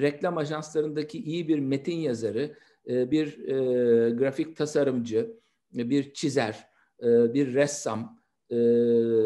reklam 0.00 0.38
ajanslarındaki 0.38 1.22
iyi 1.22 1.48
bir 1.48 1.58
metin 1.58 1.96
yazarı, 1.96 2.56
e, 2.88 3.10
bir 3.10 3.48
e, 3.48 4.10
grafik 4.10 4.56
tasarımcı, 4.56 5.38
bir 5.72 6.14
çizer, 6.14 6.68
e, 7.02 7.34
bir 7.34 7.54
ressam, 7.54 8.18
e, 8.50 8.56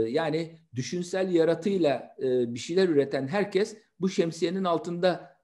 yani 0.08 0.58
düşünsel 0.74 1.32
yaratıyla 1.32 2.16
e, 2.18 2.54
bir 2.54 2.58
şeyler 2.58 2.88
üreten 2.88 3.28
herkes 3.28 3.76
bu 4.00 4.08
şemsiyenin 4.08 4.64
altında 4.64 5.36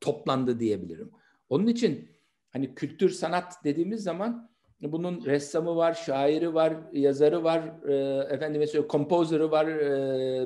toplandı 0.00 0.60
diyebilirim. 0.60 1.10
Onun 1.48 1.66
için 1.66 2.08
hani 2.50 2.74
kültür 2.74 3.10
sanat 3.10 3.64
dediğimiz 3.64 4.02
zaman 4.02 4.50
bunun 4.82 5.24
ressamı 5.24 5.76
var, 5.76 5.94
şairi 5.94 6.54
var, 6.54 6.74
yazarı 6.92 7.44
var, 7.44 7.62
efendim 8.30 8.60
mesela 8.60 8.86
kompozörü 8.88 9.50
var, 9.50 9.66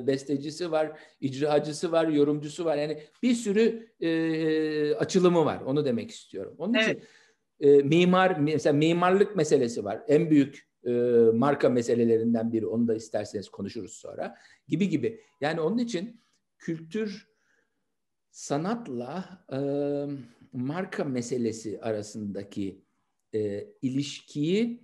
bestecisi 0.07 0.71
var, 0.71 0.99
icracısı 1.21 1.91
var, 1.91 2.07
yorumcusu 2.07 2.65
var. 2.65 2.77
Yani 2.77 3.03
bir 3.23 3.33
sürü 3.33 3.89
açılımı 4.99 5.45
var. 5.45 5.61
Onu 5.61 5.85
demek 5.85 6.11
istiyorum. 6.11 6.55
Onun 6.57 6.73
evet. 6.73 6.89
için 6.89 7.03
e, 7.63 7.77
mimar 7.77 8.39
mesela 8.39 8.73
mimarlık 8.73 9.35
meselesi 9.35 9.83
var. 9.83 10.03
En 10.07 10.29
büyük 10.29 10.69
e, 10.85 10.91
marka 11.33 11.69
meselelerinden 11.69 12.53
biri. 12.53 12.67
Onu 12.67 12.87
da 12.87 12.95
isterseniz 12.95 13.49
konuşuruz 13.49 13.93
sonra. 13.93 14.37
Gibi 14.67 14.89
gibi. 14.89 15.21
Yani 15.41 15.61
onun 15.61 15.77
için 15.77 16.21
kültür 16.57 17.29
sanatla 18.31 19.45
e, 19.51 19.57
marka 20.53 21.03
meselesi 21.03 21.81
arasındaki 21.81 22.83
e, 23.33 23.67
ilişkiyi 23.81 24.83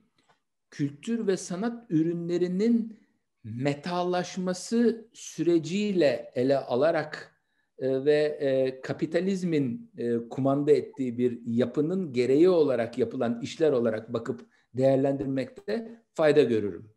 kültür 0.69 1.27
ve 1.27 1.37
sanat 1.37 1.85
ürünlerinin 1.91 2.99
metalaşması 3.43 5.09
süreciyle 5.13 6.31
ele 6.35 6.57
alarak 6.57 7.41
e, 7.79 8.05
ve 8.05 8.37
e, 8.41 8.81
kapitalizmin 8.81 9.91
e, 9.97 10.29
kumanda 10.29 10.71
ettiği 10.71 11.17
bir 11.17 11.39
yapının 11.45 12.13
gereği 12.13 12.49
olarak 12.49 12.97
yapılan 12.97 13.41
işler 13.41 13.71
olarak 13.71 14.13
bakıp 14.13 14.49
değerlendirmekte 14.73 16.03
fayda 16.13 16.43
görürüm. 16.43 16.91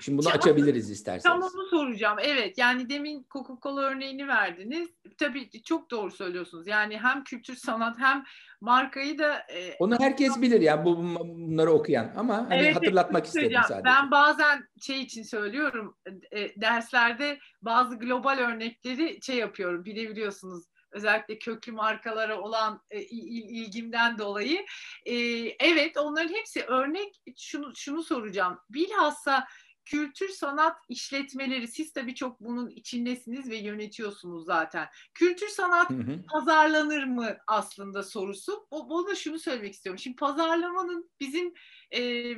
Şimdi 0.00 0.18
bunu 0.18 0.28
açabiliriz 0.28 0.90
isterseniz. 0.90 1.22
Tam 1.22 1.42
onu 1.42 1.66
soracağım. 1.70 2.18
Evet 2.22 2.58
yani 2.58 2.88
demin 2.88 3.26
Coca-Cola 3.30 3.82
örneğini 3.82 4.28
verdiniz. 4.28 4.88
Tabii 5.18 5.62
çok 5.62 5.90
doğru 5.90 6.10
söylüyorsunuz. 6.10 6.66
Yani 6.66 6.98
hem 6.98 7.24
kültür 7.24 7.54
sanat 7.56 7.98
hem 7.98 8.24
markayı 8.60 9.18
da... 9.18 9.38
E, 9.38 9.76
onu 9.78 9.96
herkes 10.00 10.40
bilir 10.40 10.60
yani 10.60 10.84
bu, 10.84 10.96
bunları 10.98 11.70
okuyan 11.70 12.12
ama 12.16 12.36
hani 12.36 12.54
evet, 12.54 12.76
hatırlatmak 12.76 13.26
istedim 13.26 13.60
sadece. 13.68 13.84
Ben 13.84 14.10
bazen 14.10 14.68
şey 14.82 15.00
için 15.00 15.22
söylüyorum 15.22 15.96
e, 16.32 16.60
derslerde 16.60 17.38
bazı 17.62 17.98
global 17.98 18.38
örnekleri 18.38 19.18
şey 19.22 19.36
yapıyorum 19.36 19.84
bilebiliyorsunuz 19.84 20.64
özellikle 20.92 21.38
köklü 21.38 21.72
markalara 21.72 22.40
olan 22.40 22.82
e, 22.90 23.00
ilgimden 23.00 24.18
dolayı. 24.18 24.64
E, 25.06 25.14
evet 25.60 25.96
onların 25.96 26.34
hepsi 26.34 26.62
örnek 26.62 27.22
şunu, 27.36 27.72
şunu 27.76 28.02
soracağım. 28.02 28.58
Bilhassa 28.70 29.46
kültür 29.90 30.28
sanat 30.28 30.76
işletmeleri 30.88 31.68
siz 31.68 31.92
tabii 31.92 32.14
çok 32.14 32.40
bunun 32.40 32.70
içindesiniz 32.70 33.50
ve 33.50 33.56
yönetiyorsunuz 33.56 34.44
zaten. 34.44 34.88
Kültür 35.14 35.48
sanat 35.48 35.90
hı 35.90 35.94
hı. 35.94 36.24
pazarlanır 36.32 37.04
mı 37.04 37.36
aslında 37.46 38.02
sorusu. 38.02 38.66
O, 38.70 38.90
bana 38.90 39.14
şunu 39.14 39.38
söylemek 39.38 39.74
istiyorum. 39.74 39.98
Şimdi 39.98 40.16
pazarlamanın 40.16 41.10
bizim 41.20 41.54
e, 41.96 42.34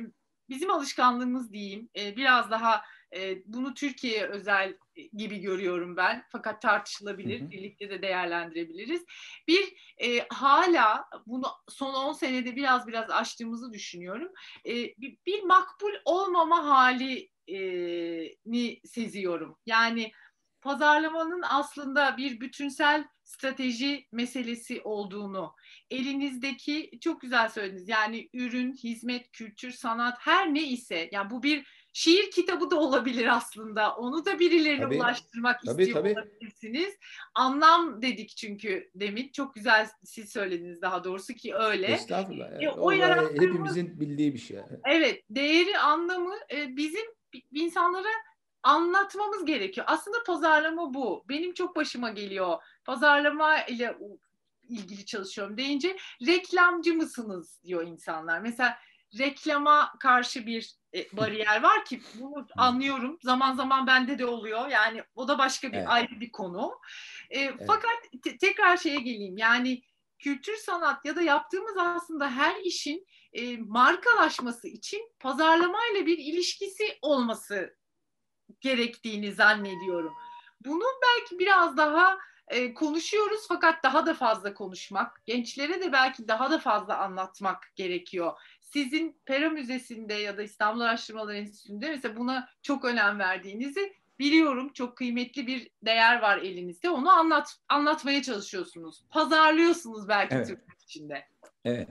bizim 0.49 0.71
alışkanlığımız 0.71 1.53
diyeyim 1.53 1.89
e, 1.99 2.15
biraz 2.15 2.51
daha 2.51 2.81
e, 3.15 3.43
bunu 3.45 3.73
Türkiye'ye 3.73 4.27
özel 4.27 4.77
gibi 5.13 5.39
görüyorum 5.39 5.97
ben. 5.97 6.23
Fakat 6.31 6.61
tartışılabilir, 6.61 7.41
hı 7.41 7.45
hı. 7.45 7.51
birlikte 7.51 7.89
de 7.89 8.01
değerlendirebiliriz. 8.01 9.05
Bir 9.47 9.73
e, 9.97 10.27
hala 10.29 11.05
bunu 11.25 11.45
son 11.69 11.93
10 11.93 12.13
senede 12.13 12.55
biraz 12.55 12.87
biraz 12.87 13.09
açtığımızı 13.09 13.73
düşünüyorum. 13.73 14.31
E, 14.65 14.73
bir, 14.73 15.17
bir 15.25 15.43
makbul 15.43 15.93
olmama 16.05 16.65
hali 16.65 17.29
ni 18.45 18.79
seziyorum. 18.85 19.57
Yani 19.65 20.11
pazarlamanın 20.61 21.41
aslında 21.49 22.17
bir 22.17 22.39
bütünsel 22.39 23.07
strateji 23.23 24.07
meselesi 24.11 24.81
olduğunu, 24.83 25.55
elinizdeki 25.91 26.91
çok 27.01 27.21
güzel 27.21 27.49
söylediniz. 27.49 27.89
Yani 27.89 28.29
ürün, 28.33 28.73
hizmet, 28.73 29.31
kültür, 29.31 29.71
sanat 29.71 30.17
her 30.19 30.53
ne 30.53 30.63
ise 30.63 31.09
yani 31.11 31.29
bu 31.29 31.43
bir 31.43 31.81
şiir 31.93 32.31
kitabı 32.31 32.71
da 32.71 32.79
olabilir 32.79 33.35
aslında. 33.35 33.95
Onu 33.95 34.25
da 34.25 34.39
birilerine 34.39 34.83
tabii, 34.83 34.97
ulaştırmak 34.97 35.61
tabii, 35.65 35.81
istiyor 35.81 35.99
tabii. 35.99 36.13
olabilirsiniz. 36.13 36.93
Anlam 37.35 38.01
dedik 38.01 38.29
çünkü 38.29 38.89
demin. 38.95 39.31
Çok 39.31 39.55
güzel 39.55 39.87
siz 40.03 40.31
söylediniz 40.31 40.81
daha 40.81 41.03
doğrusu 41.03 41.33
ki 41.33 41.55
öyle. 41.55 41.87
Estağfurullah. 41.87 42.61
E, 42.61 42.69
o, 42.69 42.81
o 42.81 42.91
hepimizin 43.41 43.99
bildiği 43.99 44.33
bir 44.33 44.39
şey. 44.39 44.59
Evet. 44.85 45.23
Değeri, 45.29 45.77
anlamı 45.77 46.35
e, 46.53 46.75
bizim 46.77 47.05
insanlara 47.51 48.09
anlatmamız 48.63 49.45
gerekiyor. 49.45 49.85
Aslında 49.89 50.17
pazarlama 50.23 50.93
bu. 50.93 51.25
Benim 51.29 51.53
çok 51.53 51.75
başıma 51.75 52.09
geliyor. 52.09 52.63
Pazarlama 52.85 53.63
ile 53.63 53.97
ilgili 54.63 55.05
çalışıyorum 55.05 55.57
deyince 55.57 55.97
reklamcı 56.25 56.93
mısınız 56.93 57.61
diyor 57.63 57.87
insanlar. 57.87 58.39
Mesela 58.39 58.77
reklama 59.17 59.93
karşı 59.99 60.45
bir 60.45 60.75
e, 60.95 61.17
bariyer 61.17 61.63
var 61.63 61.85
ki 61.85 62.01
bunu 62.19 62.47
anlıyorum. 62.57 63.17
Zaman 63.21 63.55
zaman 63.55 63.87
bende 63.87 64.19
de 64.19 64.25
oluyor. 64.25 64.67
Yani 64.67 65.03
o 65.15 65.27
da 65.27 65.37
başka 65.37 65.71
bir 65.71 65.77
evet. 65.77 65.89
ayrı 65.89 66.19
bir 66.19 66.31
konu. 66.31 66.79
E, 67.29 67.39
evet. 67.39 67.63
Fakat 67.67 68.23
te- 68.23 68.37
tekrar 68.37 68.77
şeye 68.77 68.99
geleyim. 68.99 69.37
Yani 69.37 69.81
kültür 70.19 70.55
sanat 70.55 71.05
ya 71.05 71.15
da 71.15 71.21
yaptığımız 71.21 71.77
aslında 71.77 72.31
her 72.31 72.55
işin 72.61 73.05
e, 73.33 73.57
markalaşması 73.57 74.67
için 74.67 75.11
pazarlamayla 75.19 76.05
bir 76.05 76.17
ilişkisi 76.17 76.97
olması 77.01 77.75
gerektiğini 78.61 79.31
zannediyorum. 79.31 80.13
Bunu 80.65 80.83
belki 81.03 81.39
biraz 81.39 81.77
daha 81.77 82.17
e, 82.47 82.73
konuşuyoruz 82.73 83.45
fakat 83.47 83.83
daha 83.83 84.05
da 84.05 84.13
fazla 84.13 84.53
konuşmak, 84.53 85.25
gençlere 85.25 85.81
de 85.81 85.91
belki 85.91 86.27
daha 86.27 86.51
da 86.51 86.59
fazla 86.59 86.97
anlatmak 86.97 87.71
gerekiyor. 87.75 88.33
Sizin 88.61 89.21
Pera 89.25 89.49
Müzesi'nde 89.49 90.13
ya 90.13 90.37
da 90.37 90.43
İstanbul 90.43 90.81
Araştırmaları 90.81 91.37
Enstitüsü'nde 91.37 91.89
mesela 91.89 92.17
buna 92.17 92.49
çok 92.61 92.85
önem 92.85 93.19
verdiğinizi 93.19 93.93
biliyorum. 94.19 94.73
Çok 94.73 94.97
kıymetli 94.97 95.47
bir 95.47 95.69
değer 95.83 96.21
var 96.21 96.37
elinizde. 96.37 96.89
Onu 96.89 97.11
anlat 97.11 97.55
anlatmaya 97.69 98.21
çalışıyorsunuz. 98.21 99.03
Pazarlıyorsunuz 99.09 100.07
belki 100.07 100.35
evet. 100.35 100.47
Türk 100.47 100.81
içinde. 100.83 101.27
Evet. 101.65 101.89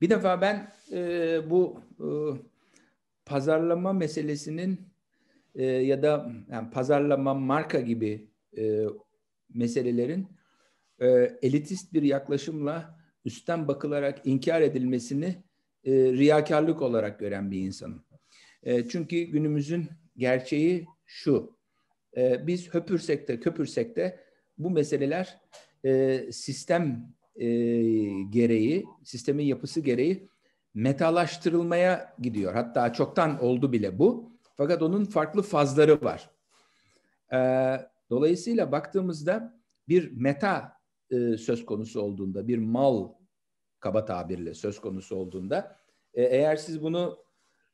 Bir 0.00 0.10
defa 0.10 0.40
ben 0.40 0.72
e, 0.92 1.50
bu 1.50 1.80
e, 2.00 2.06
pazarlama 3.24 3.92
meselesinin 3.92 4.80
e, 5.54 5.64
ya 5.64 6.02
da 6.02 6.32
yani 6.50 6.70
pazarlama 6.70 7.34
marka 7.34 7.80
gibi 7.80 8.30
e, 8.58 8.84
meselelerin 9.54 10.28
e, 11.00 11.06
elitist 11.42 11.92
bir 11.92 12.02
yaklaşımla 12.02 12.98
üstten 13.24 13.68
bakılarak 13.68 14.20
inkar 14.24 14.62
edilmesini 14.62 15.42
e, 15.84 15.92
riyakarlık 15.92 16.82
olarak 16.82 17.20
gören 17.20 17.50
bir 17.50 17.60
insanım. 17.60 18.04
E, 18.62 18.88
çünkü 18.88 19.22
günümüzün 19.22 19.88
gerçeği 20.16 20.86
şu. 21.04 21.56
E, 22.16 22.46
biz 22.46 22.74
höpürsek 22.74 23.28
de 23.28 23.40
köpürsek 23.40 23.96
de 23.96 24.20
bu 24.58 24.70
meseleler 24.70 25.40
e, 25.84 26.22
sistem 26.32 27.15
e, 27.36 27.46
gereği, 28.30 28.84
sistemin 29.04 29.44
yapısı 29.44 29.80
gereği 29.80 30.28
metalaştırılmaya 30.74 32.14
gidiyor. 32.18 32.54
Hatta 32.54 32.92
çoktan 32.92 33.42
oldu 33.44 33.72
bile 33.72 33.98
bu. 33.98 34.32
Fakat 34.56 34.82
onun 34.82 35.04
farklı 35.04 35.42
fazları 35.42 36.04
var. 36.04 36.30
E, 37.32 37.38
dolayısıyla 38.10 38.72
baktığımızda 38.72 39.60
bir 39.88 40.12
meta 40.12 40.72
e, 41.10 41.36
söz 41.36 41.66
konusu 41.66 42.00
olduğunda, 42.00 42.48
bir 42.48 42.58
mal 42.58 43.08
kaba 43.80 44.04
tabirle 44.04 44.54
söz 44.54 44.80
konusu 44.80 45.16
olduğunda 45.16 45.76
e, 46.14 46.22
eğer 46.22 46.56
siz 46.56 46.82
bunu 46.82 47.18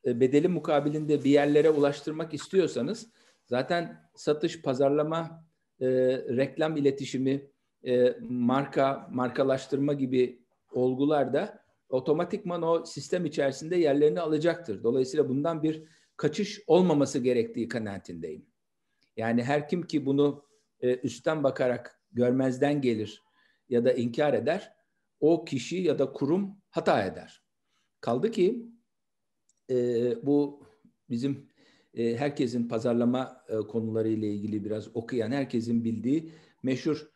e, 0.06 0.20
bedeli 0.20 0.48
mukabilinde 0.48 1.24
bir 1.24 1.30
yerlere 1.30 1.70
ulaştırmak 1.70 2.34
istiyorsanız 2.34 3.10
zaten 3.46 4.10
satış, 4.14 4.62
pazarlama, 4.62 5.46
e, 5.80 5.86
reklam 6.36 6.76
iletişimi, 6.76 7.50
e, 7.86 8.16
marka, 8.20 9.08
markalaştırma 9.12 9.92
gibi 9.92 10.42
olgular 10.72 11.32
da 11.32 11.62
otomatikman 11.88 12.62
o 12.62 12.84
sistem 12.84 13.24
içerisinde 13.24 13.76
yerlerini 13.76 14.20
alacaktır. 14.20 14.82
Dolayısıyla 14.82 15.28
bundan 15.28 15.62
bir 15.62 15.82
kaçış 16.16 16.60
olmaması 16.66 17.18
gerektiği 17.18 17.68
kanaatindeyim. 17.68 18.46
Yani 19.16 19.42
her 19.42 19.68
kim 19.68 19.82
ki 19.82 20.06
bunu 20.06 20.44
e, 20.80 20.96
üstten 20.96 21.42
bakarak 21.42 22.00
görmezden 22.12 22.80
gelir 22.80 23.22
ya 23.68 23.84
da 23.84 23.92
inkar 23.92 24.34
eder, 24.34 24.72
o 25.20 25.44
kişi 25.44 25.76
ya 25.76 25.98
da 25.98 26.12
kurum 26.12 26.56
hata 26.70 27.04
eder. 27.04 27.42
Kaldı 28.00 28.30
ki 28.30 28.66
e, 29.70 29.76
bu 30.26 30.66
bizim 31.10 31.48
e, 31.94 32.16
herkesin 32.16 32.68
pazarlama 32.68 33.44
e, 33.48 33.56
konuları 33.56 34.08
ile 34.08 34.28
ilgili 34.28 34.64
biraz 34.64 34.96
okuyan 34.96 35.32
herkesin 35.32 35.84
bildiği 35.84 36.32
meşhur 36.62 37.11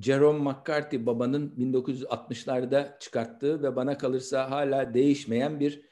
Jerome 0.00 0.50
McCarthy 0.50 1.06
babanın 1.06 1.54
1960'larda 1.58 2.98
çıkarttığı 2.98 3.62
ve 3.62 3.76
bana 3.76 3.98
kalırsa 3.98 4.50
hala 4.50 4.94
değişmeyen 4.94 5.60
bir 5.60 5.82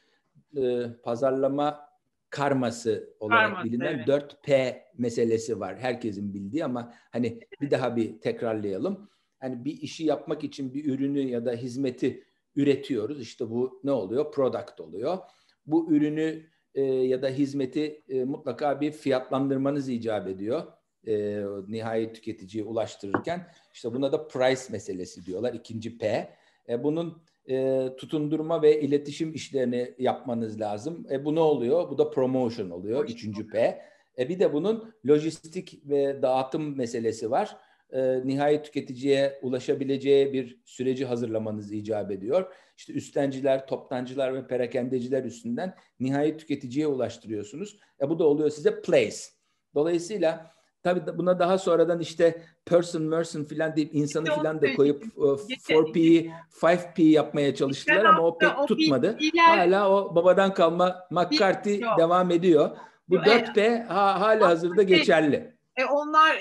e, 0.57 0.93
pazarlama 1.03 1.87
karması 2.31 3.15
olarak 3.21 3.49
Karması, 3.49 3.65
bilinen 3.65 4.05
evet. 4.09 4.09
4P 4.09 4.77
meselesi 4.99 5.61
var. 5.61 5.77
Herkesin 5.79 6.35
bildiği 6.35 6.65
ama 6.65 6.95
hani 7.11 7.41
bir 7.61 7.71
daha 7.71 7.97
bir 7.97 8.21
tekrarlayalım. 8.21 9.11
Hani 9.39 9.65
bir 9.65 9.81
işi 9.81 10.05
yapmak 10.05 10.45
için 10.45 10.75
bir 10.75 10.95
ürünü 10.95 11.21
ya 11.21 11.47
da 11.47 11.53
hizmeti 11.53 12.25
üretiyoruz. 12.57 13.21
İşte 13.21 13.51
bu 13.51 13.81
ne 13.85 13.91
oluyor? 13.91 14.33
Product 14.33 14.81
oluyor. 14.81 15.19
Bu 15.67 15.93
ürünü 15.93 16.47
e, 16.75 16.83
ya 16.83 17.23
da 17.23 17.29
hizmeti 17.29 18.03
e, 18.09 18.25
mutlaka 18.25 18.81
bir 18.81 18.93
fiyatlandırmanız 18.93 19.89
icap 19.89 20.29
ediyor. 20.29 20.63
E, 21.07 21.43
nihai 21.69 22.13
tüketiciye 22.13 22.65
ulaştırırken. 22.65 23.47
işte 23.73 23.95
buna 23.95 24.13
da 24.13 24.29
price 24.29 24.63
meselesi 24.71 25.27
diyorlar. 25.27 25.55
ikinci 25.55 25.99
P. 25.99 26.31
E, 26.69 26.85
bunun 26.85 27.23
e, 27.49 27.89
tutundurma 27.99 28.63
ve 28.63 28.81
iletişim 28.81 29.35
işlerini 29.35 29.95
yapmanız 29.99 30.61
lazım. 30.61 31.07
E, 31.11 31.25
bu 31.25 31.35
ne 31.35 31.41
oluyor? 31.41 31.91
Bu 31.91 31.99
da 31.99 32.11
promotion 32.11 32.71
oluyor. 32.71 33.09
Üçüncü 33.09 33.49
P. 33.49 33.83
E, 34.19 34.29
bir 34.29 34.39
de 34.39 34.53
bunun 34.53 34.95
lojistik 35.09 35.81
ve 35.85 36.23
dağıtım 36.23 36.77
meselesi 36.77 37.31
var. 37.31 37.57
E, 37.93 38.27
nihai 38.27 38.63
tüketiciye 38.63 39.39
ulaşabileceği 39.43 40.33
bir 40.33 40.61
süreci 40.65 41.07
hazırlamanız 41.07 41.73
icap 41.73 42.11
ediyor. 42.11 42.53
İşte 42.77 42.93
üstenciler, 42.93 43.67
toptancılar 43.67 44.35
ve 44.35 44.47
perakendeciler 44.47 45.25
üstünden 45.25 45.75
nihai 46.01 46.37
tüketiciye 46.37 46.87
ulaştırıyorsunuz. 46.87 47.79
E, 48.01 48.09
bu 48.09 48.19
da 48.19 48.25
oluyor 48.25 48.51
size 48.51 48.83
place. 48.83 49.17
Dolayısıyla 49.75 50.56
Tabii 50.87 51.19
buna 51.19 51.39
daha 51.39 51.59
sonradan 51.59 52.01
işte 52.01 52.43
person, 52.67 53.03
merson 53.03 53.45
filan 53.45 53.77
deyip 53.77 53.95
insanı 53.95 54.25
filan 54.25 54.63
da 54.63 54.75
koyup 54.75 55.05
4P'yi 55.69 56.31
5P 56.63 57.03
yapmaya 57.03 57.55
çalıştılar 57.55 58.05
ama 58.05 58.23
o 58.23 58.39
pek 58.39 58.51
tutmadı. 58.69 59.19
Hala 59.47 59.91
o 59.91 60.15
babadan 60.15 60.55
kalma 60.55 60.97
McCarthy 61.11 61.81
devam 61.99 62.31
ediyor. 62.31 62.71
Bu 63.09 63.17
4P 63.17 63.87
ha, 63.87 64.21
hala 64.21 64.49
hazırda 64.49 64.83
geçerli. 64.83 65.56
E 65.77 65.85
onlar 65.85 66.41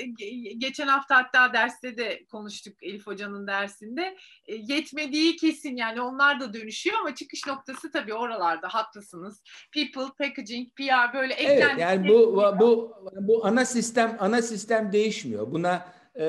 geçen 0.57 0.87
hafta 0.87 1.15
hatta 1.15 1.53
derste 1.53 1.97
de 1.97 2.25
konuştuk 2.25 2.83
Elif 2.83 3.07
Hoca'nın 3.07 3.47
dersinde. 3.47 4.15
E, 4.47 4.55
yetmediği 4.55 5.35
kesin 5.35 5.75
yani 5.75 6.01
onlar 6.01 6.39
da 6.39 6.53
dönüşüyor 6.53 6.97
ama 6.99 7.15
çıkış 7.15 7.47
noktası 7.47 7.91
tabii 7.91 8.13
oralarda 8.13 8.67
haklısınız. 8.67 9.43
People, 9.73 10.13
packaging, 10.17 10.69
PR 10.75 11.13
böyle 11.13 11.33
eklendi. 11.33 11.65
Evet 11.69 11.79
yani 11.79 12.07
bu 12.07 12.43
bu 12.59 12.95
bu 13.19 13.45
ana 13.45 13.65
sistem 13.65 14.17
ana 14.19 14.41
sistem 14.41 14.91
değişmiyor. 14.91 15.51
Buna 15.51 15.85
e, 16.15 16.23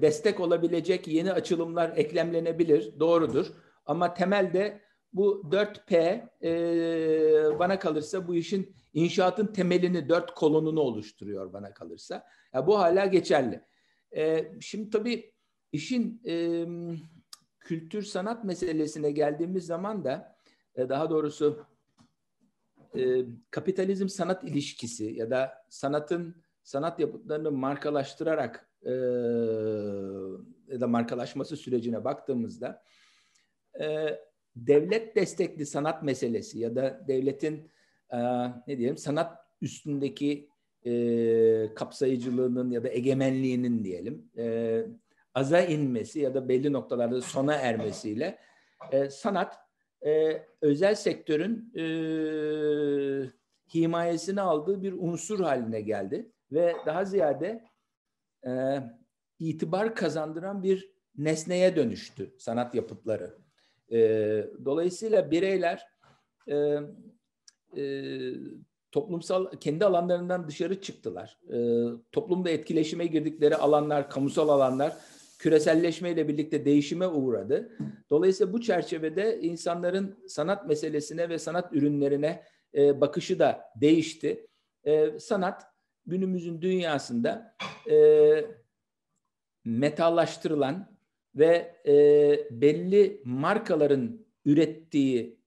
destek 0.00 0.40
olabilecek 0.40 1.08
yeni 1.08 1.32
açılımlar 1.32 1.92
eklemlenebilir. 1.96 3.00
Doğrudur. 3.00 3.46
Ama 3.86 4.14
temelde 4.14 4.80
bu 5.12 5.42
4P 5.50 6.20
e, 6.42 7.58
bana 7.58 7.78
kalırsa 7.78 8.28
bu 8.28 8.34
işin 8.34 8.74
inşaatın 8.98 9.46
temelini, 9.46 10.08
dört 10.08 10.34
kolonunu 10.34 10.80
oluşturuyor 10.80 11.52
bana 11.52 11.74
kalırsa. 11.74 12.26
Ya 12.54 12.66
bu 12.66 12.78
hala 12.78 13.06
geçerli. 13.06 13.60
E, 14.16 14.52
şimdi 14.60 14.90
tabii 14.90 15.32
işin 15.72 16.22
e, 16.26 16.66
kültür 17.60 18.02
sanat 18.02 18.44
meselesine 18.44 19.10
geldiğimiz 19.10 19.66
zaman 19.66 20.04
da 20.04 20.36
e, 20.74 20.88
daha 20.88 21.10
doğrusu 21.10 21.66
e, 22.96 23.24
kapitalizm 23.50 24.08
sanat 24.08 24.44
ilişkisi 24.44 25.04
ya 25.04 25.30
da 25.30 25.64
sanatın 25.68 26.42
sanat 26.62 27.00
yapıtlarını 27.00 27.50
markalaştırarak 27.50 28.70
e, 28.82 28.92
ya 30.72 30.80
da 30.80 30.86
markalaşması 30.86 31.56
sürecine 31.56 32.04
baktığımızda 32.04 32.82
e, 33.80 34.18
devlet 34.56 35.16
destekli 35.16 35.66
sanat 35.66 36.02
meselesi 36.02 36.58
ya 36.58 36.76
da 36.76 37.04
devletin 37.08 37.70
e, 38.12 38.18
ne 38.66 38.78
diyelim 38.78 38.96
sanat 38.96 39.38
üstündeki 39.60 40.48
e, 40.86 41.74
kapsayıcılığının 41.74 42.70
ya 42.70 42.84
da 42.84 42.88
egemenliğinin 42.88 43.84
diyelim 43.84 44.30
e, 44.38 44.84
aza 45.34 45.60
inmesi 45.60 46.20
ya 46.20 46.34
da 46.34 46.48
belli 46.48 46.72
noktalarda 46.72 47.20
sona 47.20 47.54
ermesiyle 47.54 48.38
e, 48.92 49.10
sanat 49.10 49.56
e, 50.06 50.42
özel 50.60 50.94
sektörün 50.94 51.72
e, 51.76 51.82
himayesini 53.74 54.40
aldığı 54.40 54.82
bir 54.82 54.92
unsur 54.92 55.40
haline 55.40 55.80
geldi 55.80 56.32
ve 56.52 56.74
daha 56.86 57.04
ziyade 57.04 57.64
e, 58.46 58.80
itibar 59.38 59.94
kazandıran 59.94 60.62
bir 60.62 60.92
nesneye 61.16 61.76
dönüştü 61.76 62.34
sanat 62.38 62.74
yapıtları. 62.74 63.38
E, 63.92 63.98
dolayısıyla 64.64 65.30
bireyler 65.30 65.86
e, 66.50 66.76
e, 67.76 67.82
toplumsal 68.92 69.46
kendi 69.60 69.84
alanlarından 69.84 70.48
dışarı 70.48 70.80
çıktılar. 70.80 71.38
E, 71.52 71.58
toplumda 72.12 72.50
etkileşime 72.50 73.06
girdikleri 73.06 73.56
alanlar, 73.56 74.10
kamusal 74.10 74.48
alanlar 74.48 74.96
küreselleşmeyle 75.38 76.28
birlikte 76.28 76.64
değişime 76.64 77.06
uğradı. 77.06 77.72
Dolayısıyla 78.10 78.52
bu 78.52 78.60
çerçevede 78.60 79.40
insanların 79.40 80.24
sanat 80.28 80.66
meselesine 80.68 81.28
ve 81.28 81.38
sanat 81.38 81.72
ürünlerine 81.72 82.42
e, 82.74 83.00
bakışı 83.00 83.38
da 83.38 83.60
değişti. 83.76 84.46
E, 84.84 85.18
sanat 85.18 85.62
günümüzün 86.06 86.62
dünyasında 86.62 87.56
e, 87.90 87.96
metallaştırılan 89.64 90.98
ve 91.34 91.76
e, 91.86 91.94
belli 92.50 93.22
markaların 93.24 94.26
ürettiği 94.44 95.37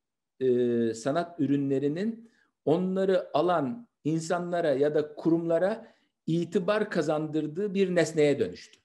e, 0.42 0.94
sanat 0.94 1.40
ürünlerinin 1.40 2.32
onları 2.66 3.38
alan 3.38 3.88
insanlara 4.04 4.72
ya 4.72 4.96
da 4.96 5.16
kurumlara 5.16 5.94
itibar 6.28 6.90
kazandırdığı 6.90 7.74
bir 7.74 7.96
nesneye 7.96 8.40
dönüştü. 8.40 8.80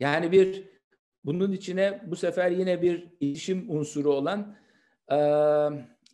Yani 0.00 0.32
bir 0.32 0.64
bunun 1.24 1.52
içine 1.52 2.02
bu 2.06 2.16
sefer 2.16 2.50
yine 2.50 2.82
bir 2.82 3.08
iletişim 3.20 3.70
unsuru 3.70 4.12
olan 4.12 4.56
e, 5.12 5.18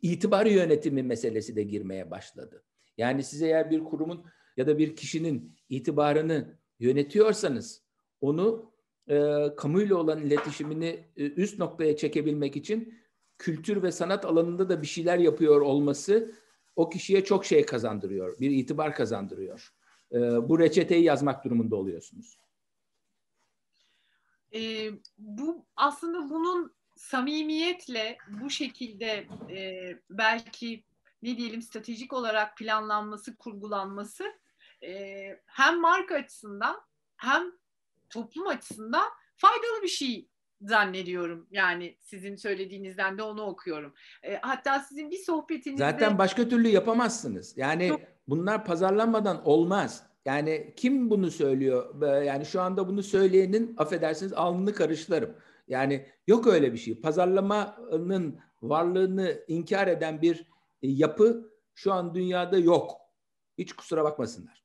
itibar 0.03 0.47
yönetimi 0.47 1.03
meselesi 1.03 1.57
de 1.57 1.63
girmeye 1.63 2.11
başladı. 2.11 2.65
Yani 2.97 3.23
size 3.23 3.47
eğer 3.47 3.71
bir 3.71 3.85
kurumun 3.85 4.25
ya 4.57 4.67
da 4.67 4.79
bir 4.79 4.97
kişinin 4.97 5.57
itibarını 5.69 6.59
yönetiyorsanız 6.79 7.83
onu 8.21 8.73
e, 9.09 9.47
kamuyla 9.57 9.97
olan 9.97 10.27
iletişimini 10.27 11.05
e, 11.17 11.25
üst 11.25 11.59
noktaya 11.59 11.97
çekebilmek 11.97 12.57
için 12.57 12.95
kültür 13.39 13.83
ve 13.83 13.93
sanat 13.93 14.25
alanında 14.25 14.69
da 14.69 14.83
bir 14.83 14.87
şeyler 14.87 15.19
yapıyor 15.19 15.61
olması 15.61 16.35
o 16.77 16.91
kişiye 16.91 17.25
çok 17.25 17.45
şey 17.45 17.67
kazandırıyor, 17.67 18.41
bir 18.41 18.51
itibar 18.51 18.95
kazandırıyor. 18.95 19.75
E, 20.13 20.19
bu 20.49 20.59
reçeteyi 20.59 21.05
yazmak 21.05 21.45
durumunda 21.45 21.77
oluyorsunuz. 21.77 22.39
E, 24.55 24.91
bu 25.19 25.67
aslında 25.77 26.31
bunun 26.31 26.75
samimiyetle 26.97 28.19
bu 28.29 28.51
şekilde 28.51 29.27
e, 29.51 29.91
belki 30.11 30.85
ne 31.23 31.37
diyelim 31.37 31.63
stratejik 31.63 32.13
olarak 32.13 32.57
planlanması, 32.57 33.37
kurgulanması 33.37 34.25
e, 34.83 35.41
hem 35.47 35.81
marka 35.81 36.15
açısından 36.15 36.81
hem 37.17 37.53
toplum 38.11 38.47
açısından 38.47 39.09
faydalı 39.37 39.83
bir 39.83 39.89
şey 39.89 40.29
zannediyorum. 40.61 41.47
Yani 41.51 41.97
sizin 42.01 42.37
söylediğinizden 42.37 43.19
de 43.19 43.23
onu 43.23 43.43
okuyorum. 43.43 43.95
E, 44.23 44.37
hatta 44.43 44.81
sizin 44.81 45.11
bir 45.11 45.17
sohbetinizde... 45.17 45.85
Zaten 45.85 46.19
başka 46.19 46.49
türlü 46.49 46.69
yapamazsınız. 46.69 47.57
Yani 47.57 47.89
Çok... 47.89 48.01
bunlar 48.29 48.65
pazarlanmadan 48.65 49.47
olmaz. 49.47 50.03
Yani 50.25 50.75
kim 50.77 51.11
bunu 51.11 51.31
söylüyor? 51.31 52.03
Yani 52.23 52.47
şu 52.47 52.61
anda 52.61 52.89
bunu 52.89 53.03
söyleyenin 53.03 53.75
affedersiniz 53.77 54.33
alnını 54.33 54.75
karışlarım. 54.75 55.35
Yani 55.69 56.07
yok 56.27 56.47
öyle 56.47 56.73
bir 56.73 56.79
şey. 56.79 57.01
Pazarlamanın 57.01 58.39
varlığını 58.63 59.45
inkar 59.49 59.89
eden 59.89 60.23
bir 60.23 60.47
e, 60.83 60.89
yapı 60.89 61.51
şu 61.75 61.93
an 61.93 62.15
dünyada 62.15 62.59
yok. 62.59 62.93
Hiç 63.59 63.73
kusura 63.73 64.05
bakmasınlar. 64.05 64.65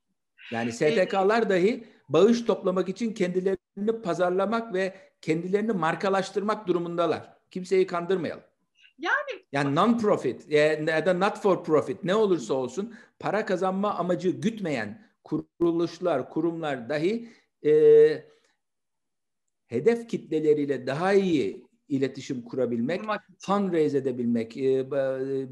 Yani 0.50 0.72
STK'lar 0.72 1.50
dahi 1.50 1.86
bağış 2.08 2.44
toplamak 2.44 2.88
için 2.88 3.12
kendilerini 3.74 4.02
pazarlamak 4.02 4.74
ve 4.74 4.94
kendilerini 5.20 5.72
markalaştırmak 5.72 6.66
durumundalar. 6.66 7.34
Kimseyi 7.50 7.86
kandırmayalım. 7.86 8.44
Yani 8.98 9.44
yani 9.52 9.74
non-profit 9.74 10.50
ya 10.50 11.06
da 11.06 11.14
not 11.14 11.38
for 11.38 11.64
profit 11.64 12.04
ne 12.04 12.14
olursa 12.14 12.54
olsun 12.54 12.94
para 13.18 13.44
kazanma 13.44 13.94
amacı 13.94 14.30
gütmeyen 14.30 15.04
kuruluşlar, 15.24 16.30
kurumlar 16.30 16.88
dahi 16.88 17.28
e, 17.64 18.24
hedef 19.66 20.08
kitleleriyle 20.08 20.86
daha 20.86 21.12
iyi 21.12 21.66
iletişim 21.88 22.42
kurabilmek, 22.42 23.00
fundraise 23.38 23.98
edebilmek, 23.98 24.56
e, 24.56 24.90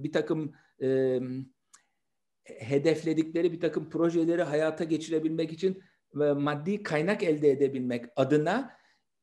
bir 0.03 0.13
takım 0.13 0.53
e, 0.83 1.21
hedefledikleri 2.45 3.53
bir 3.53 3.61
takım 3.61 3.91
projeleri 3.91 4.43
hayata 4.43 4.85
geçirebilmek 4.85 5.53
için 5.53 5.83
ve 6.15 6.33
maddi 6.33 6.83
kaynak 6.83 7.23
elde 7.23 7.51
edebilmek 7.51 8.05
adına 8.17 8.77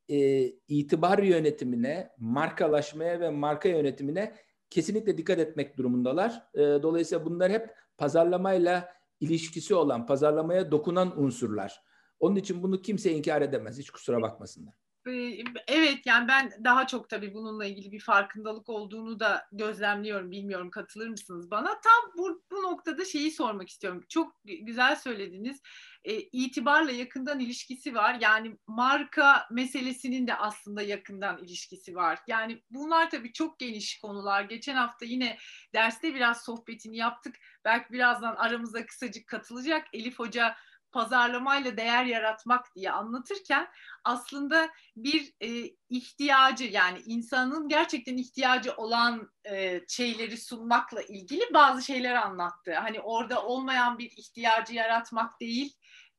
e, 0.09 0.45
itibar 0.67 1.19
yönetimine, 1.19 2.09
markalaşmaya 2.17 3.19
ve 3.19 3.29
marka 3.29 3.69
yönetimine 3.69 4.35
kesinlikle 4.69 5.17
dikkat 5.17 5.39
etmek 5.39 5.77
durumundalar. 5.77 6.43
E, 6.53 6.59
dolayısıyla 6.59 7.25
bunlar 7.25 7.51
hep 7.51 7.75
pazarlamayla 7.97 8.93
ilişkisi 9.19 9.75
olan, 9.75 10.05
pazarlamaya 10.05 10.71
dokunan 10.71 11.21
unsurlar. 11.21 11.81
Onun 12.19 12.35
için 12.35 12.63
bunu 12.63 12.81
kimse 12.81 13.11
inkar 13.11 13.41
edemez. 13.41 13.79
Hiç 13.79 13.89
kusura 13.89 14.21
bakmasınlar. 14.21 14.73
Ee, 15.07 15.43
evet 15.67 16.05
yani 16.05 16.27
ben 16.27 16.51
daha 16.63 16.87
çok 16.87 17.09
tabii 17.09 17.33
bununla 17.33 17.65
ilgili 17.65 17.91
bir 17.91 17.99
farkındalık 17.99 18.69
olduğunu 18.69 19.19
da 19.19 19.47
gözlemliyorum. 19.51 20.31
Bilmiyorum 20.31 20.69
katılır 20.69 21.07
mısınız 21.07 21.51
bana? 21.51 21.67
Tam 21.67 22.11
bu, 22.17 22.43
bu 22.51 22.63
noktada 22.63 23.05
şeyi 23.05 23.31
sormak 23.31 23.69
istiyorum. 23.69 24.03
Çok 24.09 24.35
güzel 24.43 24.95
söylediniz. 24.95 25.61
E, 26.03 26.19
itibarla 26.19 26.91
yakından 26.91 27.39
ilişkisi 27.39 27.95
var. 27.95 28.17
Yani 28.21 28.57
marka 28.67 29.47
meselesinin 29.51 30.27
de 30.27 30.35
aslında 30.35 30.81
yakından 30.81 31.37
ilişkisi 31.37 31.95
var. 31.95 32.19
Yani 32.27 32.63
bunlar 32.69 33.09
tabii 33.09 33.33
çok 33.33 33.59
geniş 33.59 33.99
konular. 33.99 34.41
Geçen 34.41 34.75
hafta 34.75 35.05
yine 35.05 35.37
derste 35.73 36.15
biraz 36.15 36.43
sohbetini 36.43 36.97
yaptık. 36.97 37.35
Belki 37.65 37.93
birazdan 37.93 38.35
aramıza 38.35 38.85
kısacık 38.85 39.27
katılacak. 39.27 39.87
Elif 39.93 40.19
Hoca 40.19 40.55
pazarlamayla 40.91 41.77
değer 41.77 42.05
yaratmak 42.05 42.75
diye 42.75 42.91
anlatırken 42.91 43.67
aslında 44.03 44.69
bir 44.95 45.33
e, 45.41 45.75
ihtiyacı 45.89 46.63
yani 46.63 46.99
insanın 47.05 47.69
gerçekten 47.69 48.17
ihtiyacı 48.17 48.73
olan 48.73 49.31
e, 49.51 49.81
şeyleri 49.87 50.37
sunmakla 50.37 51.01
ilgili 51.01 51.43
bazı 51.53 51.81
şeyler 51.81 52.15
anlattı. 52.15 52.73
Hani 52.73 52.99
orada 53.01 53.43
olmayan 53.43 53.97
bir 53.97 54.11
ihtiyacı 54.11 54.73
yaratmak 54.73 55.39
değil, 55.41 55.73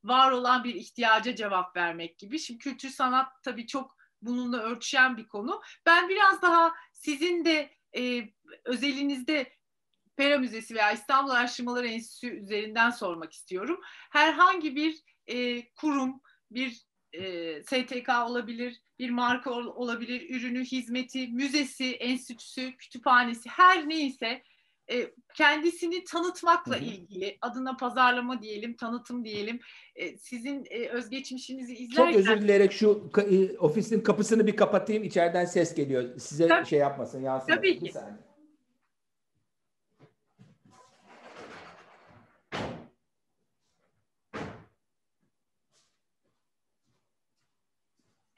var 0.04 0.30
olan 0.30 0.64
bir 0.64 0.74
ihtiyaca 0.74 1.34
cevap 1.34 1.76
vermek 1.76 2.18
gibi. 2.18 2.38
Şimdi 2.38 2.58
kültür 2.58 2.90
sanat 2.90 3.28
tabii 3.42 3.66
çok 3.66 3.96
bununla 4.22 4.58
örtüşen 4.58 5.16
bir 5.16 5.28
konu. 5.28 5.62
Ben 5.86 6.08
biraz 6.08 6.42
daha 6.42 6.72
sizin 6.92 7.44
de 7.44 7.70
e, 7.96 8.28
özelinizde 8.64 9.52
Pera 10.20 10.38
Müzesi 10.38 10.74
veya 10.74 10.92
İstanbul 10.92 11.30
Araştırmaları 11.30 11.88
Enstitüsü 11.88 12.26
üzerinden 12.26 12.90
sormak 12.90 13.32
istiyorum. 13.32 13.80
Herhangi 14.10 14.76
bir 14.76 15.02
e, 15.26 15.68
kurum, 15.68 16.20
bir 16.50 16.86
e, 17.12 17.62
STK 17.62 18.08
olabilir, 18.26 18.82
bir 18.98 19.10
marka 19.10 19.50
olabilir, 19.50 20.30
ürünü, 20.30 20.64
hizmeti, 20.64 21.28
müzesi, 21.28 21.92
enstitüsü, 21.92 22.76
kütüphanesi 22.76 23.48
her 23.48 23.88
neyse 23.88 24.42
e, 24.90 25.10
kendisini 25.34 26.04
tanıtmakla 26.04 26.76
Hı-hı. 26.76 26.84
ilgili 26.84 27.38
adına 27.40 27.76
pazarlama 27.76 28.42
diyelim, 28.42 28.76
tanıtım 28.76 29.24
diyelim. 29.24 29.60
E, 29.96 30.18
sizin 30.18 30.64
e, 30.70 30.88
özgeçmişinizi 30.88 31.74
izlerken... 31.74 32.12
Çok 32.12 32.20
özür 32.20 32.40
dileyerek 32.42 32.72
şu 32.72 33.10
e, 33.30 33.58
ofisin 33.58 34.00
kapısını 34.00 34.46
bir 34.46 34.56
kapatayım. 34.56 35.04
İçeriden 35.04 35.44
ses 35.44 35.74
geliyor. 35.74 36.18
Size 36.18 36.48
Tabii. 36.48 36.66
şey 36.66 36.78
yapmasın, 36.78 37.22
yansımasın. 37.22 37.56
Tabii 37.56 37.78
ki. 37.78 37.84
Bir 37.84 37.90
saniye. 37.90 38.29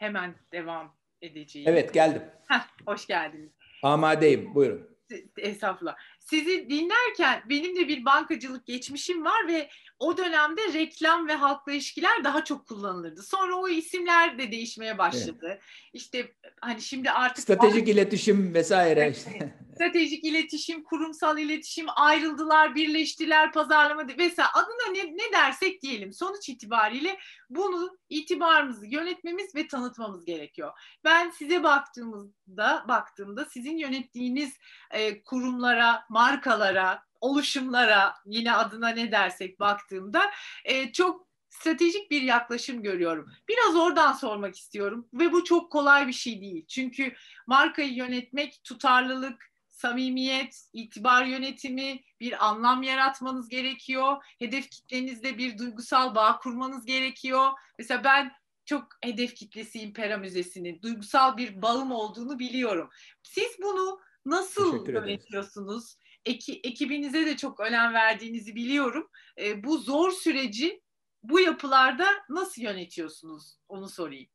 Hemen 0.02 0.34
devam 0.52 0.96
edeceğim. 1.22 1.68
Evet 1.70 1.94
geldim. 1.94 2.22
Heh, 2.48 2.68
hoş 2.86 3.06
geldiniz. 3.06 3.52
Amadeyim 3.82 4.54
buyurun. 4.54 4.92
Estağfurullah. 5.38 5.96
Sizi 6.20 6.70
dinlerken 6.70 7.42
benim 7.48 7.76
de 7.76 7.88
bir 7.88 8.04
bankacılık 8.04 8.66
geçmişim 8.66 9.24
var 9.24 9.48
ve 9.48 9.68
o 9.98 10.16
dönemde 10.16 10.60
reklam 10.74 11.28
ve 11.28 11.32
halkla 11.32 11.72
ilişkiler 11.72 12.24
daha 12.24 12.44
çok 12.44 12.66
kullanılırdı. 12.66 13.22
Sonra 13.22 13.54
o 13.54 13.68
isimler 13.68 14.38
de 14.38 14.52
değişmeye 14.52 14.98
başladı. 14.98 15.46
Evet. 15.46 15.60
İşte 15.92 16.32
hani 16.60 16.82
şimdi 16.82 17.10
artık 17.10 17.42
stratejik 17.42 17.86
bank... 17.86 17.88
iletişim 17.88 18.54
vesaire 18.54 19.10
işte. 19.10 19.54
stratejik 19.74 20.24
iletişim, 20.24 20.84
kurumsal 20.84 21.38
iletişim 21.38 21.86
ayrıldılar, 21.96 22.74
birleştiler, 22.74 23.52
pazarlama 23.52 24.08
vesaire 24.18 24.48
adına 24.54 24.92
ne, 24.92 25.16
ne 25.16 25.32
dersek 25.32 25.82
diyelim. 25.82 26.12
Sonuç 26.12 26.48
itibariyle 26.48 27.18
bunu 27.50 27.98
itibarımızı 28.08 28.86
yönetmemiz 28.86 29.54
ve 29.54 29.66
tanıtmamız 29.66 30.24
gerekiyor. 30.24 30.72
Ben 31.04 31.30
size 31.30 31.62
baktığımızda 31.62 32.84
baktığımda 32.88 33.44
sizin 33.44 33.76
yönettiğiniz 33.76 34.56
e, 34.90 35.22
kurumlara, 35.22 36.04
markalara, 36.08 37.02
oluşumlara 37.20 38.14
yine 38.26 38.52
adına 38.52 38.88
ne 38.88 39.12
dersek 39.12 39.60
baktığımda 39.60 40.30
e, 40.64 40.92
çok 40.92 41.32
stratejik 41.52 42.10
bir 42.10 42.22
yaklaşım 42.22 42.82
görüyorum. 42.82 43.26
Biraz 43.48 43.76
oradan 43.76 44.12
sormak 44.12 44.56
istiyorum 44.56 45.08
ve 45.12 45.32
bu 45.32 45.44
çok 45.44 45.72
kolay 45.72 46.06
bir 46.06 46.12
şey 46.12 46.40
değil. 46.40 46.66
Çünkü 46.66 47.14
markayı 47.46 47.94
yönetmek 47.94 48.64
tutarlılık, 48.64 49.51
samimiyet, 49.82 50.68
itibar 50.72 51.24
yönetimi, 51.24 52.00
bir 52.20 52.46
anlam 52.46 52.82
yaratmanız 52.82 53.48
gerekiyor. 53.48 54.24
Hedef 54.38 54.70
kitlenizde 54.70 55.38
bir 55.38 55.58
duygusal 55.58 56.14
bağ 56.14 56.38
kurmanız 56.38 56.86
gerekiyor. 56.86 57.50
Mesela 57.78 58.04
ben 58.04 58.32
çok 58.64 58.88
hedef 59.02 59.34
kitlesiyim 59.34 59.92
Pera 59.92 60.16
Müzesi'nin. 60.16 60.82
Duygusal 60.82 61.36
bir 61.36 61.62
bağım 61.62 61.92
olduğunu 61.92 62.38
biliyorum. 62.38 62.90
Siz 63.22 63.56
bunu 63.62 64.00
nasıl 64.26 64.88
yönetiyorsunuz? 64.88 65.96
Eki, 66.24 66.60
ekibinize 66.64 67.26
de 67.26 67.36
çok 67.36 67.60
önem 67.60 67.94
verdiğinizi 67.94 68.54
biliyorum. 68.54 69.08
E, 69.38 69.64
bu 69.64 69.78
zor 69.78 70.10
süreci 70.10 70.82
bu 71.22 71.40
yapılarda 71.40 72.06
nasıl 72.28 72.62
yönetiyorsunuz? 72.62 73.56
Onu 73.68 73.88
sorayım. 73.88 74.28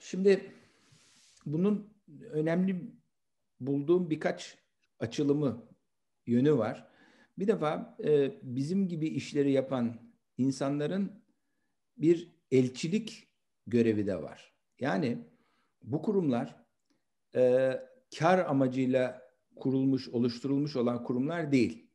Şimdi 0.00 0.57
bunun 1.52 1.94
önemli 2.30 2.92
bulduğum 3.60 4.10
birkaç 4.10 4.58
açılımı 5.00 5.68
yönü 6.26 6.58
var. 6.58 6.88
Bir 7.38 7.46
defa 7.46 7.96
e, 8.04 8.32
bizim 8.42 8.88
gibi 8.88 9.08
işleri 9.08 9.52
yapan 9.52 9.96
insanların 10.38 11.22
bir 11.96 12.32
elçilik 12.50 13.28
görevi 13.66 14.06
de 14.06 14.22
var. 14.22 14.54
Yani 14.80 15.18
bu 15.82 16.02
kurumlar 16.02 16.64
e, 17.36 17.72
kar 18.18 18.38
amacıyla 18.38 19.22
kurulmuş, 19.56 20.08
oluşturulmuş 20.08 20.76
olan 20.76 21.04
kurumlar 21.04 21.52
değil. 21.52 21.90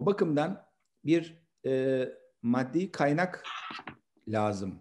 Bu 0.00 0.06
bakımdan 0.06 0.66
bir 1.04 1.42
e, 1.66 2.04
maddi 2.42 2.92
kaynak 2.92 3.44
lazım. 4.28 4.74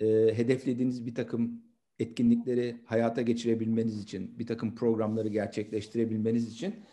E, 0.00 0.06
hedeflediğiniz 0.36 1.06
bir 1.06 1.14
takım 1.14 1.71
etkinlikleri 1.98 2.80
hayata 2.84 3.22
geçirebilmeniz 3.22 4.02
için, 4.02 4.38
bir 4.38 4.46
takım 4.46 4.74
programları 4.74 5.28
gerçekleştirebilmeniz 5.28 6.52
için 6.52 6.84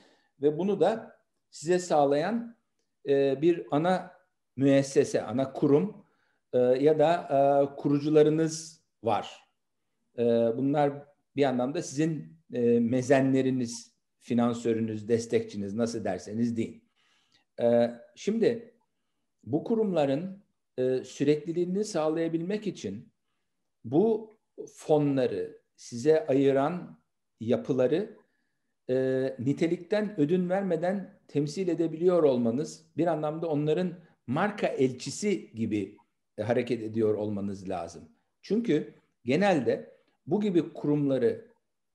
ve 0.41 0.57
bunu 0.57 0.79
da 0.79 1.19
size 1.49 1.79
sağlayan 1.79 2.57
e, 3.07 3.41
bir 3.41 3.67
ana 3.71 4.11
müessese, 4.55 5.21
ana 5.21 5.53
kurum 5.53 6.05
e, 6.53 6.57
ya 6.57 6.99
da 6.99 7.13
e, 7.13 7.75
kurucularınız 7.75 8.81
var. 9.03 9.39
E, 10.17 10.23
bunlar 10.57 10.93
bir 11.35 11.43
anlamda 11.43 11.81
sizin 11.81 12.37
e, 12.53 12.79
mezenleriniz, 12.79 13.93
finansörünüz, 14.19 15.07
destekçiniz 15.07 15.73
nasıl 15.73 16.03
derseniz 16.03 16.57
deyin. 16.57 16.83
E, 17.61 17.91
şimdi 18.15 18.73
bu 19.43 19.63
kurumların 19.63 20.43
e, 20.77 21.03
sürekliliğini 21.03 21.85
sağlayabilmek 21.85 22.67
için 22.67 23.11
bu 23.83 24.38
fonları 24.65 25.61
size 25.75 26.27
ayıran 26.27 26.99
yapıları 27.39 28.17
e, 28.89 28.95
nitelikten 29.39 30.19
ödün 30.19 30.49
vermeden 30.49 31.19
temsil 31.27 31.67
edebiliyor 31.67 32.23
olmanız 32.23 32.85
bir 32.97 33.07
anlamda 33.07 33.47
onların 33.47 33.93
marka 34.27 34.67
elçisi 34.67 35.51
gibi 35.55 35.97
e, 36.37 36.43
hareket 36.43 36.83
ediyor 36.83 37.15
olmanız 37.15 37.69
lazım. 37.69 38.09
Çünkü 38.41 38.93
genelde 39.25 39.99
bu 40.27 40.41
gibi 40.41 40.73
kurumları 40.73 41.45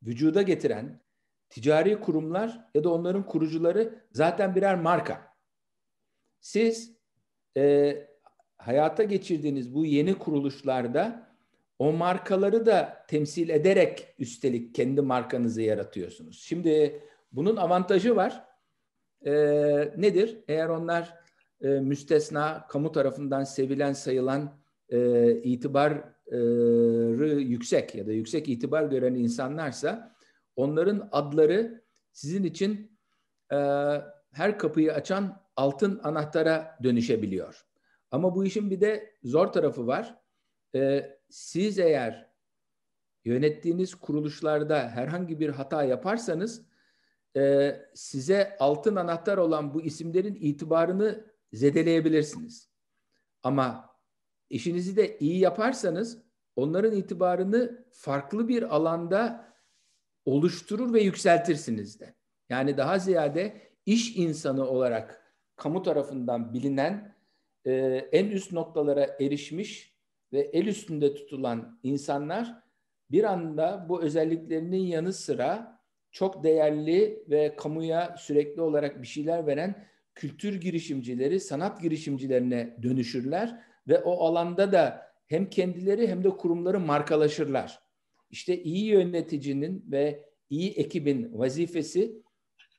vücuda 0.03 0.43
getiren 0.43 1.01
ticari 1.49 2.01
kurumlar 2.01 2.71
ya 2.75 2.85
da 2.85 2.93
onların 2.93 3.27
kurucuları 3.27 4.05
zaten 4.13 4.55
birer 4.55 4.81
marka. 4.81 5.35
Siz 6.41 6.97
e, 7.57 7.97
hayata 8.59 9.03
geçirdiğiniz 9.03 9.75
bu 9.75 9.85
yeni 9.87 10.19
kuruluşlarda 10.19 11.24
o 11.79 11.93
markaları 11.93 12.67
da 12.67 13.05
temsil 13.09 13.49
ederek 13.49 14.15
üstelik 14.19 14.75
kendi 14.75 15.01
markanızı 15.01 15.63
yaratıyorsunuz. 15.63 16.43
Şimdi 16.43 17.03
bunun 17.33 17.57
avantajı 17.57 18.17
var. 18.17 18.45
E, 19.27 19.33
nedir? 19.97 20.39
Eğer 20.49 20.69
onlar 20.69 21.15
e, 21.61 21.69
müstesna, 21.69 22.67
kamu 22.69 22.93
tarafından 22.93 23.45
sevilen, 23.45 23.93
sayılan, 23.93 24.59
e, 24.89 25.31
itibarı 25.33 26.15
yüksek 27.41 27.95
ya 27.95 28.07
da 28.07 28.13
yüksek 28.13 28.49
itibar 28.49 28.85
gören 28.85 29.15
insanlarsa 29.15 30.15
onların 30.57 31.09
adları 31.13 31.85
sizin 32.13 32.45
için 32.45 32.99
e, 33.53 33.57
her 34.33 34.59
kapıyı 34.59 34.93
açan 34.93 35.43
altın 35.57 36.01
anahtara 36.03 36.79
dönüşebiliyor. 36.83 37.65
Ama 38.11 38.35
bu 38.35 38.45
işin 38.45 38.71
bir 38.71 38.81
de 38.81 39.15
zor 39.23 39.47
tarafı 39.47 39.87
var. 39.87 40.19
E, 40.75 41.11
siz 41.35 41.79
eğer 41.79 42.31
yönettiğiniz 43.25 43.95
kuruluşlarda 43.95 44.89
herhangi 44.89 45.41
bir 45.41 45.49
hata 45.49 45.85
yaparsanız 45.85 46.67
e, 47.37 47.75
size 47.95 48.57
altın 48.61 48.97
anahtar 48.97 49.39
olan 49.39 49.75
bu 49.75 49.83
isimlerin 49.83 50.35
itibarını 50.35 51.25
zedeleyebilirsiniz. 51.53 52.69
Ama 53.43 53.97
işinizi 54.51 54.97
de 54.97 55.19
iyi 55.19 55.39
yaparsanız 55.39 56.23
onların 56.57 56.97
itibarını 56.97 57.87
farklı 57.93 58.49
bir 58.49 58.77
alanda 58.77 59.53
oluşturur 60.25 60.93
ve 60.95 61.03
yükseltirsiniz 61.03 62.01
de. 62.01 62.15
Yani 62.49 62.77
daha 62.77 62.99
ziyade 62.99 63.61
iş 63.87 64.17
insanı 64.17 64.69
olarak 64.69 65.35
kamu 65.57 65.83
tarafından 65.83 66.55
bilinen 66.55 67.17
e, 67.65 67.73
en 68.13 68.27
üst 68.27 68.53
noktalara 68.53 69.17
erişmiş 69.21 69.94
ve 70.35 70.51
el 70.53 70.67
üstünde 70.67 71.15
tutulan 71.15 71.79
insanlar 71.83 72.63
bir 73.11 73.25
anda 73.25 73.87
bu 73.89 74.03
özelliklerinin 74.03 74.87
yanı 74.87 75.13
sıra 75.13 75.81
çok 76.11 76.45
değerli 76.45 77.25
ve 77.31 77.57
kamuya 77.57 78.17
sürekli 78.19 78.63
olarak 78.63 79.03
bir 79.03 79.07
şeyler 79.07 79.47
veren 79.47 79.87
kültür 80.15 80.61
girişimcileri, 80.61 81.41
sanat 81.41 81.83
girişimcilerine 81.83 82.77
dönüşürler 82.83 83.61
ve 83.89 83.99
o 83.99 84.25
alanda 84.25 84.73
da 84.73 85.03
hem 85.27 85.51
kendileri 85.51 86.09
hem 86.09 86.25
de 86.25 86.31
kurumları 86.31 86.81
markalaşırlar. 86.81 87.83
İşte 88.31 88.63
iyi 88.63 88.85
yöneticinin 88.85 89.85
ve 89.91 90.25
iyi 90.51 90.71
ekibin 90.71 91.39
vazifesi 91.39 92.23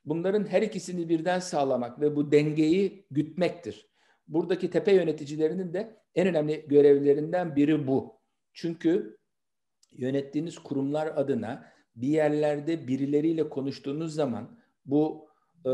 bunların 0.04 0.44
her 0.44 0.62
ikisini 0.62 1.08
birden 1.08 1.38
sağlamak 1.38 2.00
ve 2.00 2.16
bu 2.16 2.32
dengeyi 2.32 3.06
gütmektir. 3.10 3.88
Buradaki 4.28 4.70
tepe 4.70 4.92
yöneticilerinin 4.92 5.74
de 5.74 5.96
en 6.14 6.28
önemli 6.28 6.64
görevlerinden 6.68 7.56
biri 7.56 7.86
bu. 7.86 8.20
Çünkü 8.52 9.18
yönettiğiniz 9.92 10.58
kurumlar 10.58 11.06
adına 11.06 11.72
bir 11.96 12.08
yerlerde 12.08 12.88
birileriyle 12.88 13.48
konuştuğunuz 13.48 14.14
zaman 14.14 14.58
bu 14.84 15.28
e, 15.66 15.70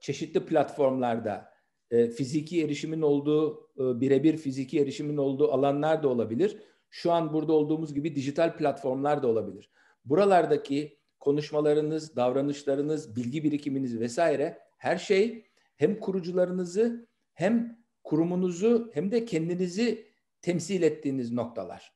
çeşitli 0.00 0.46
platformlarda 0.46 1.50
e, 1.90 2.08
fiziki 2.08 2.64
erişimin 2.64 3.02
olduğu, 3.02 3.70
e, 3.78 4.00
birebir 4.00 4.36
fiziki 4.36 4.80
erişimin 4.80 5.16
olduğu 5.16 5.52
alanlar 5.52 6.02
da 6.02 6.08
olabilir. 6.08 6.56
Şu 6.90 7.12
an 7.12 7.32
burada 7.32 7.52
olduğumuz 7.52 7.94
gibi 7.94 8.14
dijital 8.16 8.56
platformlar 8.56 9.22
da 9.22 9.26
olabilir. 9.26 9.70
Buralardaki 10.04 10.98
konuşmalarınız, 11.20 12.16
davranışlarınız, 12.16 13.16
bilgi 13.16 13.44
birikiminiz 13.44 14.00
vesaire 14.00 14.58
her 14.76 14.98
şey 14.98 15.46
hem 15.76 16.00
kurucularınızı 16.00 17.08
hem 17.34 17.79
kurumunuzu 18.10 18.90
hem 18.94 19.10
de 19.10 19.24
kendinizi 19.24 20.06
temsil 20.42 20.82
ettiğiniz 20.82 21.32
noktalar. 21.32 21.92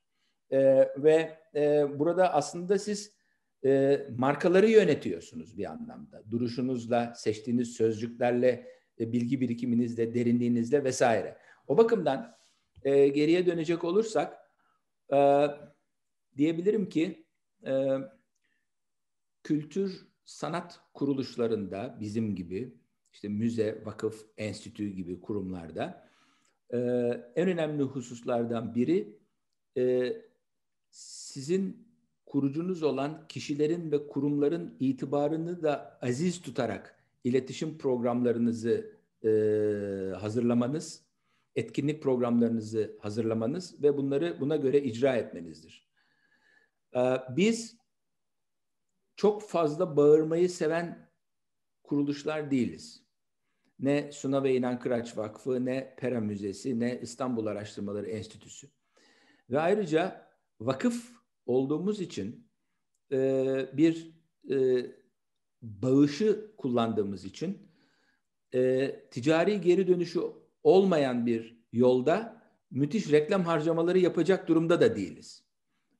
E, 0.51 0.59
ve 0.97 1.39
e, 1.55 1.87
burada 1.99 2.35
aslında 2.35 2.79
siz 2.79 3.15
e, 3.65 4.01
markaları 4.19 4.71
yönetiyorsunuz 4.71 5.59
bir 5.59 5.71
anlamda. 5.71 6.23
Duruşunuzla, 6.31 7.15
seçtiğiniz 7.17 7.69
sözcüklerle, 7.69 8.67
e, 9.01 9.12
bilgi 9.12 9.41
birikiminizle, 9.41 10.15
derinliğinizle 10.15 10.85
vesaire. 10.85 11.37
O 11.67 11.77
bakımdan 11.77 12.37
e, 12.83 13.09
geriye 13.09 13.47
dönecek 13.47 13.85
olursak 13.85 14.39
e, 15.12 15.47
diyebilirim 16.37 16.89
ki 16.89 17.27
e, 17.67 17.87
kültür 19.43 20.09
sanat 20.25 20.81
kuruluşlarında 20.93 21.99
bizim 22.01 22.35
gibi 22.35 22.75
işte 23.15 23.29
müze, 23.29 23.83
vakıf, 23.85 24.27
enstitü 24.37 24.89
gibi 24.89 25.21
kurumlarda 25.21 26.09
e, 26.71 26.79
en 27.37 27.49
önemli 27.49 27.83
hususlardan 27.83 28.75
biri 28.75 29.19
e, 29.77 30.12
sizin 30.91 31.89
kurucunuz 32.27 32.83
olan 32.83 33.29
kişilerin 33.29 33.93
ve 33.93 34.07
kurumların 34.07 34.77
itibarını 34.81 35.62
da 35.62 35.99
aziz 36.03 36.43
tutarak 36.43 37.05
iletişim 37.25 37.79
programlarınızı 37.79 38.97
e, 39.25 39.29
hazırlamanız, 40.21 41.05
etkinlik 41.57 42.03
programlarınızı 42.03 42.99
hazırlamanız 43.01 43.83
ve 43.83 43.97
bunları 43.97 44.41
buna 44.41 44.57
göre 44.57 44.83
icra 44.83 45.17
etmenizdir. 45.17 45.89
E, 46.97 47.01
biz 47.37 47.77
çok 49.17 49.43
fazla 49.43 49.97
bağırmayı 49.97 50.51
seven 50.51 51.11
kuruluşlar 51.83 52.51
değiliz. 52.51 53.04
Ne 53.85 54.12
Suna 54.12 54.43
ve 54.43 54.55
İnan 54.55 54.78
Kıraç 54.78 55.16
Vakfı, 55.16 55.64
ne 55.64 55.95
Pera 55.99 56.20
Müzesi, 56.20 56.80
ne 56.80 56.99
İstanbul 57.03 57.47
Araştırmaları 57.47 58.07
Enstitüsü. 58.11 58.68
Ve 59.51 59.61
ayrıca 59.61 60.28
vakıf 60.61 61.12
olduğumuz 61.47 62.01
için 62.01 62.49
e, 63.12 63.18
bir 63.72 64.14
e, 64.51 64.87
bağışı 65.62 66.55
kullandığımız 66.57 67.24
için 67.24 67.59
e, 68.55 68.91
ticari 69.11 69.61
geri 69.61 69.89
dönüşü 69.89 70.20
olmayan 70.62 71.26
bir 71.26 71.64
yolda 71.72 72.43
müthiş 72.70 73.12
reklam 73.12 73.43
harcamaları 73.43 73.99
yapacak 73.99 74.49
durumda 74.49 74.80
da 74.80 74.97
değiliz. 74.97 75.45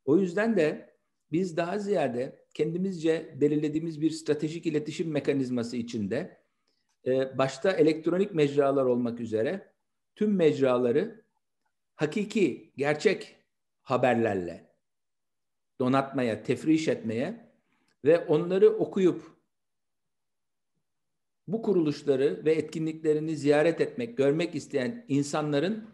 O 0.05 0.19
yüzden 0.19 0.57
de 0.57 0.95
biz 1.33 1.57
daha 1.57 1.79
ziyade 1.79 2.47
kendimizce 2.55 3.37
belirlediğimiz 3.41 4.01
bir 4.01 4.11
stratejik 4.11 4.67
iletişim 4.67 5.11
mekanizması 5.11 5.77
içinde 5.77 6.44
e, 7.07 7.39
başta 7.39 7.71
elektronik 7.71 8.35
mecralar 8.35 8.85
olmak 8.85 9.21
üzere 9.21 9.73
tüm 10.15 10.37
mecraları 10.37 11.25
hakiki, 11.95 12.73
gerçek 12.77 13.37
haberlerle 13.83 14.71
donatmaya, 15.81 16.43
tefriş 16.43 16.89
etmeye 16.89 17.53
ve 18.05 18.19
onları 18.19 18.69
okuyup 18.69 19.35
bu 21.49 21.63
kuruluşları 21.63 22.45
ve 22.45 22.53
etkinliklerini 22.53 23.37
ziyaret 23.37 23.81
etmek, 23.81 24.17
görmek 24.17 24.55
isteyen 24.55 25.05
insanların 25.09 25.91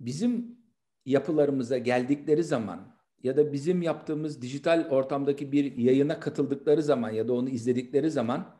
bizim 0.00 0.58
yapılarımıza 1.06 1.78
geldikleri 1.78 2.44
zaman 2.44 2.97
ya 3.22 3.36
da 3.36 3.52
bizim 3.52 3.82
yaptığımız 3.82 4.42
dijital 4.42 4.88
ortamdaki 4.90 5.52
bir 5.52 5.76
yayına 5.76 6.20
katıldıkları 6.20 6.82
zaman 6.82 7.10
ya 7.10 7.28
da 7.28 7.32
onu 7.32 7.48
izledikleri 7.48 8.10
zaman 8.10 8.58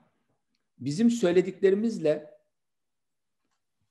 bizim 0.79 1.11
söylediklerimizle 1.11 2.31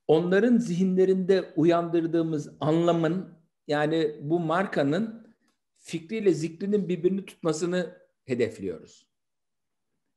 onların 0.08 0.58
zihinlerinde 0.58 1.54
uyandırdığımız 1.56 2.50
anlamın 2.60 3.38
yani 3.68 4.16
bu 4.22 4.40
markanın 4.40 5.28
fikriyle 5.76 6.34
zikrinin 6.34 6.90
birbirini 6.90 7.26
tutmasını 7.26 7.98
hedefliyoruz. 8.26 9.08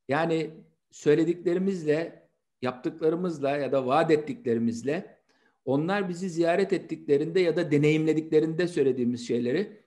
Yani 0.09 0.51
söylediklerimizle, 0.91 2.29
yaptıklarımızla 2.63 3.51
ya 3.51 3.73
da 3.73 3.87
vaat 3.87 4.11
ettiklerimizle 4.11 5.21
onlar 5.65 6.09
bizi 6.09 6.31
ziyaret 6.31 6.73
ettiklerinde 6.73 7.41
ya 7.41 7.57
da 7.57 7.71
deneyimlediklerinde 7.71 8.69
söylediğimiz 8.69 9.29
şeyleri 9.29 9.81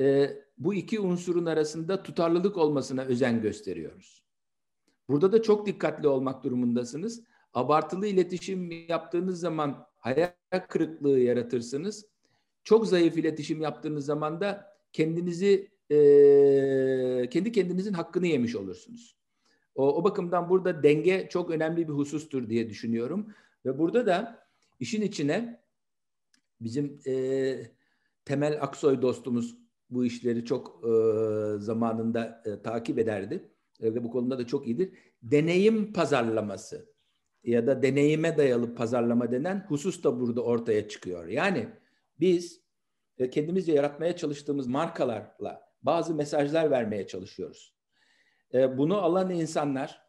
e, 0.00 0.36
bu 0.58 0.74
iki 0.74 1.00
unsurun 1.00 1.46
arasında 1.46 2.02
tutarlılık 2.02 2.56
olmasına 2.56 3.02
özen 3.02 3.42
gösteriyoruz. 3.42 4.24
Burada 5.08 5.32
da 5.32 5.42
çok 5.42 5.66
dikkatli 5.66 6.08
olmak 6.08 6.44
durumundasınız. 6.44 7.24
Abartılı 7.54 8.06
iletişim 8.06 8.70
yaptığınız 8.88 9.40
zaman 9.40 9.86
hayal 9.96 10.32
kırıklığı 10.68 11.18
yaratırsınız. 11.18 12.06
Çok 12.64 12.86
zayıf 12.86 13.16
iletişim 13.16 13.60
yaptığınız 13.60 14.04
zaman 14.04 14.40
da 14.40 14.76
kendinizi 14.92 15.70
e, 15.90 15.96
kendi 17.30 17.52
kendinizin 17.52 17.92
hakkını 17.92 18.26
yemiş 18.26 18.56
olursunuz. 18.56 19.16
O, 19.74 19.96
o 19.96 20.04
bakımdan 20.04 20.48
burada 20.48 20.82
denge 20.82 21.28
çok 21.30 21.50
önemli 21.50 21.88
bir 21.88 21.92
husustur 21.92 22.48
diye 22.48 22.70
düşünüyorum. 22.70 23.34
Ve 23.66 23.78
burada 23.78 24.06
da 24.06 24.46
işin 24.80 25.02
içine 25.02 25.62
bizim 26.60 27.00
e, 27.06 27.12
Temel 28.24 28.62
Aksoy 28.62 29.02
dostumuz 29.02 29.56
bu 29.90 30.04
işleri 30.04 30.44
çok 30.44 30.84
e, 30.84 30.90
zamanında 31.58 32.42
e, 32.44 32.62
takip 32.62 32.98
ederdi 32.98 33.50
e, 33.80 33.94
ve 33.94 34.04
bu 34.04 34.10
konuda 34.10 34.38
da 34.38 34.46
çok 34.46 34.66
iyidir. 34.66 34.92
Deneyim 35.22 35.92
pazarlaması 35.92 36.94
ya 37.44 37.66
da 37.66 37.82
deneyime 37.82 38.36
dayalı 38.36 38.74
pazarlama 38.74 39.32
denen 39.32 39.66
husus 39.68 40.04
da 40.04 40.20
burada 40.20 40.42
ortaya 40.42 40.88
çıkıyor. 40.88 41.26
Yani 41.26 41.68
biz 42.20 42.60
e, 43.18 43.30
kendimizce 43.30 43.72
yaratmaya 43.72 44.16
çalıştığımız 44.16 44.66
markalarla 44.66 45.68
bazı 45.82 46.14
mesajlar 46.14 46.70
vermeye 46.70 47.06
çalışıyoruz. 47.06 47.74
E, 48.54 48.78
bunu 48.78 48.96
alan 48.96 49.30
insanlar 49.30 50.02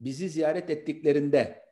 bizi 0.00 0.28
ziyaret 0.28 0.70
ettiklerinde 0.70 1.69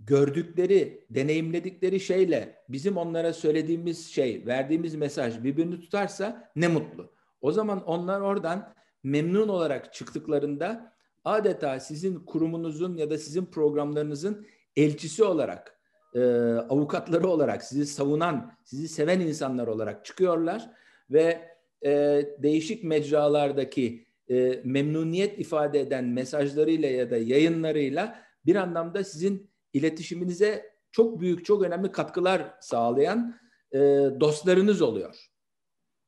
gördükleri, 0.00 1.04
deneyimledikleri 1.10 2.00
şeyle 2.00 2.54
bizim 2.68 2.96
onlara 2.96 3.32
söylediğimiz 3.32 4.06
şey, 4.06 4.46
verdiğimiz 4.46 4.94
mesaj 4.94 5.44
birbirini 5.44 5.80
tutarsa 5.80 6.50
ne 6.56 6.68
mutlu. 6.68 7.12
O 7.40 7.52
zaman 7.52 7.84
onlar 7.84 8.20
oradan 8.20 8.74
memnun 9.02 9.48
olarak 9.48 9.94
çıktıklarında 9.94 10.92
adeta 11.24 11.80
sizin 11.80 12.14
kurumunuzun 12.14 12.96
ya 12.96 13.10
da 13.10 13.18
sizin 13.18 13.46
programlarınızın 13.46 14.46
elçisi 14.76 15.24
olarak, 15.24 15.78
e, 16.14 16.20
avukatları 16.68 17.28
olarak, 17.28 17.64
sizi 17.64 17.86
savunan, 17.86 18.52
sizi 18.64 18.88
seven 18.88 19.20
insanlar 19.20 19.66
olarak 19.66 20.04
çıkıyorlar 20.04 20.70
ve 21.10 21.40
e, 21.84 22.22
değişik 22.38 22.84
mecralardaki 22.84 24.06
e, 24.30 24.60
memnuniyet 24.64 25.38
ifade 25.38 25.80
eden 25.80 26.04
mesajlarıyla 26.04 26.88
ya 26.88 27.10
da 27.10 27.16
yayınlarıyla 27.16 28.22
bir 28.46 28.56
anlamda 28.56 29.04
sizin 29.04 29.50
iletişiminize 29.72 30.78
çok 30.92 31.20
büyük, 31.20 31.44
çok 31.44 31.62
önemli 31.62 31.92
katkılar 31.92 32.54
sağlayan 32.60 33.36
e, 33.72 33.78
dostlarınız 34.20 34.82
oluyor. 34.82 35.28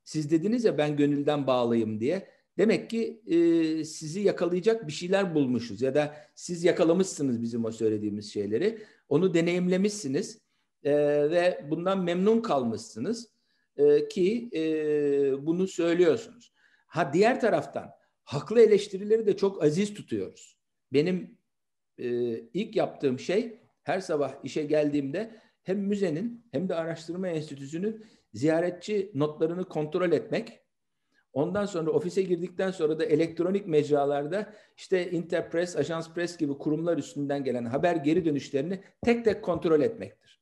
Siz 0.05 0.31
dediniz 0.31 0.65
ya 0.65 0.79
ben 0.79 0.97
gönülden 0.97 1.47
bağlıyım 1.47 2.01
diye. 2.01 2.29
Demek 2.59 2.91
ki 2.91 3.23
e, 3.27 3.37
sizi 3.85 4.21
yakalayacak 4.21 4.87
bir 4.87 4.93
şeyler 4.93 5.35
bulmuşuz 5.35 5.83
ya 5.83 5.95
da 5.95 6.17
siz 6.35 6.65
yakalamışsınız 6.65 7.43
bizim 7.43 7.65
o 7.65 7.71
söylediğimiz 7.71 8.33
şeyleri. 8.33 8.83
Onu 9.09 9.35
deneyimlemişsiniz 9.35 10.39
e, 10.85 10.93
ve 11.31 11.67
bundan 11.71 12.05
memnun 12.05 12.41
kalmışsınız 12.41 13.29
e, 13.77 14.09
ki 14.09 14.51
e, 14.55 14.63
bunu 15.47 15.69
söylüyorsunuz. 15.69 16.53
Ha 16.87 17.11
diğer 17.13 17.41
taraftan 17.41 17.91
haklı 18.25 18.61
eleştirileri 18.61 19.27
de 19.27 19.37
çok 19.37 19.65
aziz 19.65 19.95
tutuyoruz. 19.95 20.57
Benim 20.93 21.39
e, 22.01 22.09
ilk 22.55 22.77
yaptığım 22.77 23.19
şey 23.19 23.59
her 23.83 24.01
sabah 24.01 24.45
işe 24.45 24.63
geldiğimde 24.63 25.31
hem 25.63 25.79
müzenin 25.79 26.47
hem 26.53 26.69
de 26.69 26.75
araştırma 26.75 27.29
enstitüsünün 27.29 28.05
ziyaretçi 28.35 29.11
notlarını 29.15 29.65
kontrol 29.65 30.13
etmek. 30.13 30.61
Ondan 31.33 31.67
sonra 31.67 31.91
ofise 31.91 32.23
girdikten 32.23 32.71
sonra 32.71 32.99
da 32.99 33.05
elektronik 33.05 33.67
mecralarda 33.67 34.55
işte 34.77 35.11
Interpress, 35.11 35.77
Ajans 35.77 36.15
Press 36.15 36.37
gibi 36.37 36.59
kurumlar 36.59 36.99
üstünden 36.99 37.45
gelen 37.45 37.65
haber 37.65 37.97
geri 37.97 38.25
dönüşlerini 38.25 38.81
tek 39.03 39.25
tek 39.25 39.43
kontrol 39.45 39.81
etmektir. 39.81 40.41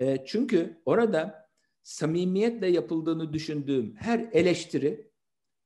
E, 0.00 0.24
çünkü 0.26 0.82
orada 0.86 1.48
samimiyetle 1.82 2.66
yapıldığını 2.66 3.32
düşündüğüm 3.32 3.94
her 3.96 4.28
eleştiri 4.32 5.10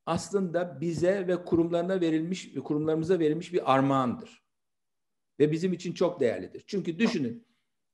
aslında 0.07 0.81
bize 0.81 1.27
ve 1.29 1.45
kurumlarına 1.45 2.01
verilmiş, 2.01 2.55
kurumlarımıza 2.65 3.19
verilmiş 3.19 3.53
bir 3.53 3.75
armağandır. 3.75 4.48
Ve 5.39 5.53
bizim 5.53 5.73
için 5.73 5.93
çok 5.93 6.21
değerlidir. 6.21 6.65
Çünkü 6.67 6.99
düşünün, 6.99 7.45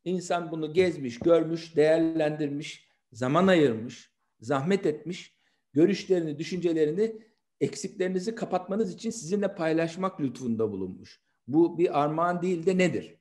insan 0.04 0.50
bunu 0.50 0.72
gezmiş, 0.72 1.18
görmüş, 1.18 1.76
değerlendirmiş, 1.76 2.88
zaman 3.12 3.46
ayırmış, 3.46 4.10
zahmet 4.40 4.86
etmiş, 4.86 5.36
görüşlerini, 5.72 6.38
düşüncelerini, 6.38 7.16
eksiklerinizi 7.60 8.34
kapatmanız 8.34 8.94
için 8.94 9.10
sizinle 9.10 9.54
paylaşmak 9.54 10.20
lütfunda 10.20 10.72
bulunmuş. 10.72 11.20
Bu 11.46 11.78
bir 11.78 12.02
armağan 12.02 12.42
değil 12.42 12.66
de 12.66 12.78
nedir? 12.78 13.16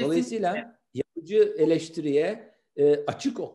Dolayısıyla 0.00 0.80
yapıcı 0.94 1.54
eleştiriye 1.58 2.54
e, 2.76 3.04
açık 3.04 3.40
ol, 3.40 3.54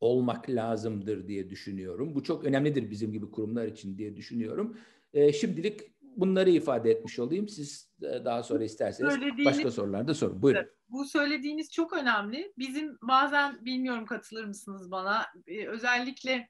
olmak 0.00 0.50
lazımdır 0.50 1.28
diye 1.28 1.50
düşünüyorum. 1.50 2.14
Bu 2.14 2.22
çok 2.22 2.44
önemlidir 2.44 2.90
bizim 2.90 3.12
gibi 3.12 3.30
kurumlar 3.30 3.66
için 3.66 3.98
diye 3.98 4.16
düşünüyorum. 4.16 4.78
E, 5.12 5.32
şimdilik 5.32 5.80
bunları 6.16 6.50
ifade 6.50 6.90
etmiş 6.90 7.18
olayım. 7.18 7.48
Siz 7.48 7.90
daha 8.00 8.42
sonra 8.42 8.64
isterseniz 8.64 9.44
başka 9.44 9.70
sorularda 9.70 10.14
sorun. 10.14 10.42
Buyurun. 10.42 10.66
Bu 10.88 11.04
söylediğiniz 11.04 11.72
çok 11.72 11.92
önemli. 11.92 12.52
Bizim 12.58 12.98
bazen 13.02 13.64
bilmiyorum 13.64 14.06
katılır 14.06 14.44
mısınız 14.44 14.90
bana? 14.90 15.26
Ee, 15.46 15.66
özellikle 15.66 16.48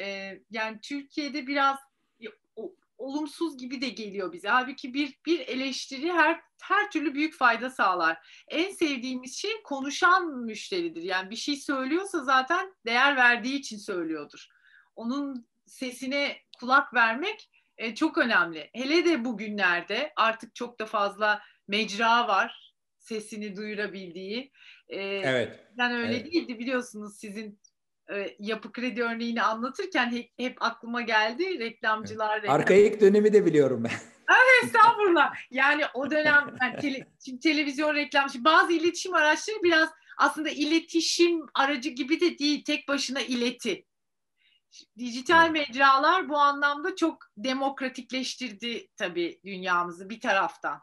e, 0.00 0.38
yani 0.50 0.78
Türkiye'de 0.82 1.46
biraz 1.46 1.78
olumsuz 2.98 3.58
gibi 3.58 3.80
de 3.80 3.88
geliyor 3.88 4.32
bize. 4.32 4.48
Halbuki 4.48 4.94
bir 4.94 5.18
bir 5.26 5.40
eleştiri 5.40 6.12
her 6.12 6.40
her 6.62 6.90
türlü 6.90 7.14
büyük 7.14 7.34
fayda 7.34 7.70
sağlar. 7.70 8.44
En 8.48 8.70
sevdiğimiz 8.70 9.36
şey 9.36 9.62
konuşan 9.64 10.38
müşteridir. 10.38 11.02
Yani 11.02 11.30
bir 11.30 11.36
şey 11.36 11.56
söylüyorsa 11.56 12.24
zaten 12.24 12.74
değer 12.86 13.16
verdiği 13.16 13.58
için 13.58 13.78
söylüyordur. 13.78 14.46
Onun 14.96 15.46
sesine 15.66 16.36
kulak 16.60 16.94
vermek 16.94 17.50
e, 17.78 17.94
çok 17.94 18.18
önemli. 18.18 18.70
Hele 18.72 19.04
de 19.04 19.24
bugünlerde 19.24 20.12
artık 20.16 20.54
çok 20.54 20.78
da 20.78 20.86
fazla 20.86 21.42
mecra 21.68 22.28
var 22.28 22.74
sesini 22.98 23.56
duyurabildiği. 23.56 24.52
E, 24.88 25.00
evet. 25.00 25.60
Yani 25.78 25.96
öyle 25.96 26.16
evet. 26.16 26.32
değildi 26.32 26.58
biliyorsunuz 26.58 27.16
sizin 27.18 27.60
e, 28.12 28.36
yapı 28.38 28.72
kredi 28.72 29.02
örneğini 29.02 29.42
anlatırken 29.42 30.10
hep, 30.12 30.30
hep 30.36 30.62
aklıma 30.62 31.02
geldi 31.02 31.58
reklamcılar. 31.58 32.32
Evet. 32.32 32.42
Reklam... 32.42 32.60
Arkaik 32.60 33.00
dönemi 33.00 33.32
de 33.32 33.46
biliyorum 33.46 33.84
ben. 33.84 33.90
Evet 34.28 34.64
estağfurullah. 34.64 35.34
Yani 35.50 35.82
o 35.94 36.10
dönem 36.10 36.56
yani 36.62 36.76
tele, 36.80 37.06
televizyon 37.42 37.94
reklam, 37.94 38.28
bazı 38.38 38.72
iletişim 38.72 39.14
araçları 39.14 39.62
biraz 39.62 39.88
aslında 40.18 40.48
iletişim 40.48 41.40
aracı 41.54 41.90
gibi 41.90 42.20
de 42.20 42.38
değil, 42.38 42.64
tek 42.64 42.88
başına 42.88 43.20
ileti. 43.20 43.84
Dijital 44.98 45.50
mecralar 45.50 46.28
bu 46.28 46.38
anlamda 46.38 46.96
çok 46.96 47.24
demokratikleştirdi 47.36 48.88
tabii 48.96 49.40
dünyamızı 49.44 50.10
bir 50.10 50.20
taraftan. 50.20 50.80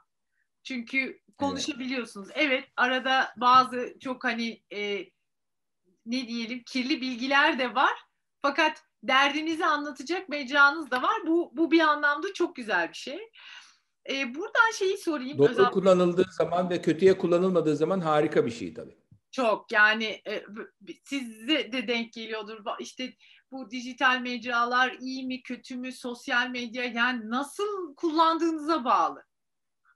Çünkü 0.63 1.19
konuşabiliyorsunuz. 1.37 2.27
Evet, 2.33 2.47
evet 2.51 2.69
arada 2.77 3.33
bazı 3.37 3.93
çok 3.99 4.23
hani 4.23 4.63
e, 4.73 4.97
ne 6.05 6.27
diyelim 6.27 6.63
kirli 6.65 7.01
bilgiler 7.01 7.59
de 7.59 7.75
var. 7.75 7.93
Fakat 8.41 8.83
derdinizi 9.03 9.65
anlatacak 9.65 10.29
mecranız 10.29 10.91
da 10.91 11.01
var. 11.01 11.27
Bu, 11.27 11.51
bu 11.53 11.71
bir 11.71 11.79
anlamda 11.79 12.33
çok 12.33 12.55
güzel 12.55 12.89
bir 12.89 12.97
şey. 12.97 13.19
E, 14.09 14.35
buradan 14.35 14.71
şeyi 14.77 14.97
sorayım. 14.97 15.37
Doğru 15.37 15.51
özel... 15.51 15.71
kullanıldığı 15.71 16.25
zaman 16.31 16.69
ve 16.69 16.81
kötüye 16.81 17.17
kullanılmadığı 17.17 17.75
zaman 17.75 17.99
harika 17.99 18.45
bir 18.45 18.51
şey 18.51 18.73
tabii. 18.73 18.97
Çok 19.31 19.71
yani 19.71 20.21
e, 20.27 20.45
size 21.03 21.71
de 21.71 21.87
denk 21.87 22.13
geliyordur. 22.13 22.65
İşte 22.79 23.13
bu 23.55 23.71
dijital 23.71 24.19
mecralar 24.19 24.91
iyi 24.99 25.25
mi 25.25 25.43
kötü 25.43 25.75
mü 25.77 25.91
sosyal 25.91 26.49
medya 26.49 26.83
yani 26.83 27.29
nasıl 27.29 27.95
kullandığınıza 27.95 28.85
bağlı. 28.85 29.23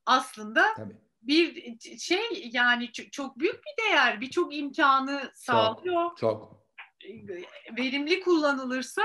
Aslında 0.06 0.74
Tabii. 0.78 0.98
bir 1.22 1.78
şey 2.00 2.50
yani 2.54 2.92
çok 2.92 3.40
büyük 3.40 3.56
bir 3.56 3.84
değer 3.84 4.22
birçok 4.22 4.56
imkanı 4.56 5.32
sağlıyor. 5.36 6.10
Çok. 6.10 6.18
çok. 6.18 6.60
Verimli 7.78 8.22
kullanılırsa 8.22 9.02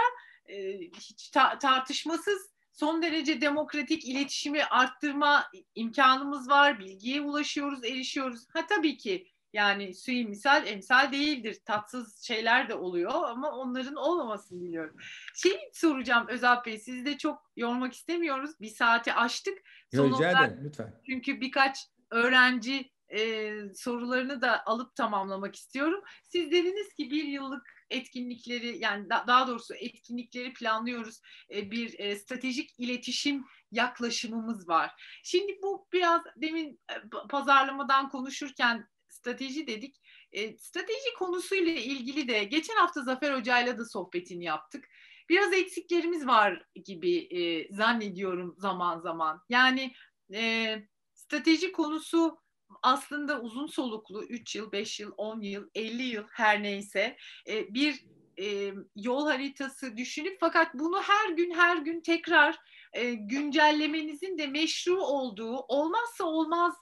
e, 0.47 0.79
hiç 0.79 1.31
ta- 1.31 1.59
tartışmasız 1.59 2.55
son 2.73 3.03
derece 3.03 3.41
demokratik 3.41 4.05
iletişimi 4.05 4.65
arttırma 4.65 5.45
imkanımız 5.75 6.49
var. 6.49 6.79
Bilgiye 6.79 7.21
ulaşıyoruz, 7.21 7.85
erişiyoruz. 7.85 8.47
Ha 8.53 8.67
tabii 8.67 8.97
ki 8.97 9.34
yani 9.55 9.95
suyu 9.95 10.29
misal 10.29 10.67
emsal 10.67 11.13
değildir. 11.13 11.59
Tatsız 11.65 12.23
şeyler 12.23 12.69
de 12.69 12.75
oluyor 12.75 13.13
ama 13.13 13.51
onların 13.51 13.95
olmamasını 13.95 14.63
biliyorum. 14.63 14.97
Şey 15.35 15.71
soracağım 15.73 16.27
Özal 16.29 16.65
Bey, 16.65 16.79
sizi 16.79 17.07
de 17.07 17.19
çok 17.19 17.53
yormak 17.57 17.93
istemiyoruz. 17.93 18.51
Bir 18.61 18.69
saati 18.69 19.13
aştık. 19.13 19.59
Son 19.95 20.13
Rica 20.13 20.31
ederim 20.31 20.61
lütfen. 20.65 21.01
Çünkü 21.07 21.41
birkaç 21.41 21.79
öğrenci 22.11 22.91
e, 23.09 23.53
sorularını 23.75 24.43
da 24.43 24.67
alıp 24.67 24.97
tamamlamak 24.97 25.55
istiyorum. 25.55 26.05
Siz 26.23 26.51
dediniz 26.51 26.95
ki 26.95 27.11
bir 27.11 27.25
yıllık 27.25 27.75
etkinlikleri 27.91 28.79
yani 28.79 29.11
da, 29.11 29.25
daha 29.27 29.49
doğrusu 29.49 29.75
etkinlikleri 29.75 30.53
planlıyoruz. 30.53 31.21
E, 31.55 31.71
bir 31.71 31.99
e, 31.99 32.17
stratejik 32.17 32.71
iletişim 32.79 33.45
yaklaşımımız 33.73 34.69
var. 34.69 34.91
Şimdi 35.25 35.59
bu 35.63 35.89
biraz 35.93 36.23
demin 36.37 36.81
e, 36.91 36.95
pazarlamadan 37.29 38.09
konuşurken 38.09 38.89
strateji 39.15 39.67
dedik. 39.67 39.97
E, 40.33 40.59
strateji 40.59 41.15
konusuyla 41.19 41.73
ilgili 41.73 42.29
de 42.29 42.45
geçen 42.45 42.77
hafta 42.77 43.03
Zafer 43.03 43.35
Hoca'yla 43.35 43.79
da 43.79 43.85
sohbetini 43.85 44.45
yaptık. 44.45 44.89
Biraz 45.29 45.53
eksiklerimiz 45.53 46.27
var 46.27 46.67
gibi 46.85 47.17
e, 47.17 47.69
zannediyorum 47.75 48.55
zaman 48.59 49.01
zaman. 49.01 49.43
Yani 49.49 49.95
e, 50.35 50.77
strateji 51.15 51.73
konusu 51.73 52.39
aslında 52.83 53.41
uzun 53.41 53.67
soluklu 53.67 54.25
3 54.25 54.57
yıl, 54.57 54.73
5 54.73 55.01
yıl, 55.01 55.13
10 55.17 55.41
yıl, 55.41 55.69
50 55.75 56.03
yıl 56.03 56.25
her 56.31 56.63
neyse 56.63 57.17
e, 57.49 57.75
bir 57.75 58.05
e, 58.41 58.75
yol 58.97 59.27
haritası 59.27 59.97
düşünüp 59.97 60.37
fakat 60.41 60.75
bunu 60.75 61.03
her 61.03 61.31
gün 61.31 61.51
her 61.51 61.77
gün 61.77 62.01
tekrar 62.01 62.59
e, 62.93 63.15
güncellemenizin 63.15 64.39
de 64.39 64.47
meşru 64.47 65.03
olduğu 65.03 65.57
olmazsa 65.57 66.25
olmaz 66.25 66.75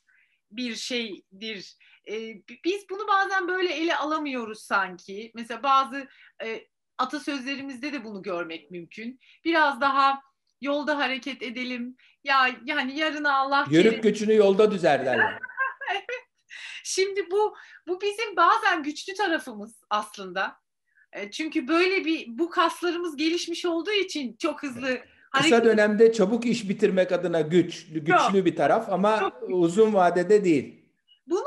bir 0.50 0.74
şeydir. 0.74 1.76
E, 2.08 2.14
biz 2.64 2.88
bunu 2.90 3.08
bazen 3.08 3.48
böyle 3.48 3.72
ele 3.72 3.96
alamıyoruz 3.96 4.62
sanki. 4.62 5.32
Mesela 5.34 5.62
bazı 5.62 6.08
e, 6.44 6.66
atasözlerimizde 6.98 7.92
de 7.92 8.04
bunu 8.04 8.22
görmek 8.22 8.70
mümkün. 8.70 9.20
Biraz 9.44 9.80
daha 9.80 10.22
yolda 10.60 10.98
hareket 10.98 11.42
edelim. 11.42 11.96
Ya 12.24 12.48
yani 12.64 12.98
yarına 12.98 13.36
Allah 13.36 13.66
Yörük 13.70 13.90
kerim. 13.90 14.02
gücünü 14.02 14.34
yolda 14.34 14.70
düzer 14.70 15.06
derler. 15.06 15.38
evet. 15.92 16.04
Şimdi 16.84 17.30
bu 17.30 17.56
bu 17.86 18.00
bizim 18.00 18.36
bazen 18.36 18.82
güçlü 18.82 19.14
tarafımız 19.14 19.80
aslında. 19.90 20.56
E, 21.12 21.30
çünkü 21.30 21.68
böyle 21.68 22.04
bir 22.04 22.26
bu 22.28 22.50
kaslarımız 22.50 23.16
gelişmiş 23.16 23.64
olduğu 23.64 23.92
için 23.92 24.36
çok 24.36 24.62
hızlı 24.62 24.98
Kısa 25.32 25.56
hareket... 25.56 25.64
dönemde 25.64 26.12
çabuk 26.12 26.46
iş 26.46 26.68
bitirmek 26.68 27.12
adına 27.12 27.40
güç, 27.40 27.86
güçlü 27.92 28.10
Yok. 28.10 28.34
bir 28.34 28.56
taraf 28.56 28.88
ama 28.88 29.32
uzun 29.48 29.94
vadede 29.94 30.44
değil. 30.44 30.84
Bunu 31.26 31.44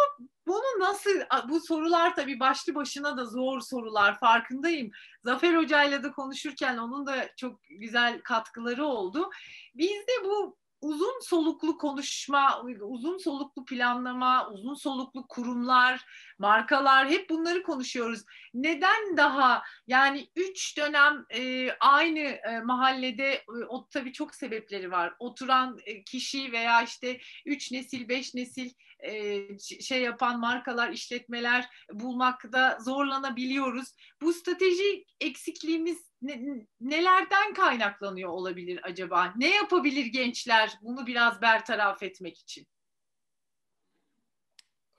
bunu 0.48 0.80
nasıl 0.80 1.22
bu 1.50 1.60
sorular 1.60 2.16
tabii 2.16 2.39
başlı 2.39 2.76
başına 2.76 3.18
da 3.18 3.26
zor 3.26 3.62
sorular 3.62 4.20
farkındayım. 4.20 4.91
Zafer 5.24 5.56
Hoca 5.56 5.84
ile 5.84 6.04
de 6.04 6.12
konuşurken 6.12 6.78
onun 6.78 7.08
da 7.08 7.36
çok 7.36 7.60
güzel 7.70 8.22
katkıları 8.22 8.86
oldu. 8.86 9.30
Bizde 9.76 10.24
bu 10.24 10.58
uzun 10.86 11.20
soluklu 11.22 11.78
konuşma, 11.78 12.64
uzun 12.82 13.18
soluklu 13.18 13.66
planlama, 13.66 14.50
uzun 14.50 14.74
soluklu 14.74 15.28
kurumlar, 15.28 16.06
markalar 16.39 17.10
hep 17.10 17.30
bunları 17.30 17.64
konuşuyoruz. 17.64 18.24
Neden 18.54 19.18
daha 19.18 19.64
yani 19.88 20.30
üç 20.36 20.78
dönem 20.78 21.26
e, 21.30 21.72
aynı 21.80 22.20
e, 22.20 22.60
mahallede 22.64 23.34
e, 23.34 23.66
o 23.68 23.88
tabii 23.89 24.14
çok 24.14 24.36
sebepleri 24.36 24.91
var. 24.91 25.14
Oturan 25.20 25.78
e, 25.86 26.04
kişi 26.04 26.52
veya 26.52 26.82
işte 26.82 27.20
üç 27.46 27.72
nesil, 27.72 28.10
beş 28.10 28.36
nesil 28.36 28.70
e, 29.00 29.60
şey 29.60 30.02
yapan 30.02 30.39
markalar, 30.39 30.89
işletmeler 30.89 31.70
bulmakta 31.93 32.78
zorlanabiliyoruz. 32.82 33.96
Bu 34.22 34.34
strateji 34.34 35.06
eksikliğimiz 35.20 36.12
ne, 36.22 36.68
nelerden 36.82 37.54
kaynaklanıyor 37.54 38.30
olabilir 38.30 38.80
acaba? 38.84 39.34
Ne 39.38 39.56
yapabilir 39.56 40.06
gençler 40.06 40.78
bunu 40.82 41.08
biraz 41.08 41.41
bertaraf 41.41 42.04
etmek 42.04 42.38
için? 42.38 42.68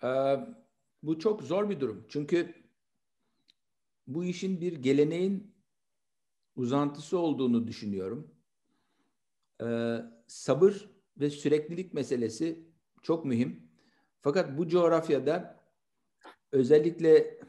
Ee, 0.03 0.37
bu 1.03 1.19
çok 1.19 1.43
zor 1.43 1.71
bir 1.71 1.81
durum. 1.81 2.07
Çünkü 2.09 2.55
bu 4.07 4.25
işin 4.25 4.61
bir 4.61 4.73
geleneğin 4.73 5.55
uzantısı 6.57 7.19
olduğunu 7.19 7.67
düşünüyorum. 7.67 8.35
Ee, 9.63 9.97
sabır 10.27 10.91
ve 11.17 11.31
süreklilik 11.31 11.95
meselesi 11.95 12.67
çok 13.03 13.25
mühim. 13.25 13.66
Fakat 14.21 14.59
bu 14.59 14.69
coğrafyada 14.69 15.61
özellikle 16.53 17.41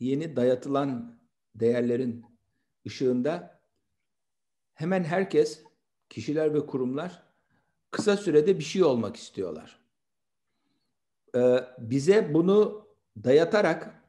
yeni 0.00 0.36
dayatılan 0.36 1.18
değerlerin 1.54 2.24
ışığında 2.86 3.60
hemen 4.74 5.04
herkes, 5.04 5.62
kişiler 6.08 6.54
ve 6.54 6.66
kurumlar 6.66 7.22
kısa 7.90 8.16
sürede 8.16 8.58
bir 8.58 8.64
şey 8.64 8.84
olmak 8.84 9.16
istiyorlar. 9.16 9.80
Ee, 11.34 11.64
bize 11.78 12.34
bunu 12.34 12.86
dayatarak 13.24 14.02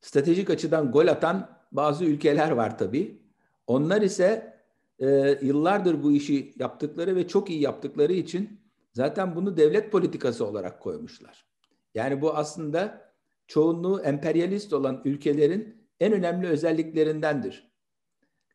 stratejik 0.00 0.50
açıdan 0.50 0.92
gol 0.92 1.06
atan 1.06 1.58
bazı 1.72 2.04
ülkeler 2.04 2.50
var 2.50 2.78
tabii. 2.78 3.22
Onlar 3.66 4.02
ise 4.02 4.60
e, 4.98 5.38
yıllardır 5.42 6.02
bu 6.02 6.12
işi 6.12 6.54
yaptıkları 6.58 7.16
ve 7.16 7.28
çok 7.28 7.50
iyi 7.50 7.60
yaptıkları 7.60 8.12
için 8.12 8.59
zaten 8.92 9.36
bunu 9.36 9.56
devlet 9.56 9.92
politikası 9.92 10.46
olarak 10.46 10.80
koymuşlar. 10.80 11.46
Yani 11.94 12.22
bu 12.22 12.36
aslında 12.36 13.12
çoğunluğu 13.46 14.00
emperyalist 14.00 14.72
olan 14.72 15.02
ülkelerin 15.04 15.88
en 16.00 16.12
önemli 16.12 16.48
özelliklerindendir. 16.48 17.70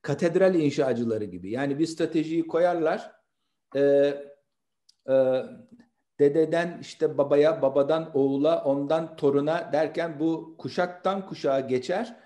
Katedral 0.01 0.55
inşacıları 0.55 1.25
gibi. 1.25 1.51
Yani 1.51 1.79
bir 1.79 1.86
stratejiyi 1.86 2.47
koyarlar. 2.47 3.11
E, 3.75 3.81
e, 5.09 5.43
dededen 6.19 6.77
işte 6.81 7.17
babaya, 7.17 7.61
babadan 7.61 8.11
oğula, 8.17 8.63
ondan 8.63 9.15
toruna 9.15 9.73
derken 9.73 10.19
bu 10.19 10.55
kuşaktan 10.57 11.25
kuşağa 11.25 11.59
geçer. 11.59 12.19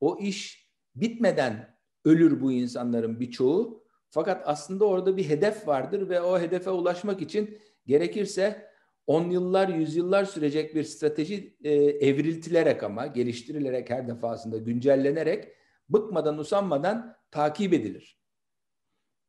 O 0.00 0.18
iş 0.18 0.70
bitmeden 0.94 1.76
ölür 2.04 2.40
bu 2.40 2.52
insanların 2.52 3.20
birçoğu. 3.20 3.83
Fakat 4.14 4.42
aslında 4.44 4.84
orada 4.84 5.16
bir 5.16 5.28
hedef 5.28 5.68
vardır 5.68 6.08
ve 6.08 6.20
o 6.20 6.40
hedefe 6.40 6.70
ulaşmak 6.70 7.22
için 7.22 7.58
gerekirse 7.86 8.70
on 9.06 9.30
yıllar, 9.30 9.68
yüzyıllar 9.68 10.24
sürecek 10.24 10.74
bir 10.74 10.84
strateji 10.84 11.56
e, 11.64 11.72
evriltilerek 11.74 12.82
ama 12.82 13.06
geliştirilerek 13.06 13.90
her 13.90 14.08
defasında 14.08 14.58
güncellenerek 14.58 15.52
bıkmadan 15.88 16.38
usanmadan 16.38 17.16
takip 17.30 17.72
edilir. 17.72 18.18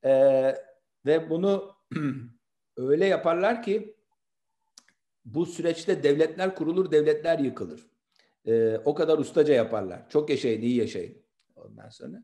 E, 0.04 0.12
ve 1.06 1.30
bunu 1.30 1.76
öyle 2.78 3.06
yaparlar 3.06 3.64
ki 3.64 3.96
bu 5.26 5.46
süreçte 5.46 6.04
devletler 6.04 6.56
kurulur, 6.56 6.92
devletler 6.92 7.40
yıkılır. 7.40 7.88
E, 8.48 8.78
o 8.78 8.96
kadar 8.96 9.18
ustaca 9.18 9.54
yaparlar. 9.54 10.10
Çok 10.10 10.30
yaşayın, 10.30 10.62
iyi 10.62 10.76
yaşayın. 10.76 11.18
Ondan 11.56 11.90
sonra. 11.90 12.24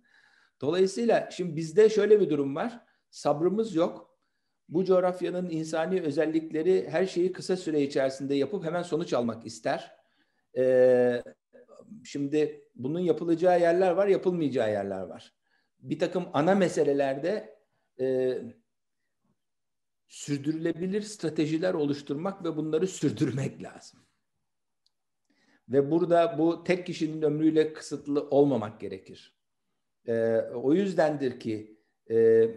Dolayısıyla 0.62 1.30
şimdi 1.32 1.56
bizde 1.56 1.90
şöyle 1.90 2.20
bir 2.22 2.30
durum 2.30 2.56
var. 2.56 2.86
Sabrımız 3.10 3.76
yok 3.76 4.12
bu 4.72 4.86
coğrafyanın 4.86 5.50
insani 5.50 6.02
özellikleri 6.02 6.90
her 6.90 7.06
şeyi 7.06 7.32
kısa 7.32 7.58
süre 7.58 7.82
içerisinde 7.82 8.36
yapıp 8.36 8.64
hemen 8.64 8.84
sonuç 8.84 9.14
almak 9.14 9.46
ister. 9.46 9.96
Ee, 10.58 11.24
şimdi 12.04 12.70
bunun 12.76 13.00
yapılacağı 13.00 13.62
yerler 13.62 13.92
var, 13.92 14.08
yapılmayacağı 14.08 14.72
yerler 14.72 15.02
var. 15.02 15.34
Bir 15.80 16.00
takım 16.00 16.26
ana 16.34 16.56
meselelerde 16.56 17.60
e, 18.00 18.38
sürdürülebilir 20.08 21.02
stratejiler 21.02 21.74
oluşturmak 21.74 22.44
ve 22.44 22.58
bunları 22.58 22.88
sürdürmek 22.88 23.64
lazım. 23.64 24.00
Ve 25.70 25.92
burada 25.92 26.38
bu 26.38 26.64
tek 26.64 26.86
kişinin 26.88 27.22
ömrüyle 27.22 27.74
kısıtlı 27.74 28.30
olmamak 28.30 28.82
gerekir. 28.82 29.41
E, 30.08 30.38
o 30.54 30.74
yüzdendir 30.74 31.40
ki 31.40 31.78
e, 32.10 32.48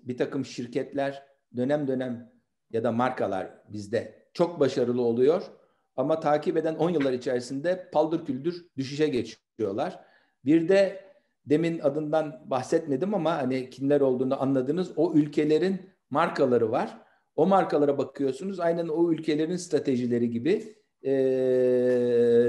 bir 0.00 0.16
takım 0.16 0.44
şirketler 0.44 1.22
dönem 1.56 1.88
dönem 1.88 2.32
ya 2.70 2.84
da 2.84 2.92
markalar 2.92 3.50
bizde 3.68 4.28
çok 4.32 4.60
başarılı 4.60 5.02
oluyor. 5.02 5.42
ama 5.96 6.20
takip 6.20 6.56
eden 6.56 6.74
10 6.74 6.90
yıllar 6.90 7.12
içerisinde 7.12 7.90
paldır 7.92 8.24
küldür 8.24 8.66
düşüşe 8.76 9.08
geçiyorlar. 9.08 10.00
Bir 10.44 10.68
de 10.68 11.04
demin 11.46 11.78
adından 11.78 12.42
bahsetmedim 12.50 13.14
ama 13.14 13.36
hani 13.36 13.70
kimler 13.70 14.00
olduğunu 14.00 14.42
anladınız. 14.42 14.92
O 14.96 15.14
ülkelerin 15.14 15.90
markaları 16.10 16.70
var. 16.70 16.98
O 17.36 17.46
markalara 17.46 17.98
bakıyorsunuz. 17.98 18.60
Aynen 18.60 18.88
o 18.88 19.12
ülkelerin 19.12 19.56
stratejileri 19.56 20.30
gibi 20.30 20.76
e, 21.06 21.10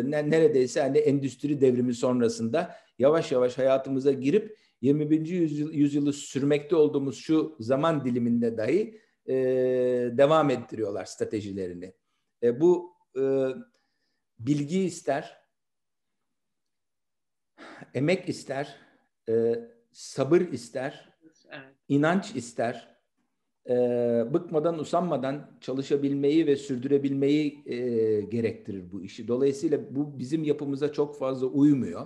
neredeyse 0.05 0.81
hani 0.81 0.97
endüstri 0.97 1.61
devrimi 1.61 1.93
sonrasında 1.93 2.75
yavaş 2.99 3.31
yavaş 3.31 3.57
hayatımıza 3.57 4.11
girip 4.11 4.57
21. 4.81 5.27
yüzyıl, 5.27 5.73
yüzyılı 5.73 6.13
sürmekte 6.13 6.75
olduğumuz 6.75 7.17
şu 7.17 7.55
zaman 7.59 8.05
diliminde 8.05 8.57
dahi 8.57 9.01
e, 9.27 9.35
devam 10.13 10.49
ettiriyorlar 10.49 11.05
stratejilerini. 11.05 11.93
E, 12.43 12.61
bu 12.61 12.93
e, 13.19 13.23
bilgi 14.39 14.83
ister, 14.83 15.37
emek 17.93 18.29
ister, 18.29 18.75
e, 19.29 19.55
sabır 19.91 20.41
ister, 20.41 21.17
evet. 21.51 21.75
inanç 21.87 22.35
ister, 22.35 22.96
e, 23.69 23.73
bıkmadan 24.33 24.79
usanmadan 24.79 25.51
çalışabilmeyi 25.61 26.47
ve 26.47 26.55
sürdürebilmeyi 26.55 27.63
e, 27.65 27.75
gerektirir 28.21 28.91
bu 28.91 29.01
işi. 29.01 29.27
Dolayısıyla 29.27 29.95
bu 29.95 30.19
bizim 30.19 30.43
yapımıza 30.43 30.91
çok 30.91 31.19
fazla 31.19 31.47
uymuyor. 31.47 32.05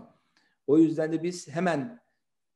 O 0.68 0.78
yüzden 0.78 1.12
de 1.12 1.24
biz 1.24 1.48
hemen 1.48 2.02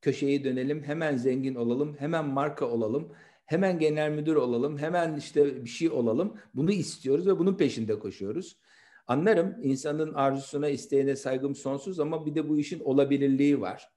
köşeyi 0.02 0.44
dönelim, 0.44 0.84
hemen 0.84 1.18
zengin 1.18 1.56
olalım, 1.56 1.96
hemen 2.00 2.26
marka 2.26 2.70
olalım, 2.70 3.12
hemen 3.46 3.80
genel 3.80 4.12
müdür 4.12 4.36
olalım, 4.36 4.78
hemen 4.78 5.16
işte 5.16 5.64
bir 5.66 5.70
şey 5.70 5.90
olalım. 5.90 6.38
Bunu 6.54 6.72
istiyoruz 6.72 7.28
ve 7.28 7.40
bunun 7.40 7.58
peşinde 7.58 8.00
koşuyoruz. 8.00 8.58
Anlarım 9.08 9.56
insanın 9.62 10.14
arzusuna, 10.14 10.70
isteğine 10.70 11.16
saygım 11.16 11.56
sonsuz 11.56 12.00
ama 12.00 12.26
bir 12.26 12.36
de 12.36 12.50
bu 12.50 12.58
işin 12.58 12.80
olabilirliği 12.80 13.62
var 13.62 13.90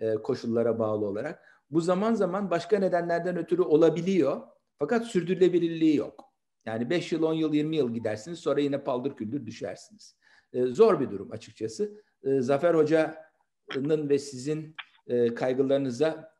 e, 0.00 0.14
koşullara 0.14 0.78
bağlı 0.78 1.06
olarak. 1.06 1.57
Bu 1.70 1.80
zaman 1.80 2.14
zaman 2.14 2.50
başka 2.50 2.78
nedenlerden 2.78 3.36
ötürü 3.36 3.62
olabiliyor 3.62 4.42
fakat 4.78 5.06
sürdürülebilirliği 5.06 5.96
yok. 5.96 6.32
Yani 6.66 6.90
5 6.90 7.12
yıl, 7.12 7.22
10 7.22 7.34
yıl, 7.34 7.54
20 7.54 7.76
yıl 7.76 7.94
gidersiniz 7.94 8.38
sonra 8.38 8.60
yine 8.60 8.84
paldır 8.84 9.16
küldür 9.16 9.46
düşersiniz. 9.46 10.16
E, 10.52 10.66
zor 10.66 11.00
bir 11.00 11.10
durum 11.10 11.32
açıkçası. 11.32 12.04
E, 12.24 12.40
Zafer 12.40 12.74
Hoca'nın 12.74 14.08
ve 14.08 14.18
sizin 14.18 14.76
e, 15.06 15.34
kaygılarınıza 15.34 16.32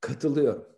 katılıyorum. 0.00 0.74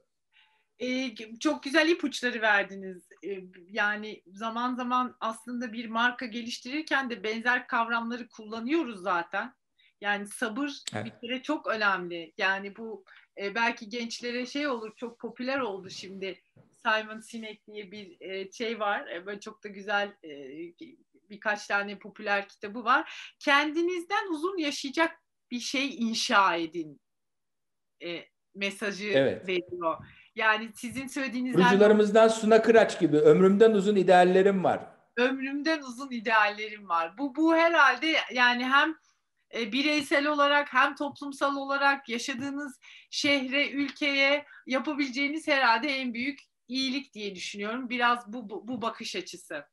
Ee, 0.79 1.15
çok 1.41 1.63
güzel 1.63 1.89
ipuçları 1.89 2.43
verdiniz. 2.43 3.09
Ee, 3.25 3.41
yani 3.71 4.23
zaman 4.27 4.75
zaman 4.75 5.17
aslında 5.21 5.73
bir 5.73 5.87
marka 5.87 6.27
geliştirirken 6.27 7.11
de 7.11 7.23
benzer 7.23 7.67
kavramları 7.67 8.29
kullanıyoruz 8.29 9.03
zaten. 9.03 9.55
Yani 10.01 10.27
sabır 10.27 10.71
evet. 10.95 11.07
bir 11.07 11.29
kere 11.29 11.43
çok 11.43 11.67
önemli. 11.67 12.33
Yani 12.39 12.77
bu 12.77 13.05
e, 13.41 13.55
belki 13.55 13.89
gençlere 13.89 14.47
şey 14.47 14.69
olur, 14.69 14.97
çok 14.97 15.19
popüler 15.19 15.59
oldu 15.59 15.91
şimdi. 15.91 16.43
Simon 16.87 17.21
Sinek 17.21 17.67
diye 17.67 17.91
bir 17.91 18.21
e, 18.21 18.53
şey 18.53 18.81
var. 18.81 19.07
E, 19.07 19.27
böyle 19.27 19.41
çok 19.41 19.65
da 19.65 19.69
güzel 19.69 20.13
e, 20.25 20.31
birkaç 21.31 21.67
tane 21.67 21.99
popüler 21.99 22.49
kitabı 22.49 22.85
var. 22.85 23.35
Kendinizden 23.39 24.33
uzun 24.33 24.59
yaşayacak 24.59 25.23
bir 25.51 25.61
şey 25.61 25.95
inşa 25.95 26.57
edin 26.57 27.01
e, 28.05 28.25
mesajı 28.55 29.09
evet. 29.09 29.49
veriyor. 29.49 29.97
Yani 30.35 30.71
sizin 30.75 31.07
söylediğinizden... 31.07 31.63
Kurucularımızdan 31.63 32.29
Suna 32.29 32.63
Kıraç 32.63 33.01
gibi 33.01 33.17
ömrümden 33.17 33.71
uzun 33.71 33.97
ideallerim 33.97 34.65
var. 34.65 34.87
Ömrümden 35.17 35.83
uzun 35.83 36.11
ideallerim 36.11 36.89
var. 36.89 37.19
Bu, 37.19 37.37
bu 37.37 37.55
herhalde 37.55 38.17
yani 38.33 38.65
hem 38.65 38.95
e, 39.55 39.73
bireysel 39.73 40.27
olarak 40.27 40.75
hem 40.75 40.95
toplumsal 40.95 41.57
olarak 41.57 42.09
yaşadığınız 42.09 42.81
şehre, 43.11 43.71
ülkeye 43.71 44.45
yapabileceğiniz 44.67 45.49
herhalde 45.49 45.89
en 45.89 46.15
büyük 46.15 46.39
iyilik 46.69 47.15
diye 47.15 47.35
düşünüyorum. 47.35 47.91
Biraz 47.91 48.33
bu, 48.33 48.51
bu, 48.51 48.69
bu 48.69 48.83
bakış 48.83 49.17
açısı. 49.17 49.65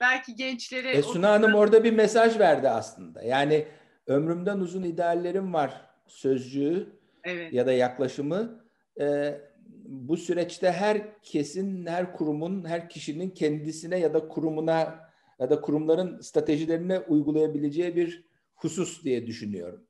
Belki 0.00 0.34
gençlere... 0.34 0.90
E, 0.90 1.02
Suna 1.02 1.30
Hanım 1.30 1.54
orada 1.54 1.84
bir 1.84 1.92
mesaj 1.92 2.38
verdi 2.38 2.68
aslında. 2.68 3.22
Yani 3.22 3.68
ömrümden 4.06 4.58
uzun 4.58 4.82
ideallerim 4.82 5.54
var 5.54 5.88
sözcüğü 6.06 6.98
evet. 7.24 7.52
ya 7.52 7.66
da 7.66 7.72
yaklaşımı 7.72 8.64
e, 9.00 9.34
bu 9.84 10.16
süreçte 10.16 10.72
herkesin, 10.72 11.86
her 11.86 12.12
kurumun, 12.12 12.68
her 12.68 12.88
kişinin 12.88 13.30
kendisine 13.30 13.98
ya 13.98 14.14
da 14.14 14.28
kurumuna 14.28 15.08
ya 15.40 15.50
da 15.50 15.60
kurumların 15.60 16.20
stratejilerine 16.20 16.98
uygulayabileceği 16.98 17.96
bir 17.96 18.27
husus 18.58 19.04
diye 19.04 19.26
düşünüyorum. 19.26 19.88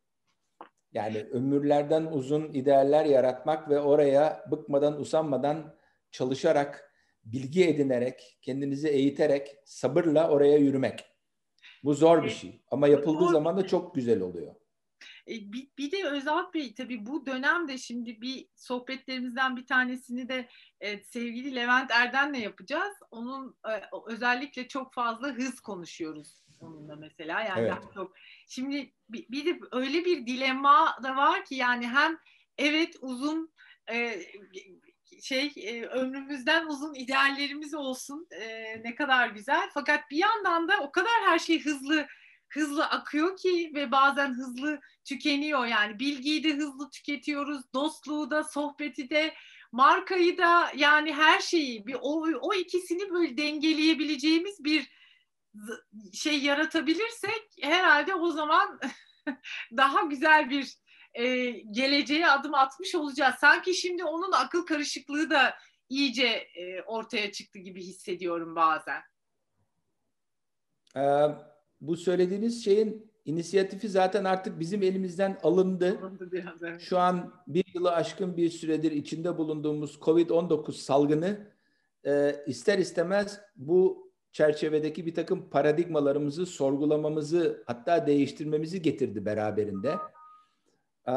Yani 0.93 1.27
ömürlerden 1.33 2.05
uzun 2.05 2.53
idealler 2.53 3.05
yaratmak 3.05 3.69
ve 3.69 3.81
oraya 3.81 4.45
bıkmadan, 4.51 5.01
usanmadan 5.01 5.77
çalışarak, 6.11 6.95
bilgi 7.25 7.69
edinerek, 7.69 8.39
kendinizi 8.43 8.89
eğiterek, 8.89 9.57
sabırla 9.65 10.31
oraya 10.31 10.59
yürümek. 10.59 11.05
Bu 11.85 11.95
zor 11.95 12.25
bir 12.25 12.31
şey 12.31 12.63
ama 12.71 12.89
yapıldığı 12.89 13.29
zaman 13.29 13.57
da 13.57 13.67
çok 13.67 13.95
güzel 13.95 14.21
oluyor. 14.21 14.55
E, 15.29 15.53
bir, 15.53 15.71
bir 15.79 15.93
de 15.93 16.09
Özal 16.09 16.53
Bey 16.55 16.75
tabii 16.75 17.07
bu 17.07 17.27
dönemde 17.27 17.79
şimdi 17.79 18.21
bir 18.21 18.49
sohbetlerimizden 18.57 19.57
bir 19.57 19.67
tanesini 19.67 20.29
de 20.29 20.49
e, 20.81 21.03
sevgili 21.03 21.55
Levent 21.55 21.91
Erden'le 21.91 22.35
yapacağız. 22.35 22.97
Onun 23.11 23.57
e, 23.69 23.73
özellikle 24.07 24.69
çok 24.69 24.95
fazla 24.95 25.29
hız 25.29 25.61
konuşuyoruz 25.61 26.48
onunla 26.61 26.97
mesela. 26.97 27.41
Yani 27.41 27.61
evet. 27.61 27.95
çok 27.95 28.13
şimdi 28.49 28.93
bir, 29.09 29.47
de 29.47 29.61
öyle 29.73 30.05
bir 30.05 30.27
dilemma 30.27 30.97
da 31.03 31.17
var 31.17 31.45
ki 31.45 31.55
yani 31.55 31.89
hem 31.89 32.19
evet 32.59 32.97
uzun 33.01 33.53
e, 33.91 34.23
şey 35.23 35.53
e, 35.57 35.87
ömrümüzden 35.87 36.67
uzun 36.67 36.95
ideallerimiz 36.95 37.75
olsun 37.75 38.29
e, 38.31 38.83
ne 38.83 38.95
kadar 38.95 39.29
güzel 39.29 39.71
fakat 39.75 40.11
bir 40.11 40.17
yandan 40.17 40.69
da 40.69 40.73
o 40.81 40.93
kadar 40.93 41.23
her 41.27 41.39
şey 41.39 41.65
hızlı 41.65 42.07
hızlı 42.49 42.87
akıyor 42.87 43.37
ki 43.37 43.73
ve 43.75 43.91
bazen 43.91 44.35
hızlı 44.35 44.81
tükeniyor. 45.05 45.67
Yani 45.67 45.99
bilgiyi 45.99 46.45
de 46.45 46.53
hızlı 46.53 46.91
tüketiyoruz, 46.91 47.63
dostluğu 47.75 48.31
da, 48.31 48.45
sohbeti 48.45 49.11
de, 49.11 49.35
markayı 49.73 50.39
da 50.39 50.73
yani 50.77 51.15
her 51.15 51.41
şeyi 51.41 51.87
bir 51.87 51.97
o, 52.01 52.27
o 52.41 52.55
ikisini 52.55 53.11
böyle 53.11 53.37
dengeleyebileceğimiz 53.37 54.65
bir 54.65 54.98
şey 56.13 56.43
yaratabilirsek 56.43 57.43
herhalde 57.61 58.15
o 58.15 58.31
zaman 58.31 58.81
daha 59.77 60.03
güzel 60.03 60.51
bir 60.51 60.79
e, 61.15 61.51
geleceğe 61.51 62.27
adım 62.27 62.55
atmış 62.55 62.95
olacağız. 62.95 63.35
Sanki 63.41 63.75
şimdi 63.75 64.05
onun 64.05 64.33
akıl 64.33 64.67
karışıklığı 64.67 65.31
da 65.31 65.55
iyice 65.89 66.27
e, 66.55 66.83
ortaya 66.83 67.33
çıktı 67.33 67.59
gibi 67.59 67.83
hissediyorum 67.83 68.57
bazen. 68.57 69.03
Ee, 70.97 71.29
bu 71.81 71.97
söylediğiniz 71.97 72.65
şeyin 72.65 73.13
inisiyatifi 73.25 73.89
zaten 73.89 74.25
artık 74.25 74.61
bizim 74.61 74.83
elimizden 74.83 75.39
alındı. 75.43 75.99
alındı 75.99 76.33
biraz, 76.33 76.63
evet. 76.63 76.81
Şu 76.81 76.99
an 76.99 77.33
bir 77.47 77.65
yılı 77.75 77.93
aşkın 77.93 78.37
bir 78.37 78.51
süredir 78.51 78.93
içinde 78.93 79.39
bulunduğumuz 79.39 79.99
COVID-19 80.01 80.73
salgını 80.73 81.47
e, 82.07 82.45
ister 82.47 82.79
istemez 82.79 83.41
bu 83.57 84.08
çerçevedeki 84.39 85.07
bir 85.07 85.15
takım 85.15 85.51
paradigmalarımızı 85.51 86.47
sorgulamamızı 86.47 87.63
hatta 87.67 88.07
değiştirmemizi 88.07 88.83
getirdi 88.83 89.25
beraberinde. 89.25 89.95
E, 91.09 91.15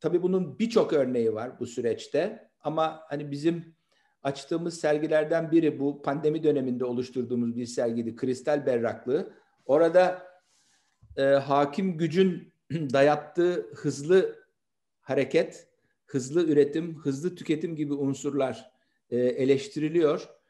tabii 0.00 0.22
bunun 0.22 0.58
birçok 0.58 0.92
örneği 0.92 1.34
var 1.34 1.60
bu 1.60 1.66
süreçte 1.66 2.50
ama 2.60 3.00
hani 3.08 3.30
bizim 3.30 3.74
açtığımız 4.22 4.80
sergilerden 4.80 5.50
biri 5.50 5.80
bu 5.80 6.02
pandemi 6.02 6.42
döneminde 6.42 6.84
oluşturduğumuz 6.84 7.56
bir 7.56 7.66
sergiydi. 7.66 8.16
Kristal 8.16 8.66
Berraklığı. 8.66 9.32
Orada 9.66 10.22
e, 11.16 11.22
hakim 11.22 11.96
gücün 11.98 12.52
dayattığı 12.72 13.70
hızlı 13.74 14.36
hareket, 15.00 15.68
hızlı 16.06 16.46
üretim, 16.46 16.98
hızlı 16.98 17.34
tüketim 17.34 17.76
gibi 17.76 17.94
unsurlar 17.94 18.70
e, 19.10 19.18
eleştiriliyor. 19.18 20.41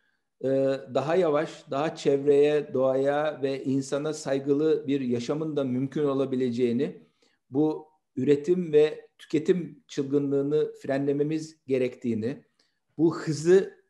E, 0.45 0.49
daha 0.95 1.17
yavaş, 1.17 1.65
daha 1.71 1.97
çevreye, 1.97 2.75
doğaya 2.75 3.43
ve 3.43 3.65
insana 3.65 4.13
saygılı 4.13 4.87
bir 4.87 5.01
yaşamın 5.01 5.57
da 5.57 5.65
mümkün 5.65 6.05
olabileceğini, 6.05 7.03
bu 7.51 7.89
üretim 8.17 8.73
ve 8.73 9.09
tüketim 9.19 9.85
çılgınlığını 9.89 10.73
frenlememiz 10.83 11.57
gerektiğini, 11.67 12.45
bu 12.99 13.17
hızı 13.17 13.83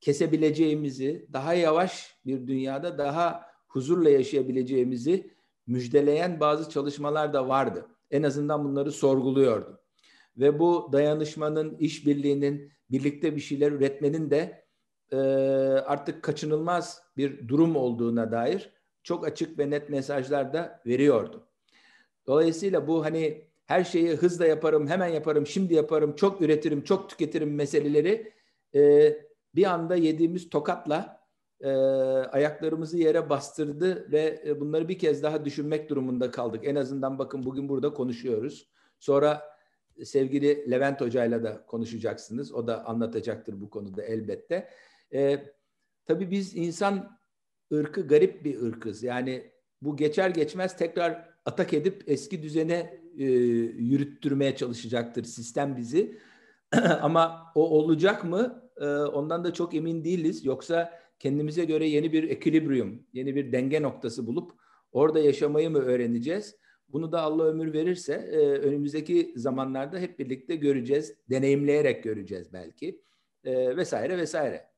kesebileceğimizi, 0.00 1.26
daha 1.32 1.54
yavaş 1.54 2.16
bir 2.26 2.46
dünyada 2.46 2.98
daha 2.98 3.46
huzurla 3.68 4.10
yaşayabileceğimizi 4.10 5.30
müjdeleyen 5.66 6.40
bazı 6.40 6.70
çalışmalar 6.70 7.32
da 7.32 7.48
vardı. 7.48 7.86
En 8.10 8.22
azından 8.22 8.64
bunları 8.64 8.92
sorguluyordu. 8.92 9.80
Ve 10.36 10.58
bu 10.58 10.88
dayanışmanın, 10.92 11.76
işbirliğinin, 11.78 12.72
birlikte 12.90 13.36
bir 13.36 13.40
şeyler 13.40 13.72
üretmenin 13.72 14.30
de 14.30 14.63
e, 15.12 15.16
artık 15.86 16.22
kaçınılmaz 16.22 17.02
bir 17.16 17.48
durum 17.48 17.76
olduğuna 17.76 18.32
dair 18.32 18.70
çok 19.02 19.26
açık 19.26 19.58
ve 19.58 19.70
net 19.70 19.88
mesajlar 19.88 20.52
da 20.52 20.80
veriyordu. 20.86 21.46
Dolayısıyla 22.26 22.86
bu 22.86 23.04
hani 23.04 23.48
her 23.66 23.84
şeyi 23.84 24.10
hızla 24.10 24.46
yaparım, 24.46 24.88
hemen 24.88 25.08
yaparım, 25.08 25.46
şimdi 25.46 25.74
yaparım, 25.74 26.16
çok 26.16 26.40
üretirim, 26.40 26.84
çok 26.84 27.10
tüketirim 27.10 27.54
meseleleri 27.54 28.32
e, 28.74 29.12
bir 29.54 29.64
anda 29.64 29.96
yediğimiz 29.96 30.50
tokatla 30.50 31.24
e, 31.60 31.70
ayaklarımızı 32.32 32.98
yere 32.98 33.30
bastırdı 33.30 34.12
ve 34.12 34.42
e, 34.46 34.60
bunları 34.60 34.88
bir 34.88 34.98
kez 34.98 35.22
daha 35.22 35.44
düşünmek 35.44 35.90
durumunda 35.90 36.30
kaldık. 36.30 36.60
En 36.64 36.74
azından 36.74 37.18
bakın 37.18 37.42
bugün 37.44 37.68
burada 37.68 37.94
konuşuyoruz. 37.94 38.68
Sonra 38.98 39.42
sevgili 40.04 40.70
Levent 40.70 41.00
Hoca'yla 41.00 41.44
da 41.44 41.66
konuşacaksınız. 41.66 42.52
O 42.52 42.66
da 42.66 42.86
anlatacaktır 42.86 43.60
bu 43.60 43.70
konuda 43.70 44.02
elbette. 44.02 44.68
E, 45.14 45.44
tabii 46.06 46.30
biz 46.30 46.56
insan 46.56 47.18
ırkı 47.72 48.06
garip 48.06 48.44
bir 48.44 48.62
ırkız. 48.62 49.02
Yani 49.02 49.50
bu 49.82 49.96
geçer 49.96 50.30
geçmez 50.30 50.76
tekrar 50.76 51.34
atak 51.44 51.74
edip 51.74 52.04
eski 52.06 52.42
düzene 52.42 53.00
e, 53.18 53.24
yürüttürmeye 53.24 54.56
çalışacaktır 54.56 55.24
sistem 55.24 55.76
bizi. 55.76 56.18
Ama 57.00 57.52
o 57.54 57.70
olacak 57.70 58.24
mı? 58.24 58.70
E, 58.76 58.86
ondan 58.86 59.44
da 59.44 59.52
çok 59.52 59.74
emin 59.74 60.04
değiliz. 60.04 60.44
Yoksa 60.44 60.92
kendimize 61.18 61.64
göre 61.64 61.88
yeni 61.88 62.12
bir 62.12 62.30
ekilibrium, 62.30 63.06
yeni 63.12 63.36
bir 63.36 63.52
denge 63.52 63.82
noktası 63.82 64.26
bulup 64.26 64.52
orada 64.92 65.20
yaşamayı 65.20 65.70
mı 65.70 65.78
öğreneceğiz? 65.78 66.56
Bunu 66.88 67.12
da 67.12 67.20
Allah 67.20 67.44
ömür 67.44 67.72
verirse 67.72 68.12
e, 68.12 68.38
önümüzdeki 68.38 69.32
zamanlarda 69.36 69.98
hep 69.98 70.18
birlikte 70.18 70.56
göreceğiz, 70.56 71.14
deneyimleyerek 71.30 72.04
göreceğiz 72.04 72.52
belki 72.52 73.02
e, 73.44 73.76
vesaire 73.76 74.18
vesaire. 74.18 74.73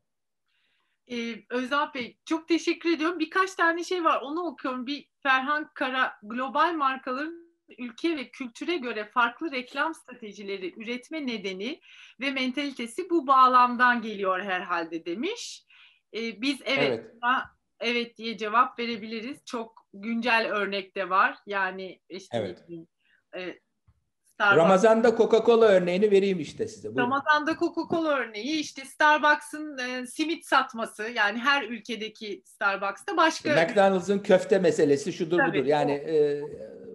Ee, 1.10 1.34
Özal 1.50 1.94
Bey 1.94 2.18
çok 2.24 2.48
teşekkür 2.48 2.92
ediyorum. 2.92 3.18
Birkaç 3.18 3.54
tane 3.54 3.84
şey 3.84 4.04
var 4.04 4.20
onu 4.22 4.42
okuyorum. 4.42 4.86
Bir 4.86 5.08
Ferhan 5.22 5.70
Kara 5.74 6.12
global 6.22 6.72
markaların 6.72 7.46
ülke 7.78 8.16
ve 8.16 8.30
kültüre 8.30 8.76
göre 8.76 9.04
farklı 9.04 9.52
reklam 9.52 9.94
stratejileri 9.94 10.74
üretme 10.76 11.26
nedeni 11.26 11.80
ve 12.20 12.30
mentalitesi 12.30 13.10
bu 13.10 13.26
bağlamdan 13.26 14.02
geliyor 14.02 14.42
herhalde 14.42 15.04
demiş. 15.04 15.66
Ee, 16.14 16.40
biz 16.40 16.60
evet, 16.64 17.04
evet. 17.24 17.44
evet 17.80 18.16
diye 18.16 18.38
cevap 18.38 18.78
verebiliriz. 18.78 19.44
Çok 19.44 19.86
güncel 19.94 20.52
örnek 20.52 20.96
de 20.96 21.10
var. 21.10 21.38
Yani 21.46 22.00
işte 22.08 22.38
evet. 22.38 22.64
e, 23.36 23.60
Starbucks. 24.36 24.56
Ramazan'da 24.56 25.08
Coca-Cola 25.08 25.66
örneğini 25.66 26.10
vereyim 26.10 26.40
işte 26.40 26.68
size. 26.68 26.88
Buyurun. 26.88 27.02
Ramazan'da 27.02 27.52
Coca-Cola 27.52 28.08
örneği 28.08 28.60
işte 28.60 28.84
Starbucks'ın 28.84 29.78
e, 29.78 30.06
simit 30.06 30.46
satması 30.46 31.02
yani 31.02 31.38
her 31.38 31.62
ülkedeki 31.62 32.42
Starbucks'ta 32.44 33.16
başka. 33.16 33.54
McDonald's'ın 33.54 34.18
köfte 34.18 34.58
meselesi 34.58 35.12
şudur 35.12 35.38
Tabii, 35.38 35.58
budur 35.58 35.66
yani 35.66 35.92
e, 35.92 36.42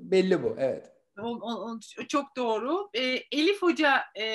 belli 0.02 0.44
bu 0.44 0.56
evet. 0.60 0.92
O, 1.22 1.28
o, 1.28 1.72
o, 1.72 1.80
çok 2.08 2.36
doğru. 2.38 2.90
E, 2.94 3.02
Elif 3.32 3.62
Hoca 3.62 4.02
e, 4.20 4.26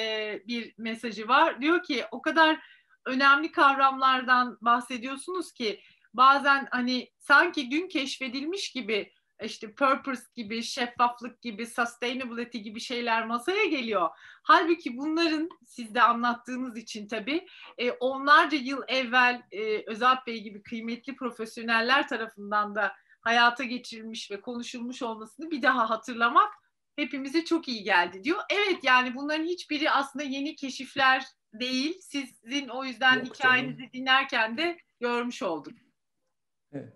bir 0.46 0.74
mesajı 0.78 1.28
var. 1.28 1.60
Diyor 1.60 1.82
ki 1.82 2.04
o 2.10 2.22
kadar 2.22 2.58
önemli 3.06 3.52
kavramlardan 3.52 4.58
bahsediyorsunuz 4.60 5.52
ki 5.52 5.80
bazen 6.14 6.68
hani 6.70 7.10
sanki 7.18 7.70
dün 7.70 7.88
keşfedilmiş 7.88 8.72
gibi 8.72 9.12
işte 9.42 9.74
purpose 9.74 10.22
gibi, 10.34 10.62
şeffaflık 10.62 11.42
gibi, 11.42 11.66
sustainability 11.66 12.58
gibi 12.58 12.80
şeyler 12.80 13.26
masaya 13.26 13.64
geliyor. 13.64 14.08
Halbuki 14.42 14.96
bunların 14.96 15.48
siz 15.66 15.94
de 15.94 16.02
anlattığınız 16.02 16.76
için 16.76 17.08
tabii 17.08 17.46
e, 17.78 17.90
onlarca 17.90 18.58
yıl 18.58 18.82
evvel 18.88 19.42
e, 19.52 19.90
Özalp 19.90 20.26
Bey 20.26 20.42
gibi 20.42 20.62
kıymetli 20.62 21.16
profesyoneller 21.16 22.08
tarafından 22.08 22.74
da 22.74 22.92
hayata 23.20 23.64
geçirilmiş 23.64 24.30
ve 24.30 24.40
konuşulmuş 24.40 25.02
olmasını 25.02 25.50
bir 25.50 25.62
daha 25.62 25.90
hatırlamak 25.90 26.52
hepimize 26.96 27.44
çok 27.44 27.68
iyi 27.68 27.82
geldi 27.82 28.24
diyor. 28.24 28.40
Evet 28.50 28.84
yani 28.84 29.14
bunların 29.14 29.44
hiçbiri 29.44 29.90
aslında 29.90 30.24
yeni 30.24 30.56
keşifler 30.56 31.24
değil. 31.52 31.98
Sizin 32.00 32.68
o 32.68 32.84
yüzden 32.84 33.16
Yok, 33.16 33.34
hikayenizi 33.34 33.78
canım. 33.78 33.92
dinlerken 33.92 34.58
de 34.58 34.78
görmüş 35.00 35.42
olduk. 35.42 35.85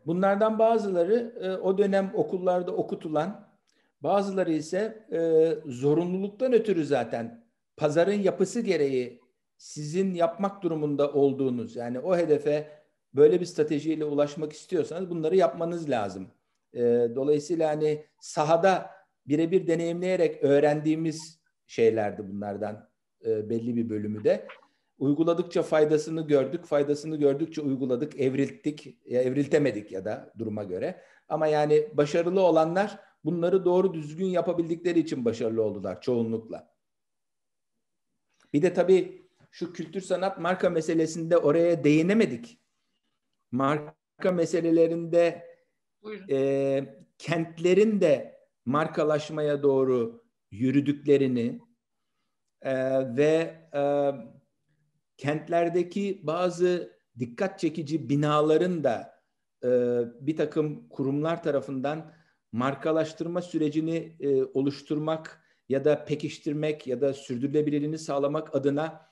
Bunlardan 0.07 0.59
bazıları 0.59 1.35
e, 1.41 1.51
o 1.51 1.79
dönem 1.79 2.13
okullarda 2.15 2.73
okutulan, 2.73 3.49
bazıları 4.01 4.53
ise 4.53 5.07
e, 5.13 5.71
zorunluluktan 5.71 6.53
ötürü 6.53 6.85
zaten 6.85 7.45
pazarın 7.77 8.13
yapısı 8.13 8.61
gereği 8.61 9.21
sizin 9.57 10.15
yapmak 10.15 10.63
durumunda 10.63 11.13
olduğunuz 11.13 11.77
yani 11.77 11.99
o 11.99 12.17
hedefe 12.17 12.69
böyle 13.15 13.41
bir 13.41 13.47
stratejiyle 13.47 14.05
ulaşmak 14.05 14.53
istiyorsanız 14.53 15.11
bunları 15.11 15.37
yapmanız 15.37 15.91
lazım. 15.91 16.31
E, 16.75 16.83
dolayısıyla 17.15 17.69
hani 17.69 18.05
sahada 18.21 18.91
birebir 19.27 19.67
deneyimleyerek 19.67 20.45
öğrendiğimiz 20.45 21.41
şeylerdi 21.67 22.29
bunlardan 22.29 22.91
belli 23.25 23.77
bir 23.77 23.91
bölümü 23.91 24.25
de. 24.25 24.47
Uyguladıkça 25.01 25.63
faydasını 25.63 26.27
gördük, 26.27 26.65
faydasını 26.65 27.17
gördükçe 27.17 27.61
uyguladık, 27.61 28.21
evrilttik, 28.21 28.99
ya 29.07 29.23
evriltemedik 29.23 29.93
ya 29.93 30.05
da 30.05 30.33
duruma 30.39 30.65
göre. 30.65 31.03
Ama 31.29 31.47
yani 31.47 31.89
başarılı 31.95 32.41
olanlar 32.41 32.99
bunları 33.25 33.65
doğru 33.65 33.95
düzgün 33.95 34.27
yapabildikleri 34.27 34.99
için 34.99 35.25
başarılı 35.25 35.63
oldular 35.63 36.01
çoğunlukla. 36.01 36.75
Bir 38.53 38.63
de 38.63 38.75
tabii 38.75 39.23
şu 39.51 39.73
kültür 39.73 40.01
sanat 40.01 40.39
marka 40.39 40.71
meselesinde 40.71 41.37
oraya 41.37 41.85
değinemedik. 41.85 42.61
Marka 43.53 44.33
meselelerinde 44.33 45.47
e, 46.31 46.85
kentlerin 47.19 48.01
de 48.01 48.41
markalaşmaya 48.65 49.63
doğru 49.63 50.25
yürüdüklerini 50.51 51.61
e, 52.63 52.75
ve 53.17 53.61
e, 53.75 53.81
kentlerdeki 55.21 56.21
bazı 56.23 56.93
dikkat 57.19 57.59
çekici 57.59 58.09
binaların 58.09 58.85
da 58.85 59.21
e, 59.65 59.69
bir 60.21 60.37
takım 60.37 60.89
kurumlar 60.89 61.43
tarafından 61.43 62.13
markalaştırma 62.53 63.43
sürecini 63.43 64.17
e, 64.21 64.45
oluşturmak 64.45 65.43
ya 65.69 65.85
da 65.85 66.05
pekiştirmek 66.05 66.87
ya 66.87 67.01
da 67.01 67.13
sürdürülebilirliğini 67.13 67.99
sağlamak 67.99 68.55
adına 68.55 69.07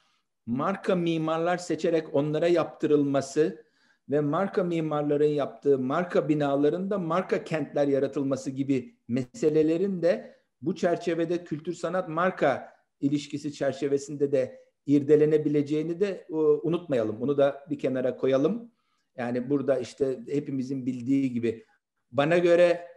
marka 0.47 0.95
mimarlar 0.95 1.57
seçerek 1.57 2.15
onlara 2.15 2.47
yaptırılması 2.47 3.65
ve 4.11 4.21
marka 4.21 4.65
mimarların 4.65 5.29
yaptığı 5.29 5.79
marka 5.79 6.29
binalarında 6.29 6.99
marka 6.99 7.45
kentler 7.45 7.89
yaratılması 7.89 8.51
gibi 8.51 8.97
meselelerin 9.09 10.03
de 10.03 10.37
bu 10.63 10.75
çerçevede 10.75 11.45
kültür 11.45 11.73
sanat 11.73 12.09
marka 12.09 12.73
ilişkisi 13.01 13.53
çerçevesinde 13.53 14.33
de 14.33 14.68
irdelenebileceğini 14.89 16.01
de 16.01 16.27
e, 16.31 16.35
unutmayalım. 16.35 17.21
Bunu 17.21 17.39
da 17.39 17.65
bir 17.71 17.79
kenara 17.79 18.17
koyalım. 18.17 18.71
Yani 19.17 19.51
burada 19.51 19.79
işte 19.79 20.21
hepimizin 20.29 20.87
bildiği 20.87 21.33
gibi 21.33 21.67
bana 22.11 22.39
göre 22.39 22.89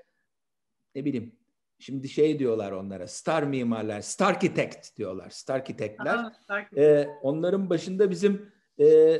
ne 0.95 1.05
bileyim 1.05 1.35
şimdi 1.80 2.09
şey 2.09 2.39
diyorlar 2.39 2.72
onlara 2.72 3.07
star 3.07 3.43
mimarlar, 3.43 4.01
star 4.01 4.34
architect 4.34 4.97
diyorlar. 4.97 5.30
Star 5.30 5.55
architectler. 5.55 6.34
Ee, 6.77 7.07
onların 7.22 7.69
başında 7.69 8.09
bizim 8.09 8.51
e, 8.80 9.18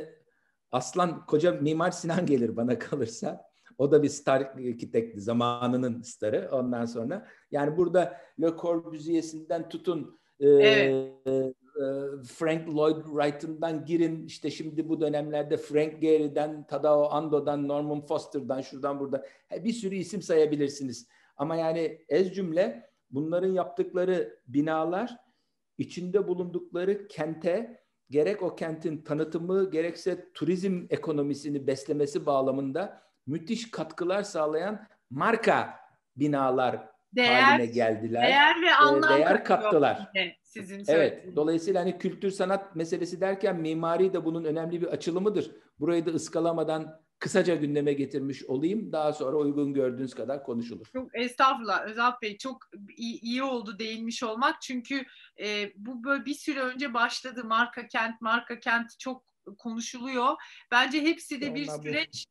aslan 0.72 1.26
koca 1.26 1.52
mimar 1.52 1.90
Sinan 1.90 2.26
gelir 2.26 2.56
bana 2.56 2.78
kalırsa. 2.78 3.42
O 3.78 3.92
da 3.92 4.02
bir 4.02 4.08
star 4.08 4.40
architect'ti 4.40 5.20
zamanının 5.20 6.02
starı 6.02 6.48
ondan 6.52 6.84
sonra. 6.84 7.28
Yani 7.50 7.76
burada 7.76 8.20
Le 8.42 8.50
Corbusier'sinden 8.60 9.68
tutun 9.68 10.20
e, 10.40 10.48
evet. 10.48 11.56
E, 11.82 12.22
Frank 12.24 12.68
Lloyd 12.68 13.04
Wright'ından 13.04 13.84
girin 13.84 14.26
işte 14.26 14.50
şimdi 14.50 14.88
bu 14.88 15.00
dönemlerde 15.00 15.56
Frank 15.56 16.00
Gehry'den, 16.00 16.66
Tadao 16.66 17.08
Ando'dan, 17.10 17.68
Norman 17.68 18.00
Foster'dan 18.00 18.60
şuradan 18.60 19.00
burada 19.00 19.26
bir 19.64 19.72
sürü 19.72 19.94
isim 19.94 20.22
sayabilirsiniz. 20.22 21.08
Ama 21.36 21.56
yani 21.56 22.04
ez 22.08 22.34
cümle 22.34 22.90
bunların 23.10 23.52
yaptıkları 23.52 24.38
binalar 24.46 25.16
içinde 25.78 26.28
bulundukları 26.28 27.08
kente 27.08 27.82
gerek 28.10 28.42
o 28.42 28.56
kentin 28.56 29.02
tanıtımı 29.02 29.70
gerekse 29.70 30.32
turizm 30.34 30.86
ekonomisini 30.90 31.66
beslemesi 31.66 32.26
bağlamında 32.26 33.02
müthiş 33.26 33.70
katkılar 33.70 34.22
sağlayan 34.22 34.86
marka 35.10 35.74
binalar 36.16 36.91
değer, 37.16 37.42
haline 37.42 37.66
geldiler. 37.66 38.22
Değer 38.22 38.62
ve 38.62 38.74
anlam 38.74 39.18
değer 39.18 39.44
kattılar. 39.44 40.12
Sizin 40.42 40.84
evet. 40.88 41.36
Dolayısıyla 41.36 41.80
hani 41.80 41.98
kültür 41.98 42.30
sanat 42.30 42.76
meselesi 42.76 43.20
derken 43.20 43.56
mimari 43.56 44.12
de 44.12 44.24
bunun 44.24 44.44
önemli 44.44 44.80
bir 44.80 44.86
açılımıdır. 44.86 45.50
Burayı 45.80 46.06
da 46.06 46.10
ıskalamadan 46.10 47.02
kısaca 47.18 47.54
gündeme 47.54 47.92
getirmiş 47.92 48.44
olayım. 48.44 48.92
Daha 48.92 49.12
sonra 49.12 49.36
uygun 49.36 49.74
gördüğünüz 49.74 50.14
kadar 50.14 50.44
konuşulur. 50.44 50.86
Çok 50.92 51.18
estağfurullah 51.18 51.84
Özal 51.84 52.12
Bey 52.22 52.38
çok 52.38 52.58
iyi, 52.96 53.20
iyi 53.20 53.42
oldu 53.42 53.78
değinmiş 53.78 54.22
olmak. 54.22 54.62
Çünkü 54.62 55.04
e, 55.40 55.72
bu 55.76 56.04
böyle 56.04 56.24
bir 56.24 56.34
süre 56.34 56.60
önce 56.60 56.94
başladı. 56.94 57.44
Marka 57.44 57.86
kent, 57.86 58.20
marka 58.20 58.60
kent 58.60 58.98
çok 58.98 59.24
konuşuluyor. 59.58 60.34
Bence 60.70 61.02
hepsi 61.02 61.40
de 61.40 61.54
bir 61.54 61.66
süreç 61.66 62.26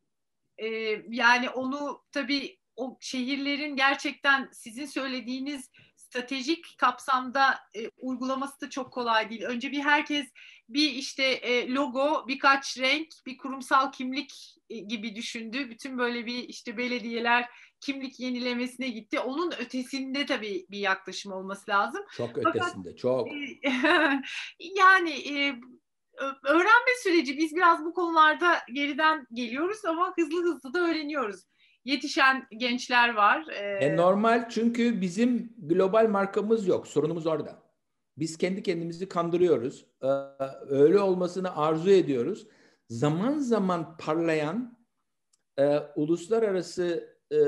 E, 0.57 0.67
yani 1.09 1.49
onu 1.49 2.03
tabii 2.11 2.57
o 2.81 2.97
şehirlerin 2.99 3.75
gerçekten 3.75 4.49
sizin 4.53 4.85
söylediğiniz 4.85 5.69
stratejik 5.95 6.77
kapsamda 6.77 7.59
e, 7.75 7.89
uygulaması 7.97 8.61
da 8.61 8.69
çok 8.69 8.93
kolay 8.93 9.29
değil. 9.29 9.43
Önce 9.43 9.71
bir 9.71 9.79
herkes 9.79 10.27
bir 10.69 10.91
işte 10.91 11.23
e, 11.23 11.73
logo, 11.73 12.27
birkaç 12.27 12.79
renk, 12.79 13.07
bir 13.25 13.37
kurumsal 13.37 13.91
kimlik 13.91 14.57
e, 14.69 14.77
gibi 14.77 15.15
düşündü. 15.15 15.69
Bütün 15.69 15.97
böyle 15.97 16.25
bir 16.25 16.43
işte 16.43 16.77
belediyeler 16.77 17.49
kimlik 17.79 18.19
yenilemesine 18.19 18.89
gitti. 18.89 19.19
Onun 19.19 19.51
ötesinde 19.51 20.25
tabii 20.25 20.65
bir 20.69 20.79
yaklaşım 20.79 21.31
olması 21.31 21.71
lazım. 21.71 22.01
Çok 22.17 22.29
Fakat, 22.43 22.55
ötesinde, 22.55 22.95
çok. 22.95 23.27
yani 24.59 25.11
e, 25.11 25.55
öğrenme 26.43 26.91
süreci 27.03 27.37
biz 27.37 27.55
biraz 27.55 27.85
bu 27.85 27.93
konularda 27.93 28.59
geriden 28.73 29.27
geliyoruz 29.33 29.85
ama 29.85 30.13
hızlı 30.15 30.43
hızlı 30.43 30.73
da 30.73 30.79
öğreniyoruz 30.79 31.41
yetişen 31.85 32.47
gençler 32.57 33.13
var. 33.13 33.45
Ee... 33.51 33.85
E 33.85 33.95
normal 33.95 34.49
çünkü 34.49 35.01
bizim 35.01 35.53
global 35.57 36.09
markamız 36.09 36.67
yok. 36.67 36.87
Sorunumuz 36.87 37.27
orada. 37.27 37.63
Biz 38.17 38.37
kendi 38.37 38.63
kendimizi 38.63 39.09
kandırıyoruz. 39.09 39.85
Ee, 40.03 40.07
öyle 40.69 40.99
olmasını 40.99 41.57
arzu 41.57 41.89
ediyoruz. 41.89 42.47
Zaman 42.89 43.37
zaman 43.37 43.97
parlayan 43.97 44.77
e, 45.57 45.79
uluslararası 45.95 47.17
e, 47.31 47.39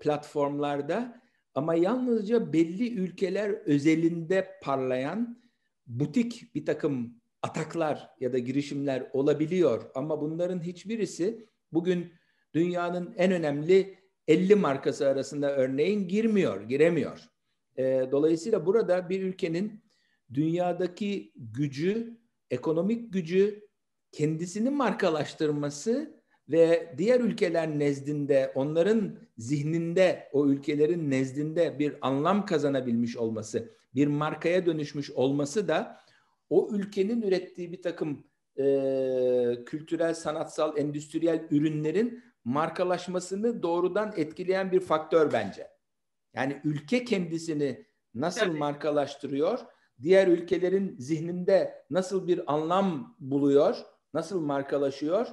platformlarda 0.00 1.22
ama 1.54 1.74
yalnızca 1.74 2.52
belli 2.52 2.94
ülkeler 2.94 3.50
özelinde 3.50 4.48
parlayan 4.62 5.42
butik 5.86 6.54
bir 6.54 6.66
takım 6.66 7.22
ataklar 7.42 8.10
ya 8.20 8.32
da 8.32 8.38
girişimler 8.38 9.10
olabiliyor. 9.12 9.90
Ama 9.94 10.20
bunların 10.20 10.60
hiçbirisi 10.60 11.46
bugün 11.72 12.12
dünyanın 12.54 13.14
en 13.16 13.32
önemli 13.32 13.98
50 14.28 14.54
markası 14.54 15.08
arasında 15.08 15.56
örneğin 15.56 16.08
girmiyor, 16.08 16.62
giremiyor. 16.62 17.20
E, 17.76 18.08
dolayısıyla 18.10 18.66
burada 18.66 19.08
bir 19.08 19.22
ülkenin 19.22 19.84
dünyadaki 20.34 21.32
gücü, 21.36 22.18
ekonomik 22.50 23.12
gücü, 23.12 23.68
kendisini 24.12 24.70
markalaştırması 24.70 26.22
ve 26.48 26.94
diğer 26.98 27.20
ülkeler 27.20 27.78
nezdinde, 27.78 28.52
onların 28.54 29.18
zihninde, 29.38 30.28
o 30.32 30.48
ülkelerin 30.48 31.10
nezdinde 31.10 31.78
bir 31.78 31.96
anlam 32.00 32.46
kazanabilmiş 32.46 33.16
olması, 33.16 33.74
bir 33.94 34.06
markaya 34.06 34.66
dönüşmüş 34.66 35.10
olması 35.10 35.68
da 35.68 36.00
o 36.50 36.68
ülkenin 36.72 37.22
ürettiği 37.22 37.72
bir 37.72 37.82
takım 37.82 38.24
e, 38.56 38.64
kültürel, 39.66 40.14
sanatsal, 40.14 40.78
endüstriyel 40.78 41.46
ürünlerin 41.50 42.22
markalaşmasını 42.44 43.62
doğrudan 43.62 44.12
etkileyen 44.16 44.72
bir 44.72 44.80
faktör 44.80 45.32
bence. 45.32 45.68
Yani 46.34 46.60
ülke 46.64 47.04
kendisini 47.04 47.86
nasıl 48.14 48.40
Tabii. 48.40 48.58
markalaştırıyor, 48.58 49.58
diğer 50.02 50.28
ülkelerin 50.28 50.96
zihninde 50.98 51.84
nasıl 51.90 52.28
bir 52.28 52.54
anlam 52.54 53.16
buluyor, 53.20 53.76
nasıl 54.14 54.40
markalaşıyor. 54.40 55.26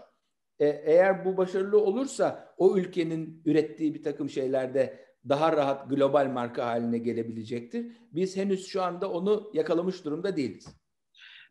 E, 0.59 0.67
eğer 0.67 1.25
bu 1.25 1.37
başarılı 1.37 1.81
olursa 1.81 2.53
o 2.57 2.77
ülkenin 2.77 3.41
ürettiği 3.45 3.93
bir 3.93 4.03
takım 4.03 4.29
şeylerde 4.29 5.09
daha 5.29 5.57
rahat 5.57 5.89
global 5.89 6.27
marka 6.27 6.65
haline 6.65 6.97
gelebilecektir. 6.97 7.97
Biz 8.11 8.37
henüz 8.37 8.67
şu 8.67 8.81
anda 8.81 9.11
onu 9.11 9.51
yakalamış 9.53 10.05
durumda 10.05 10.37
değiliz. 10.37 10.67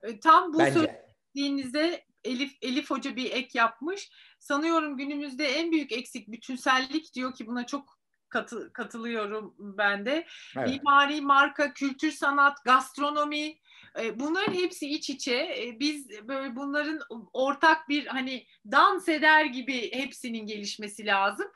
E, 0.02 0.20
tam 0.20 0.52
bu 0.52 0.58
Bence. 0.58 1.02
söylediğinizde 1.34 2.04
Elif 2.24 2.52
Elif 2.62 2.90
Hoca 2.90 3.16
bir 3.16 3.30
ek 3.30 3.58
yapmış. 3.58 4.10
Sanıyorum 4.38 4.96
günümüzde 4.96 5.46
en 5.46 5.72
büyük 5.72 5.92
eksik 5.92 6.28
bütünsellik 6.28 7.14
diyor 7.14 7.34
ki 7.34 7.46
buna 7.46 7.66
çok 7.66 7.98
katı, 8.28 8.72
katılıyorum 8.72 9.54
ben 9.58 10.06
de. 10.06 10.26
Evet. 10.56 10.68
Mimari, 10.68 11.20
marka, 11.20 11.72
kültür, 11.72 12.10
sanat, 12.10 12.64
gastronomi 12.64 13.58
e, 14.00 14.20
bunların 14.20 14.54
hepsi 14.54 14.88
iç 14.88 15.10
içe. 15.10 15.34
E, 15.34 15.76
biz 15.80 16.28
böyle 16.28 16.56
bunların 16.56 17.00
ortak 17.32 17.88
bir 17.88 18.06
hani 18.06 18.46
dans 18.72 19.08
eder 19.08 19.44
gibi 19.44 19.92
hepsinin 19.92 20.46
gelişmesi 20.46 21.06
lazım. 21.06 21.46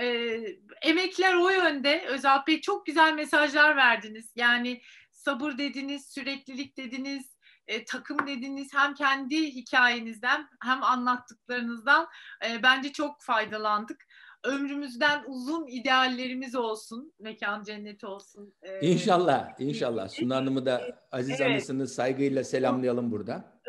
E, 0.00 0.36
emekler 0.82 1.34
o 1.34 1.50
yönde. 1.50 2.04
Özal 2.08 2.46
Bey 2.46 2.60
çok 2.60 2.86
güzel 2.86 3.12
mesajlar 3.12 3.76
verdiniz. 3.76 4.32
Yani 4.36 4.82
sabır 5.10 5.58
dediniz, 5.58 6.06
süreklilik 6.08 6.76
dediniz, 6.76 7.31
e, 7.72 7.84
takım 7.84 8.26
dediniz 8.26 8.68
hem 8.74 8.94
kendi 8.94 9.46
hikayenizden 9.46 10.48
hem 10.64 10.82
anlattıklarınızdan 10.82 12.06
e, 12.46 12.62
bence 12.62 12.92
çok 12.92 13.22
faydalandık. 13.22 14.06
Ömrümüzden 14.44 15.24
uzun 15.26 15.66
ideallerimiz 15.66 16.54
olsun, 16.54 17.12
mekan 17.18 17.62
cenneti 17.62 18.06
olsun. 18.06 18.54
E, 18.62 18.86
inşallah, 18.86 19.48
inşallah. 19.58 20.08
Sunu 20.08 20.34
Hanım'ı 20.34 20.66
da 20.66 20.98
aziz 21.12 21.40
evet. 21.40 21.50
anısını 21.50 21.88
saygıyla 21.88 22.44
selamlayalım 22.44 23.10
burada. 23.10 23.60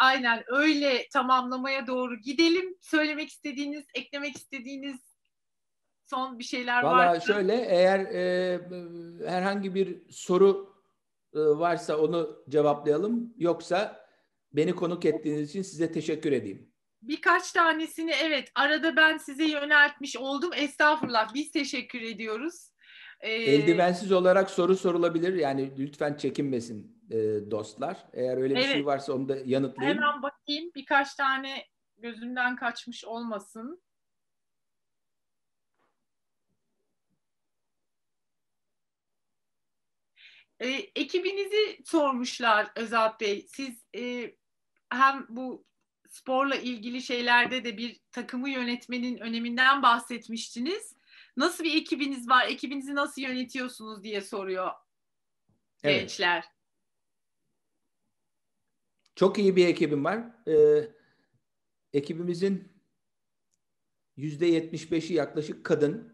Aynen 0.00 0.44
öyle 0.46 1.08
tamamlamaya 1.12 1.86
doğru 1.86 2.16
gidelim. 2.16 2.76
Söylemek 2.80 3.28
istediğiniz, 3.28 3.84
eklemek 3.94 4.36
istediğiniz 4.36 5.12
son 6.06 6.38
bir 6.38 6.44
şeyler 6.44 6.82
var 6.82 7.08
Valla 7.08 7.20
şöyle 7.20 7.54
eğer 7.54 8.00
e, 8.00 8.60
herhangi 9.28 9.74
bir 9.74 10.10
soru 10.10 10.71
varsa 11.34 11.98
onu 11.98 12.44
cevaplayalım. 12.48 13.34
Yoksa 13.36 14.06
beni 14.52 14.74
konuk 14.74 15.04
ettiğiniz 15.04 15.50
için 15.50 15.62
size 15.62 15.92
teşekkür 15.92 16.32
edeyim. 16.32 16.72
Birkaç 17.02 17.52
tanesini 17.52 18.12
evet 18.22 18.48
arada 18.54 18.96
ben 18.96 19.16
size 19.16 19.44
yöneltmiş 19.44 20.16
oldum. 20.16 20.50
Estağfurullah 20.56 21.34
biz 21.34 21.50
teşekkür 21.50 22.02
ediyoruz. 22.02 22.72
Ee, 23.20 23.30
Eldivensiz 23.30 24.12
olarak 24.12 24.50
soru 24.50 24.76
sorulabilir. 24.76 25.34
Yani 25.34 25.72
lütfen 25.78 26.14
çekinmesin 26.14 27.02
e, 27.10 27.16
dostlar. 27.50 28.06
Eğer 28.12 28.36
öyle 28.36 28.54
bir 28.54 28.60
şey 28.60 28.64
evet. 28.64 28.74
şey 28.74 28.86
varsa 28.86 29.12
onu 29.12 29.28
da 29.28 29.36
yanıtlayayım. 29.44 29.98
Hemen 29.98 30.22
bakayım 30.22 30.70
birkaç 30.74 31.14
tane 31.14 31.66
gözümden 31.96 32.56
kaçmış 32.56 33.04
olmasın. 33.04 33.82
E, 40.62 40.68
ekibinizi 40.96 41.78
sormuşlar 41.84 42.72
Özat 42.76 43.20
Bey. 43.20 43.46
Siz 43.48 43.84
e, 43.96 44.34
hem 44.90 45.26
bu 45.28 45.64
sporla 46.08 46.56
ilgili 46.56 47.02
şeylerde 47.02 47.64
de 47.64 47.78
bir 47.78 48.00
takımı 48.12 48.50
yönetmenin 48.50 49.18
öneminden 49.18 49.82
bahsetmiştiniz. 49.82 50.96
Nasıl 51.36 51.64
bir 51.64 51.76
ekibiniz 51.76 52.28
var? 52.28 52.46
Ekibinizi 52.46 52.94
nasıl 52.94 53.22
yönetiyorsunuz 53.22 54.02
diye 54.02 54.20
soruyor 54.20 54.70
evet. 55.82 56.00
gençler. 56.00 56.44
Çok 59.14 59.38
iyi 59.38 59.56
bir 59.56 59.66
ekibim 59.66 60.04
var. 60.04 60.24
Ee, 60.48 60.88
ekibimizin 61.92 62.72
yüzde 64.16 64.48
75'i 64.48 65.14
yaklaşık 65.14 65.64
kadın. 65.64 66.11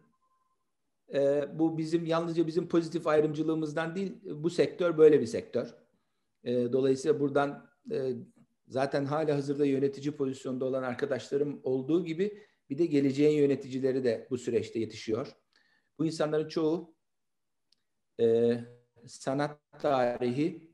E, 1.14 1.48
bu 1.58 1.78
bizim 1.78 2.06
yalnızca 2.06 2.46
bizim 2.46 2.68
pozitif 2.68 3.06
ayrımcılığımızdan 3.06 3.96
değil, 3.96 4.16
bu 4.24 4.50
sektör 4.50 4.98
böyle 4.98 5.20
bir 5.20 5.26
sektör. 5.26 5.74
E, 6.44 6.72
dolayısıyla 6.72 7.20
buradan 7.20 7.70
e, 7.90 8.12
zaten 8.68 9.04
hala 9.04 9.34
hazırda 9.34 9.66
yönetici 9.66 10.16
pozisyonda 10.16 10.64
olan 10.64 10.82
arkadaşlarım 10.82 11.60
olduğu 11.62 12.04
gibi 12.04 12.42
bir 12.70 12.78
de 12.78 12.86
geleceğin 12.86 13.38
yöneticileri 13.38 14.04
de 14.04 14.26
bu 14.30 14.38
süreçte 14.38 14.78
yetişiyor. 14.78 15.32
Bu 15.98 16.06
insanların 16.06 16.48
çoğu 16.48 16.94
e, 18.20 18.58
sanat 19.06 19.60
tarihi, 19.78 20.72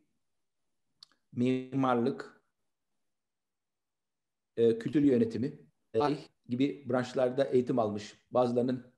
mimarlık, 1.33 2.43
e, 4.57 4.79
kültür 4.79 5.03
yönetimi, 5.03 5.59
tarih 5.93 6.29
gibi 6.49 6.89
branşlarda 6.89 7.45
eğitim 7.45 7.79
almış. 7.79 8.19
Bazılarının 8.31 8.94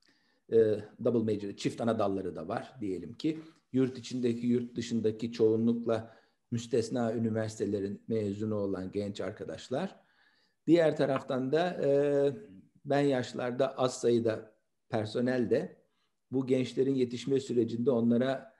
e, 0.52 0.56
double 1.04 1.34
major, 1.34 1.56
çift 1.56 1.80
ana 1.80 1.98
dalları 1.98 2.36
da 2.36 2.48
var 2.48 2.76
diyelim 2.80 3.14
ki. 3.14 3.38
Yurt 3.72 3.98
içindeki, 3.98 4.46
yurt 4.46 4.76
dışındaki 4.76 5.32
çoğunlukla 5.32 6.16
müstesna 6.50 7.12
üniversitelerin 7.12 8.04
mezunu 8.08 8.54
olan 8.54 8.92
genç 8.92 9.20
arkadaşlar. 9.20 10.00
Diğer 10.66 10.96
taraftan 10.96 11.52
da 11.52 11.82
e, 11.84 11.90
ben 12.84 13.00
yaşlarda 13.00 13.78
az 13.78 14.00
sayıda 14.00 14.54
personel 14.88 15.50
de 15.50 15.76
bu 16.30 16.46
gençlerin 16.46 16.94
yetişme 16.94 17.40
sürecinde 17.40 17.90
onlara 17.90 18.54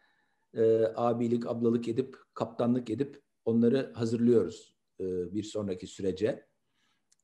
e, 0.54 0.84
abilik, 0.94 1.46
ablalık 1.46 1.88
edip, 1.88 2.16
kaptanlık 2.34 2.90
edip 2.90 3.22
onları 3.44 3.92
hazırlıyoruz 3.94 4.76
e, 5.00 5.34
bir 5.34 5.42
sonraki 5.42 5.86
sürece. 5.86 6.46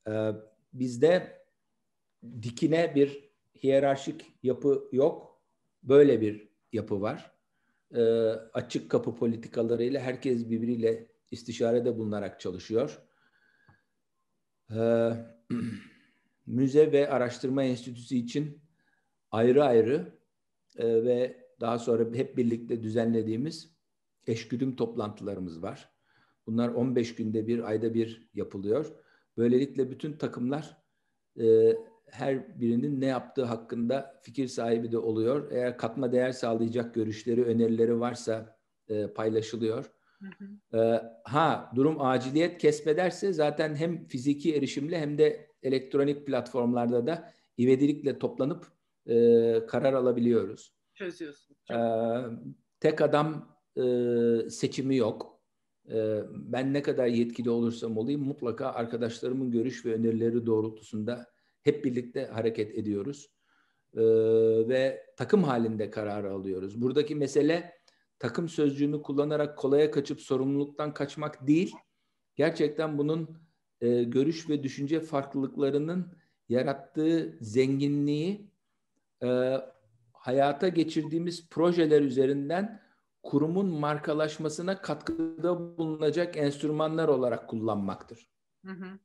E, 0.09 0.33
bizde 0.73 1.43
dikine 2.43 2.95
bir 2.95 3.32
hiyerarşik 3.63 4.35
yapı 4.43 4.89
yok. 4.93 5.43
Böyle 5.83 6.21
bir 6.21 6.49
yapı 6.73 7.01
var. 7.01 7.33
E, 7.95 8.03
açık 8.53 8.91
kapı 8.91 9.15
politikalarıyla 9.17 10.01
herkes 10.01 10.51
birbiriyle 10.51 11.09
istişarede 11.31 11.99
bulunarak 11.99 12.41
çalışıyor. 12.41 13.03
E, 14.71 15.13
müze 16.47 16.93
ve 16.93 17.11
araştırma 17.11 17.65
enstitüsü 17.65 18.15
için 18.15 18.63
ayrı 19.31 19.65
ayrı 19.65 20.19
e, 20.77 21.05
ve 21.05 21.47
daha 21.61 21.79
sonra 21.79 22.15
hep 22.15 22.37
birlikte 22.37 22.83
düzenlediğimiz 22.83 23.73
eşgüdüm 24.27 24.77
toplantılarımız 24.77 25.63
var. 25.63 25.93
Bunlar 26.47 26.69
15 26.69 27.15
günde 27.15 27.47
bir, 27.47 27.69
ayda 27.69 27.95
bir 27.95 28.31
yapılıyor. 28.35 28.93
Böylelikle 29.37 29.91
bütün 29.91 30.13
takımlar 30.13 30.83
e, 31.41 31.77
her 32.13 32.61
birinin 32.61 33.01
ne 33.01 33.07
yaptığı 33.07 33.45
hakkında 33.45 34.21
fikir 34.23 34.47
sahibi 34.47 34.93
de 34.93 34.99
oluyor. 34.99 35.51
Eğer 35.53 35.79
katma 35.79 36.13
değer 36.13 36.33
sağlayacak 36.33 36.95
görüşleri, 36.95 37.45
önerileri 37.45 38.01
varsa 38.01 38.59
e, 38.89 39.07
paylaşılıyor. 39.07 39.91
Hı 40.19 40.27
hı. 40.39 40.79
E, 40.79 41.03
ha 41.25 41.73
durum 41.75 42.01
aciliyet 42.01 42.59
kesmederse 42.59 43.33
zaten 43.33 43.75
hem 43.75 44.07
fiziki 44.07 44.55
erişimle 44.57 45.01
hem 45.01 45.19
de 45.19 45.49
elektronik 45.63 46.27
platformlarda 46.27 47.07
da 47.07 47.33
ivedilikle 47.59 48.19
toplanıp 48.19 48.67
e, 49.07 49.67
karar 49.69 49.93
alabiliyoruz. 49.93 50.75
Çözüyorsun. 50.95 51.57
E, 51.71 51.79
tek 52.81 53.01
adam 53.01 53.57
e, 53.77 53.83
seçimi 54.51 54.97
yok. 54.97 55.41
E, 55.91 56.21
ben 56.31 56.73
ne 56.73 56.83
kadar 56.83 57.07
yetkili 57.07 57.51
olursam 57.51 57.97
olayım 57.97 58.25
mutlaka 58.25 58.67
arkadaşlarımın 58.67 59.51
görüş 59.51 59.87
ve 59.87 59.95
önerileri 59.95 60.47
doğrultusunda 60.47 61.32
hep 61.63 61.85
birlikte 61.85 62.27
hareket 62.27 62.79
ediyoruz. 62.79 63.31
E, 63.95 64.03
ve 64.69 65.07
takım 65.17 65.45
halinde 65.45 65.91
karar 65.91 66.25
alıyoruz. 66.25 66.83
Buradaki 66.83 67.15
mesele 67.15 67.73
takım 68.19 68.49
sözcüğünü 68.49 69.03
kullanarak 69.03 69.59
kolaya 69.59 69.91
kaçıp 69.91 70.21
sorumluluktan 70.21 70.95
kaçmak 70.95 71.47
değil. 71.47 71.75
Gerçekten 72.37 72.99
bunun 72.99 73.39
e, 73.81 74.03
görüş 74.03 74.49
ve 74.49 74.63
düşünce 74.63 75.01
farklılıklarının 75.01 76.13
yarattığı 76.49 77.39
zenginliği 77.41 78.51
e, 79.23 79.57
hayata 80.13 80.69
geçirdiğimiz 80.69 81.49
projeler 81.49 82.03
üzerinden 82.03 82.83
kurumun 83.23 83.67
markalaşmasına 83.67 84.83
katkıda 84.83 85.79
bulunacak 85.79 86.37
enstrümanlar 86.37 87.09
olarak 87.09 87.49
kullanmaktır. 87.49 88.29
Hı 88.67 88.73
hı. 88.73 88.99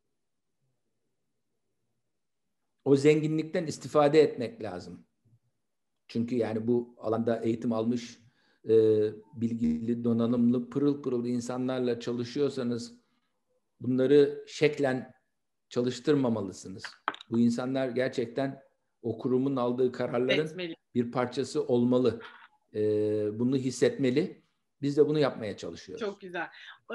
O 2.88 2.96
zenginlikten 2.96 3.66
istifade 3.66 4.22
etmek 4.22 4.64
lazım. 4.64 5.06
Çünkü 6.08 6.36
yani 6.36 6.68
bu 6.68 6.96
alanda 6.98 7.42
eğitim 7.44 7.74
almış, 7.74 8.20
e, 8.70 8.74
bilgili, 9.34 10.04
donanımlı, 10.04 10.70
pırıl 10.70 11.02
pırıl 11.02 11.26
insanlarla 11.26 12.00
çalışıyorsanız 12.00 12.94
bunları 13.82 14.44
şeklen 14.48 15.14
çalıştırmamalısınız. 15.70 16.84
Bu 17.30 17.40
insanlar 17.40 17.90
gerçekten 17.90 18.62
o 19.02 19.18
kurumun 19.18 19.56
aldığı 19.56 19.92
kararların 19.92 20.46
Etmeli. 20.46 20.76
bir 20.96 21.12
parçası 21.12 21.64
olmalı. 21.68 22.22
Ee, 22.76 23.40
bunu 23.40 23.56
hissetmeli. 23.58 24.44
Biz 24.82 24.98
de 24.98 25.08
bunu 25.08 25.20
yapmaya 25.20 25.58
çalışıyoruz. 25.58 26.06
Çok 26.06 26.22
güzel. 26.22 26.48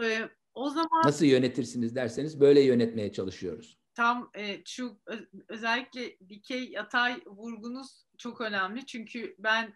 Ee, 0.02 0.28
o 0.54 0.70
zaman 0.70 1.02
nasıl 1.04 1.26
yönetirsiniz 1.26 1.96
derseniz 1.96 2.40
böyle 2.40 2.60
yönetmeye 2.60 3.12
çalışıyoruz. 3.12 3.81
Tam 3.94 4.30
e, 4.34 4.64
şu 4.64 5.00
özellikle 5.48 6.18
dikey 6.28 6.70
yatay 6.70 7.22
vurgunuz 7.26 8.06
çok 8.18 8.40
önemli. 8.40 8.86
Çünkü 8.86 9.34
ben 9.38 9.74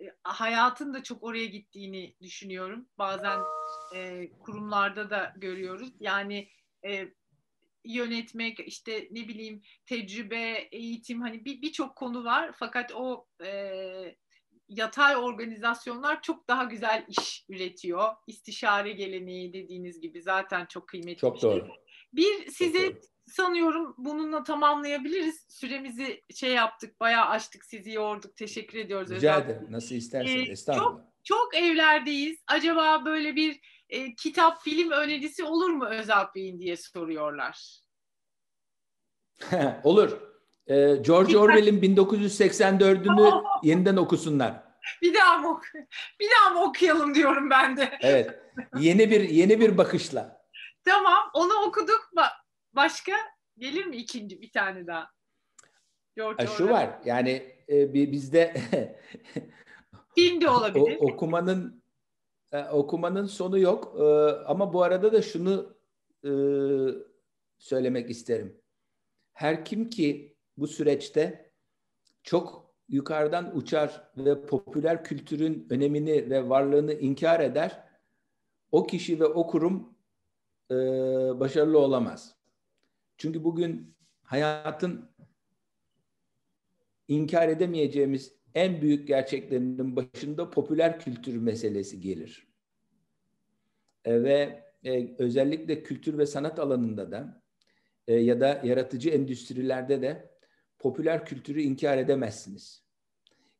e, 0.00 0.04
hayatın 0.22 0.94
da 0.94 1.02
çok 1.02 1.22
oraya 1.22 1.46
gittiğini 1.46 2.16
düşünüyorum. 2.22 2.88
Bazen 2.98 3.40
e, 3.94 4.30
kurumlarda 4.38 5.10
da 5.10 5.34
görüyoruz. 5.36 5.92
Yani 6.00 6.48
e, 6.86 7.08
yönetmek, 7.84 8.60
işte 8.60 9.08
ne 9.10 9.28
bileyim 9.28 9.62
tecrübe, 9.86 10.68
eğitim 10.72 11.20
hani 11.20 11.44
birçok 11.44 11.90
bir 11.90 11.94
konu 11.94 12.24
var. 12.24 12.50
Fakat 12.58 12.92
o 12.94 13.26
e, 13.44 14.16
yatay 14.68 15.16
organizasyonlar 15.16 16.22
çok 16.22 16.48
daha 16.48 16.64
güzel 16.64 17.04
iş 17.08 17.44
üretiyor. 17.48 18.08
İstişare 18.26 18.92
geleneği 18.92 19.52
dediğiniz 19.52 20.00
gibi 20.00 20.22
zaten 20.22 20.66
çok 20.66 20.88
kıymetli 20.88 21.20
çok 21.20 21.34
bir 21.34 21.40
şey. 21.40 21.50
doğru. 21.50 21.68
Bir 22.12 22.50
size 22.50 23.00
sanıyorum 23.28 23.94
bununla 23.98 24.44
tamamlayabiliriz. 24.44 25.46
Süremizi 25.48 26.24
şey 26.34 26.52
yaptık, 26.52 27.00
bayağı 27.00 27.26
açtık, 27.26 27.64
sizi 27.64 27.92
yorduk. 27.92 28.36
Teşekkür 28.36 28.78
ediyoruz. 28.78 29.10
Rica 29.10 29.38
ederim. 29.38 29.66
Nasıl 29.70 29.94
isterseniz. 29.94 30.48
Ee, 30.48 30.52
Estağfurullah. 30.52 30.90
Çok, 30.90 31.04
çok 31.24 31.54
evlerdeyiz. 31.54 32.38
Acaba 32.46 33.04
böyle 33.04 33.36
bir 33.36 33.60
e, 33.88 34.14
kitap, 34.14 34.62
film 34.62 34.90
önerisi 34.90 35.44
olur 35.44 35.68
mu 35.68 35.86
Özalp 35.86 36.34
Bey'in 36.34 36.60
diye 36.60 36.76
soruyorlar. 36.76 37.80
olur. 39.84 40.20
Ee, 40.66 40.96
George 40.96 41.38
Orwell'in 41.38 41.80
1984'ünü 41.80 43.42
yeniden 43.62 43.96
okusunlar. 43.96 44.62
Bir 45.02 45.14
daha 45.14 45.38
mı 45.38 45.60
bir 46.20 46.28
daha 46.30 46.54
mı 46.54 46.62
okuyalım 46.62 47.14
diyorum 47.14 47.50
ben 47.50 47.76
de. 47.76 47.98
Evet. 48.00 48.40
Yeni 48.78 49.10
bir 49.10 49.28
yeni 49.28 49.60
bir 49.60 49.78
bakışla. 49.78 50.38
Tamam, 50.84 51.30
onu 51.34 51.54
okuduk. 51.54 52.10
Ba- 52.72 52.76
başka 52.76 53.12
gelir 53.58 53.86
mi 53.86 53.96
ikinci 53.96 54.42
bir 54.42 54.52
tane 54.52 54.86
daha? 54.86 55.10
George 56.16 56.46
Şu 56.46 56.52
Orwell. 56.52 56.70
var. 56.70 57.00
Yani 57.04 57.56
e, 57.68 57.94
bizde 57.94 58.54
film 60.14 60.40
de 60.40 60.50
olabilir. 60.50 60.96
O, 61.00 61.06
okumanın 61.06 61.82
e, 62.52 62.64
okumanın 62.64 63.26
sonu 63.26 63.58
yok. 63.58 63.94
E, 64.00 64.04
ama 64.44 64.72
bu 64.72 64.82
arada 64.82 65.12
da 65.12 65.22
şunu 65.22 65.76
e, 66.24 66.30
söylemek 67.58 68.10
isterim. 68.10 68.60
Her 69.32 69.64
kim 69.64 69.90
ki 69.90 70.36
bu 70.56 70.66
süreçte 70.66 71.52
çok 72.22 72.74
yukarıdan 72.88 73.56
uçar 73.56 74.10
ve 74.16 74.46
popüler 74.46 75.04
kültürün 75.04 75.66
önemini 75.70 76.30
ve 76.30 76.48
varlığını 76.48 76.92
inkar 76.92 77.40
eder, 77.40 77.82
o 78.72 78.86
kişi 78.86 79.20
ve 79.20 79.26
o 79.26 79.46
kurum 79.46 79.94
e, 80.70 80.74
başarılı 81.40 81.78
olamaz. 81.78 82.37
Çünkü 83.18 83.44
bugün 83.44 83.94
hayatın 84.22 85.10
inkar 87.08 87.48
edemeyeceğimiz 87.48 88.32
en 88.54 88.82
büyük 88.82 89.08
gerçeklerinin 89.08 89.96
başında 89.96 90.50
popüler 90.50 91.00
kültür 91.00 91.36
meselesi 91.36 92.00
gelir. 92.00 92.48
E, 94.04 94.22
ve 94.22 94.64
e, 94.84 95.16
özellikle 95.18 95.82
kültür 95.82 96.18
ve 96.18 96.26
sanat 96.26 96.58
alanında 96.58 97.10
da 97.10 97.42
e, 98.06 98.14
ya 98.14 98.40
da 98.40 98.60
yaratıcı 98.64 99.10
endüstrilerde 99.10 100.02
de 100.02 100.30
popüler 100.78 101.26
kültürü 101.26 101.60
inkar 101.60 101.98
edemezsiniz. 101.98 102.84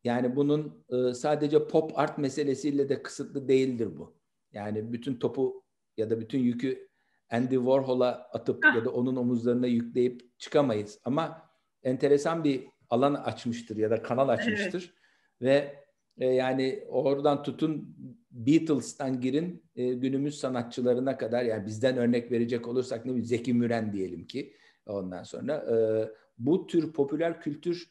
Yani 0.04 0.36
bunun 0.36 0.84
e, 0.90 1.14
sadece 1.14 1.66
pop 1.66 1.98
art 1.98 2.18
meselesiyle 2.18 2.88
de 2.88 3.02
kısıtlı 3.02 3.48
değildir 3.48 3.96
bu. 3.96 4.16
Yani 4.52 4.92
bütün 4.92 5.18
topu 5.18 5.64
ya 5.96 6.10
da 6.10 6.20
bütün 6.20 6.38
yükü 6.38 6.87
Andy 7.30 7.54
Warhol'a 7.54 8.28
atıp 8.32 8.64
ya 8.64 8.84
da 8.84 8.90
onun 8.90 9.16
omuzlarına 9.16 9.66
yükleyip 9.66 10.38
çıkamayız. 10.38 10.98
Ama 11.04 11.50
enteresan 11.82 12.44
bir 12.44 12.66
alan 12.90 13.14
açmıştır 13.14 13.76
ya 13.76 13.90
da 13.90 14.02
kanal 14.02 14.28
açmıştır. 14.28 14.94
Evet. 15.40 15.74
Ve 16.18 16.24
e, 16.26 16.26
yani 16.26 16.84
oradan 16.88 17.42
tutun 17.42 17.96
Beatles'tan 18.30 19.20
girin 19.20 19.62
e, 19.76 19.94
günümüz 19.94 20.38
sanatçılarına 20.38 21.16
kadar 21.16 21.42
yani 21.42 21.66
bizden 21.66 21.96
örnek 21.96 22.32
verecek 22.32 22.68
olursak 22.68 23.04
ne 23.04 23.10
bileyim 23.10 23.24
Zeki 23.24 23.54
Müren 23.54 23.92
diyelim 23.92 24.26
ki 24.26 24.54
ondan 24.86 25.22
sonra 25.22 25.54
e, 25.54 25.76
bu 26.38 26.66
tür 26.66 26.92
popüler 26.92 27.40
kültür 27.40 27.90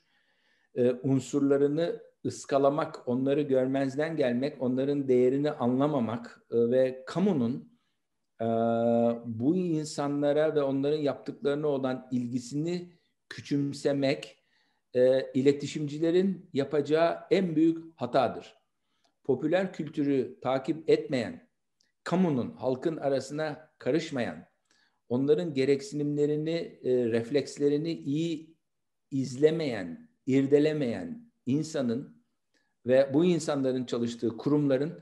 e, 0.75 0.91
unsurlarını 0.91 2.01
ıskalamak, 2.25 3.07
onları 3.07 3.41
görmezden 3.41 4.15
gelmek, 4.15 4.61
onların 4.61 5.07
değerini 5.07 5.51
anlamamak 5.51 6.41
e, 6.51 6.55
ve 6.55 7.03
kamunun 7.05 7.76
bu 9.25 9.55
insanlara 9.55 10.55
ve 10.55 10.61
onların 10.61 10.97
yaptıklarına 10.97 11.67
olan 11.67 12.07
ilgisini 12.11 12.91
küçümsemek 13.29 14.43
iletişimcilerin 15.33 16.49
yapacağı 16.53 17.17
en 17.31 17.55
büyük 17.55 17.77
hatadır. 17.95 18.57
Popüler 19.23 19.73
kültürü 19.73 20.39
takip 20.41 20.89
etmeyen, 20.89 21.47
kamunun, 22.03 22.51
halkın 22.51 22.97
arasına 22.97 23.69
karışmayan, 23.77 24.45
onların 25.09 25.53
gereksinimlerini, 25.53 26.79
reflekslerini 26.83 27.91
iyi 27.91 28.55
izlemeyen, 29.11 30.09
irdelemeyen 30.25 31.31
insanın 31.45 32.23
ve 32.85 33.11
bu 33.13 33.25
insanların 33.25 33.85
çalıştığı 33.85 34.37
kurumların 34.37 34.99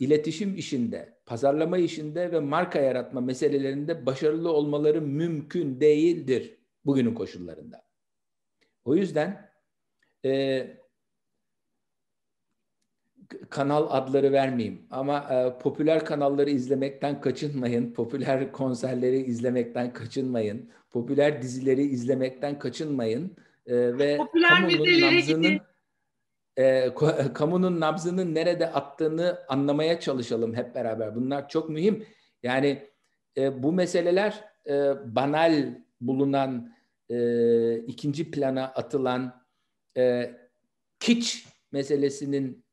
iletişim 0.00 0.56
işinde, 0.56 1.18
pazarlama 1.26 1.78
işinde 1.78 2.32
ve 2.32 2.40
marka 2.40 2.78
yaratma 2.78 3.20
meselelerinde 3.20 4.06
başarılı 4.06 4.52
olmaları 4.52 5.02
mümkün 5.02 5.80
değildir 5.80 6.58
bugünün 6.84 7.14
koşullarında. 7.14 7.84
O 8.84 8.94
yüzden 8.94 9.50
e, 10.24 10.66
kanal 13.50 13.86
adları 13.90 14.32
vermeyeyim 14.32 14.82
ama 14.90 15.18
e, 15.18 15.58
popüler 15.58 16.04
kanalları 16.04 16.50
izlemekten 16.50 17.20
kaçınmayın. 17.20 17.92
Popüler 17.92 18.52
konserleri 18.52 19.16
izlemekten 19.16 19.92
kaçınmayın. 19.92 20.70
Popüler 20.90 21.42
dizileri 21.42 21.82
izlemekten 21.82 22.58
kaçınmayın. 22.58 23.36
E, 23.66 23.98
ve 23.98 24.16
popüler 24.16 24.48
kamunun 24.48 25.00
nabzının 25.00 25.60
e, 26.56 26.94
kamunun 27.34 27.80
nabzının 27.80 28.34
nerede 28.34 28.72
attığını 28.72 29.38
anlamaya 29.48 30.00
çalışalım 30.00 30.54
hep 30.54 30.74
beraber. 30.74 31.14
Bunlar 31.14 31.48
çok 31.48 31.68
mühim. 31.68 32.06
Yani 32.42 32.88
e, 33.36 33.62
bu 33.62 33.72
meseleler 33.72 34.44
e, 34.68 34.94
banal 35.16 35.74
bulunan, 36.00 36.74
e, 37.08 37.78
ikinci 37.78 38.30
plana 38.30 38.64
atılan 38.64 39.44
e, 39.96 40.34
kiç 41.00 41.46
meselesinin 41.72 42.64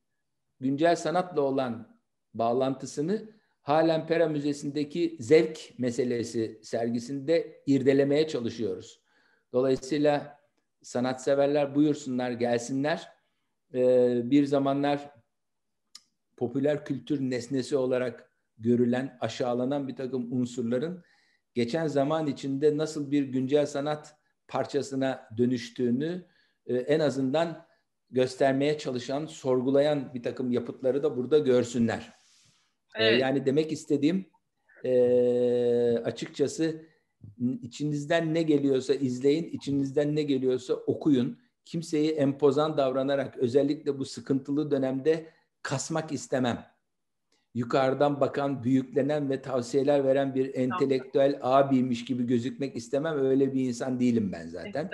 güncel 0.59 0.95
sanatla 0.95 1.41
olan 1.41 1.99
bağlantısını 2.33 3.29
halen 3.61 4.07
Pera 4.07 4.27
Müzesi'ndeki 4.27 5.17
zevk 5.19 5.73
meselesi 5.77 6.59
sergisinde 6.63 7.63
irdelemeye 7.65 8.27
çalışıyoruz. 8.27 9.01
Dolayısıyla 9.53 10.39
sanatseverler 10.81 11.75
buyursunlar, 11.75 12.31
gelsinler. 12.31 13.20
Ee, 13.73 14.21
bir 14.23 14.45
zamanlar 14.45 15.11
popüler 16.37 16.85
kültür 16.85 17.21
nesnesi 17.21 17.77
olarak 17.77 18.31
görülen, 18.57 19.17
aşağılanan 19.21 19.87
bir 19.87 19.95
takım 19.95 20.33
unsurların 20.33 21.03
geçen 21.53 21.87
zaman 21.87 22.27
içinde 22.27 22.77
nasıl 22.77 23.11
bir 23.11 23.23
güncel 23.23 23.65
sanat 23.65 24.15
parçasına 24.47 25.29
dönüştüğünü 25.37 26.25
e, 26.65 26.75
en 26.75 26.99
azından 26.99 27.65
göstermeye 28.09 28.77
çalışan, 28.77 29.25
sorgulayan 29.25 30.13
bir 30.13 30.23
takım 30.23 30.51
yapıtları 30.51 31.03
da 31.03 31.17
burada 31.17 31.39
görsünler. 31.39 32.13
E, 32.95 33.05
evet. 33.05 33.21
Yani 33.21 33.45
demek 33.45 33.71
istediğim 33.71 34.25
e, 34.85 34.91
açıkçası 36.05 36.85
içinizden 37.61 38.33
ne 38.33 38.41
geliyorsa 38.43 38.93
izleyin, 38.93 39.49
içinizden 39.49 40.15
ne 40.15 40.23
geliyorsa 40.23 40.73
okuyun. 40.73 41.39
Kimseyi 41.65 42.11
empozan 42.11 42.77
davranarak 42.77 43.37
özellikle 43.37 43.99
bu 43.99 44.05
sıkıntılı 44.05 44.71
dönemde 44.71 45.29
kasmak 45.61 46.11
istemem 46.11 46.71
yukarıdan 47.53 48.21
bakan, 48.21 48.63
büyüklenen 48.63 49.29
ve 49.29 49.41
tavsiyeler 49.41 50.03
veren 50.03 50.35
bir 50.35 50.55
entelektüel 50.55 51.39
abiymiş 51.41 52.05
gibi 52.05 52.27
gözükmek 52.27 52.75
istemem. 52.75 53.25
Öyle 53.25 53.53
bir 53.53 53.61
insan 53.61 53.99
değilim 53.99 54.31
ben 54.31 54.47
zaten. 54.47 54.89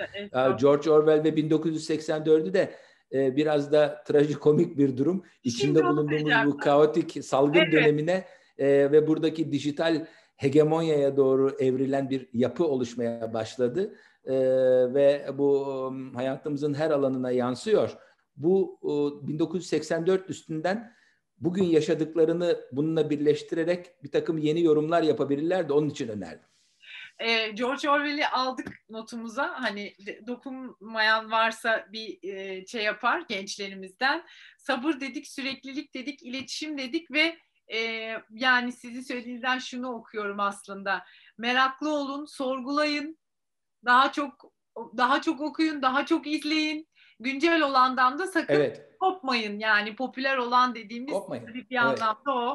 George 0.60 0.90
Orwell 0.90 1.24
ve 1.24 1.28
1984'ü 1.28 2.54
de 2.54 2.74
e, 3.12 3.36
biraz 3.36 3.72
da 3.72 4.02
trajikomik 4.06 4.78
bir 4.78 4.96
durum. 4.96 5.24
İçinde 5.44 5.84
bulunduğumuz 5.84 6.32
bu 6.46 6.56
kaotik 6.56 7.24
salgın 7.24 7.60
evet. 7.60 7.72
dönemine 7.72 8.24
e, 8.58 8.66
ve 8.68 9.06
buradaki 9.06 9.52
dijital 9.52 10.06
hegemonyaya 10.36 11.16
doğru 11.16 11.56
evrilen 11.58 12.10
bir 12.10 12.28
yapı 12.32 12.64
oluşmaya 12.64 13.34
başladı. 13.34 13.94
E, 14.24 14.34
ve 14.94 15.26
bu 15.34 15.92
hayatımızın 16.14 16.74
her 16.74 16.90
alanına 16.90 17.30
yansıyor. 17.30 17.96
Bu 18.36 18.78
1984 19.22 20.30
üstünden 20.30 20.92
bugün 21.38 21.64
yaşadıklarını 21.64 22.60
bununla 22.72 23.10
birleştirerek 23.10 24.04
bir 24.04 24.10
takım 24.10 24.38
yeni 24.38 24.62
yorumlar 24.62 25.02
yapabilirler 25.02 25.68
de 25.68 25.72
onun 25.72 25.88
için 25.88 26.08
önerdim. 26.08 26.48
E, 27.18 27.48
George 27.48 27.90
Orwell'i 27.90 28.28
aldık 28.28 28.84
notumuza. 28.90 29.54
Hani 29.62 29.94
dokunmayan 30.26 31.30
varsa 31.30 31.86
bir 31.92 32.18
e, 32.22 32.66
şey 32.66 32.84
yapar 32.84 33.24
gençlerimizden. 33.28 34.24
Sabır 34.58 35.00
dedik, 35.00 35.26
süreklilik 35.26 35.94
dedik, 35.94 36.22
iletişim 36.22 36.78
dedik 36.78 37.10
ve 37.10 37.38
e, 37.74 38.12
yani 38.30 38.72
sizin 38.72 39.00
söylediğinizden 39.00 39.58
şunu 39.58 39.88
okuyorum 39.88 40.40
aslında. 40.40 41.04
Meraklı 41.38 41.92
olun, 41.92 42.24
sorgulayın, 42.24 43.18
daha 43.84 44.12
çok 44.12 44.52
daha 44.96 45.22
çok 45.22 45.40
okuyun, 45.40 45.82
daha 45.82 46.06
çok 46.06 46.26
izleyin. 46.26 46.88
Güncel 47.20 47.62
olandan 47.62 48.18
da 48.18 48.26
sakın 48.26 48.54
evet 48.54 48.88
kopmayın 49.00 49.58
yani 49.58 49.96
popüler 49.96 50.36
olan 50.36 50.74
dediğimiz 50.74 51.12
kopmayın. 51.12 51.46
bir 51.46 51.66
evet. 51.70 51.82
anlamda 51.82 52.32
o. 52.32 52.54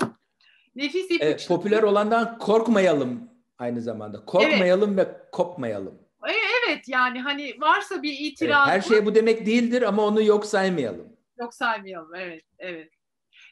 Nefis 0.76 1.06
ipucu. 1.06 1.20
Evet, 1.22 1.46
popüler 1.48 1.84
olandan 1.84 2.38
korkmayalım 2.38 3.30
aynı 3.58 3.82
zamanda. 3.82 4.26
Korkmayalım 4.26 5.00
evet. 5.00 5.08
ve 5.08 5.30
kopmayalım. 5.32 6.00
E, 6.28 6.32
evet 6.32 6.88
yani 6.88 7.22
hani 7.22 7.62
varsa 7.62 8.04
bir 8.04 8.20
itiraz. 8.20 8.70
Evet, 8.70 8.78
her 8.78 8.90
şey 8.90 9.06
bu 9.06 9.16
demek 9.16 9.46
değildir 9.46 9.82
ama 9.82 10.06
onu 10.06 10.24
yok 10.24 10.46
saymayalım. 10.46 11.18
Yok 11.40 11.54
saymayalım 11.54 12.16
evet 12.16 12.44
evet. 12.60 12.92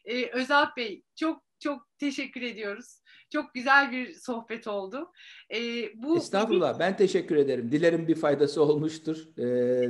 Ee, 0.06 0.30
Özalp 0.30 0.78
Bey 0.78 1.04
çok 1.16 1.44
çok 1.60 1.88
teşekkür 2.00 2.42
ediyoruz. 2.42 3.01
Çok 3.32 3.54
güzel 3.54 3.92
bir 3.92 4.14
sohbet 4.14 4.68
oldu. 4.68 5.12
E, 5.54 5.58
bu 5.96 6.18
Estağfurullah. 6.18 6.80
Ben 6.80 6.98
teşekkür 6.98 7.36
ederim. 7.36 7.72
Dilerim 7.72 8.08
bir 8.08 8.16
faydası 8.16 8.64
olmuştur. 8.64 9.18
E, 9.38 9.44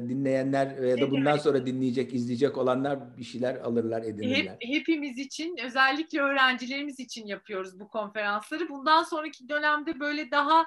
dinleyenler 0.09 0.83
ya 0.83 1.01
da 1.01 1.11
bundan 1.11 1.37
sonra 1.37 1.65
dinleyecek, 1.65 2.13
izleyecek 2.13 2.57
olanlar 2.57 3.17
bir 3.17 3.23
şeyler 3.23 3.55
alırlar, 3.55 4.03
edinirler. 4.03 4.37
Hep, 4.37 4.57
hepimiz 4.61 5.17
için, 5.17 5.57
özellikle 5.65 6.21
öğrencilerimiz 6.21 6.99
için 6.99 7.27
yapıyoruz 7.27 7.79
bu 7.79 7.87
konferansları. 7.87 8.69
Bundan 8.69 9.03
sonraki 9.03 9.49
dönemde 9.49 9.99
böyle 9.99 10.31
daha 10.31 10.65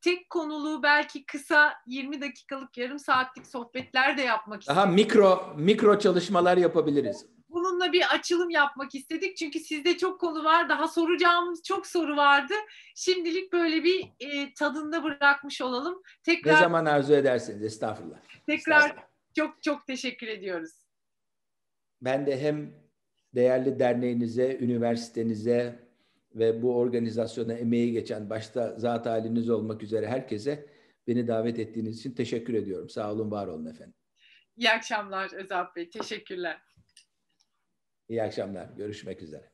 tek 0.00 0.30
konulu 0.30 0.82
belki 0.82 1.26
kısa 1.26 1.72
20 1.86 2.20
dakikalık 2.20 2.78
yarım 2.78 2.98
saatlik 2.98 3.46
sohbetler 3.46 4.18
de 4.18 4.22
yapmak 4.22 4.60
istiyorum. 4.60 4.82
Daha 4.82 4.92
mikro 4.92 5.54
mikro 5.58 5.98
çalışmalar 5.98 6.56
yapabiliriz 6.56 7.26
bununla 7.48 7.92
bir 7.92 8.14
açılım 8.14 8.50
yapmak 8.50 8.94
istedik. 8.94 9.36
Çünkü 9.36 9.60
sizde 9.60 9.96
çok 9.96 10.20
konu 10.20 10.44
var. 10.44 10.68
Daha 10.68 10.88
soracağımız 10.88 11.62
çok 11.62 11.86
soru 11.86 12.16
vardı. 12.16 12.54
Şimdilik 12.94 13.52
böyle 13.52 13.84
bir 13.84 14.12
e, 14.20 14.54
tadında 14.54 15.04
bırakmış 15.04 15.60
olalım. 15.60 16.02
Tekrar 16.22 16.54
Ne 16.54 16.60
zaman 16.60 16.84
arzu 16.84 17.14
ederseniz 17.14 17.62
estağfurullah. 17.62 18.18
Tekrar 18.46 18.76
estağfurullah. 18.76 19.08
çok 19.36 19.62
çok 19.62 19.86
teşekkür 19.86 20.26
ediyoruz. 20.26 20.70
Ben 22.02 22.26
de 22.26 22.40
hem 22.40 22.74
değerli 23.34 23.78
derneğinize, 23.78 24.58
üniversitenize 24.60 25.88
ve 26.34 26.62
bu 26.62 26.78
organizasyona 26.78 27.52
emeği 27.52 27.92
geçen 27.92 28.30
başta 28.30 28.78
zat 28.78 29.06
haliniz 29.06 29.50
olmak 29.50 29.82
üzere 29.82 30.06
herkese 30.06 30.66
beni 31.06 31.28
davet 31.28 31.58
ettiğiniz 31.58 31.98
için 31.98 32.12
teşekkür 32.12 32.54
ediyorum. 32.54 32.88
Sağ 32.88 33.12
olun, 33.12 33.30
var 33.30 33.46
olun 33.46 33.66
efendim. 33.66 33.94
İyi 34.56 34.70
akşamlar 34.70 35.34
Özal 35.34 35.66
Bey. 35.76 35.90
Teşekkürler. 35.90 36.67
İyi 38.08 38.22
akşamlar. 38.22 38.68
Görüşmek 38.76 39.22
üzere. 39.22 39.52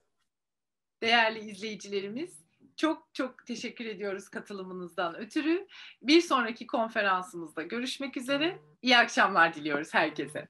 Değerli 1.03 1.39
izleyicilerimiz, 1.39 2.45
çok 2.77 3.15
çok 3.15 3.47
teşekkür 3.47 3.87
ediyoruz 3.87 4.29
katılımınızdan 4.29 5.17
ötürü. 5.17 5.67
Bir 6.03 6.21
sonraki 6.21 6.67
konferansımızda 6.67 7.63
görüşmek 7.63 8.17
üzere. 8.17 8.59
İyi 8.83 8.97
akşamlar 8.97 9.55
diliyoruz 9.55 9.95
herkese. 9.95 10.49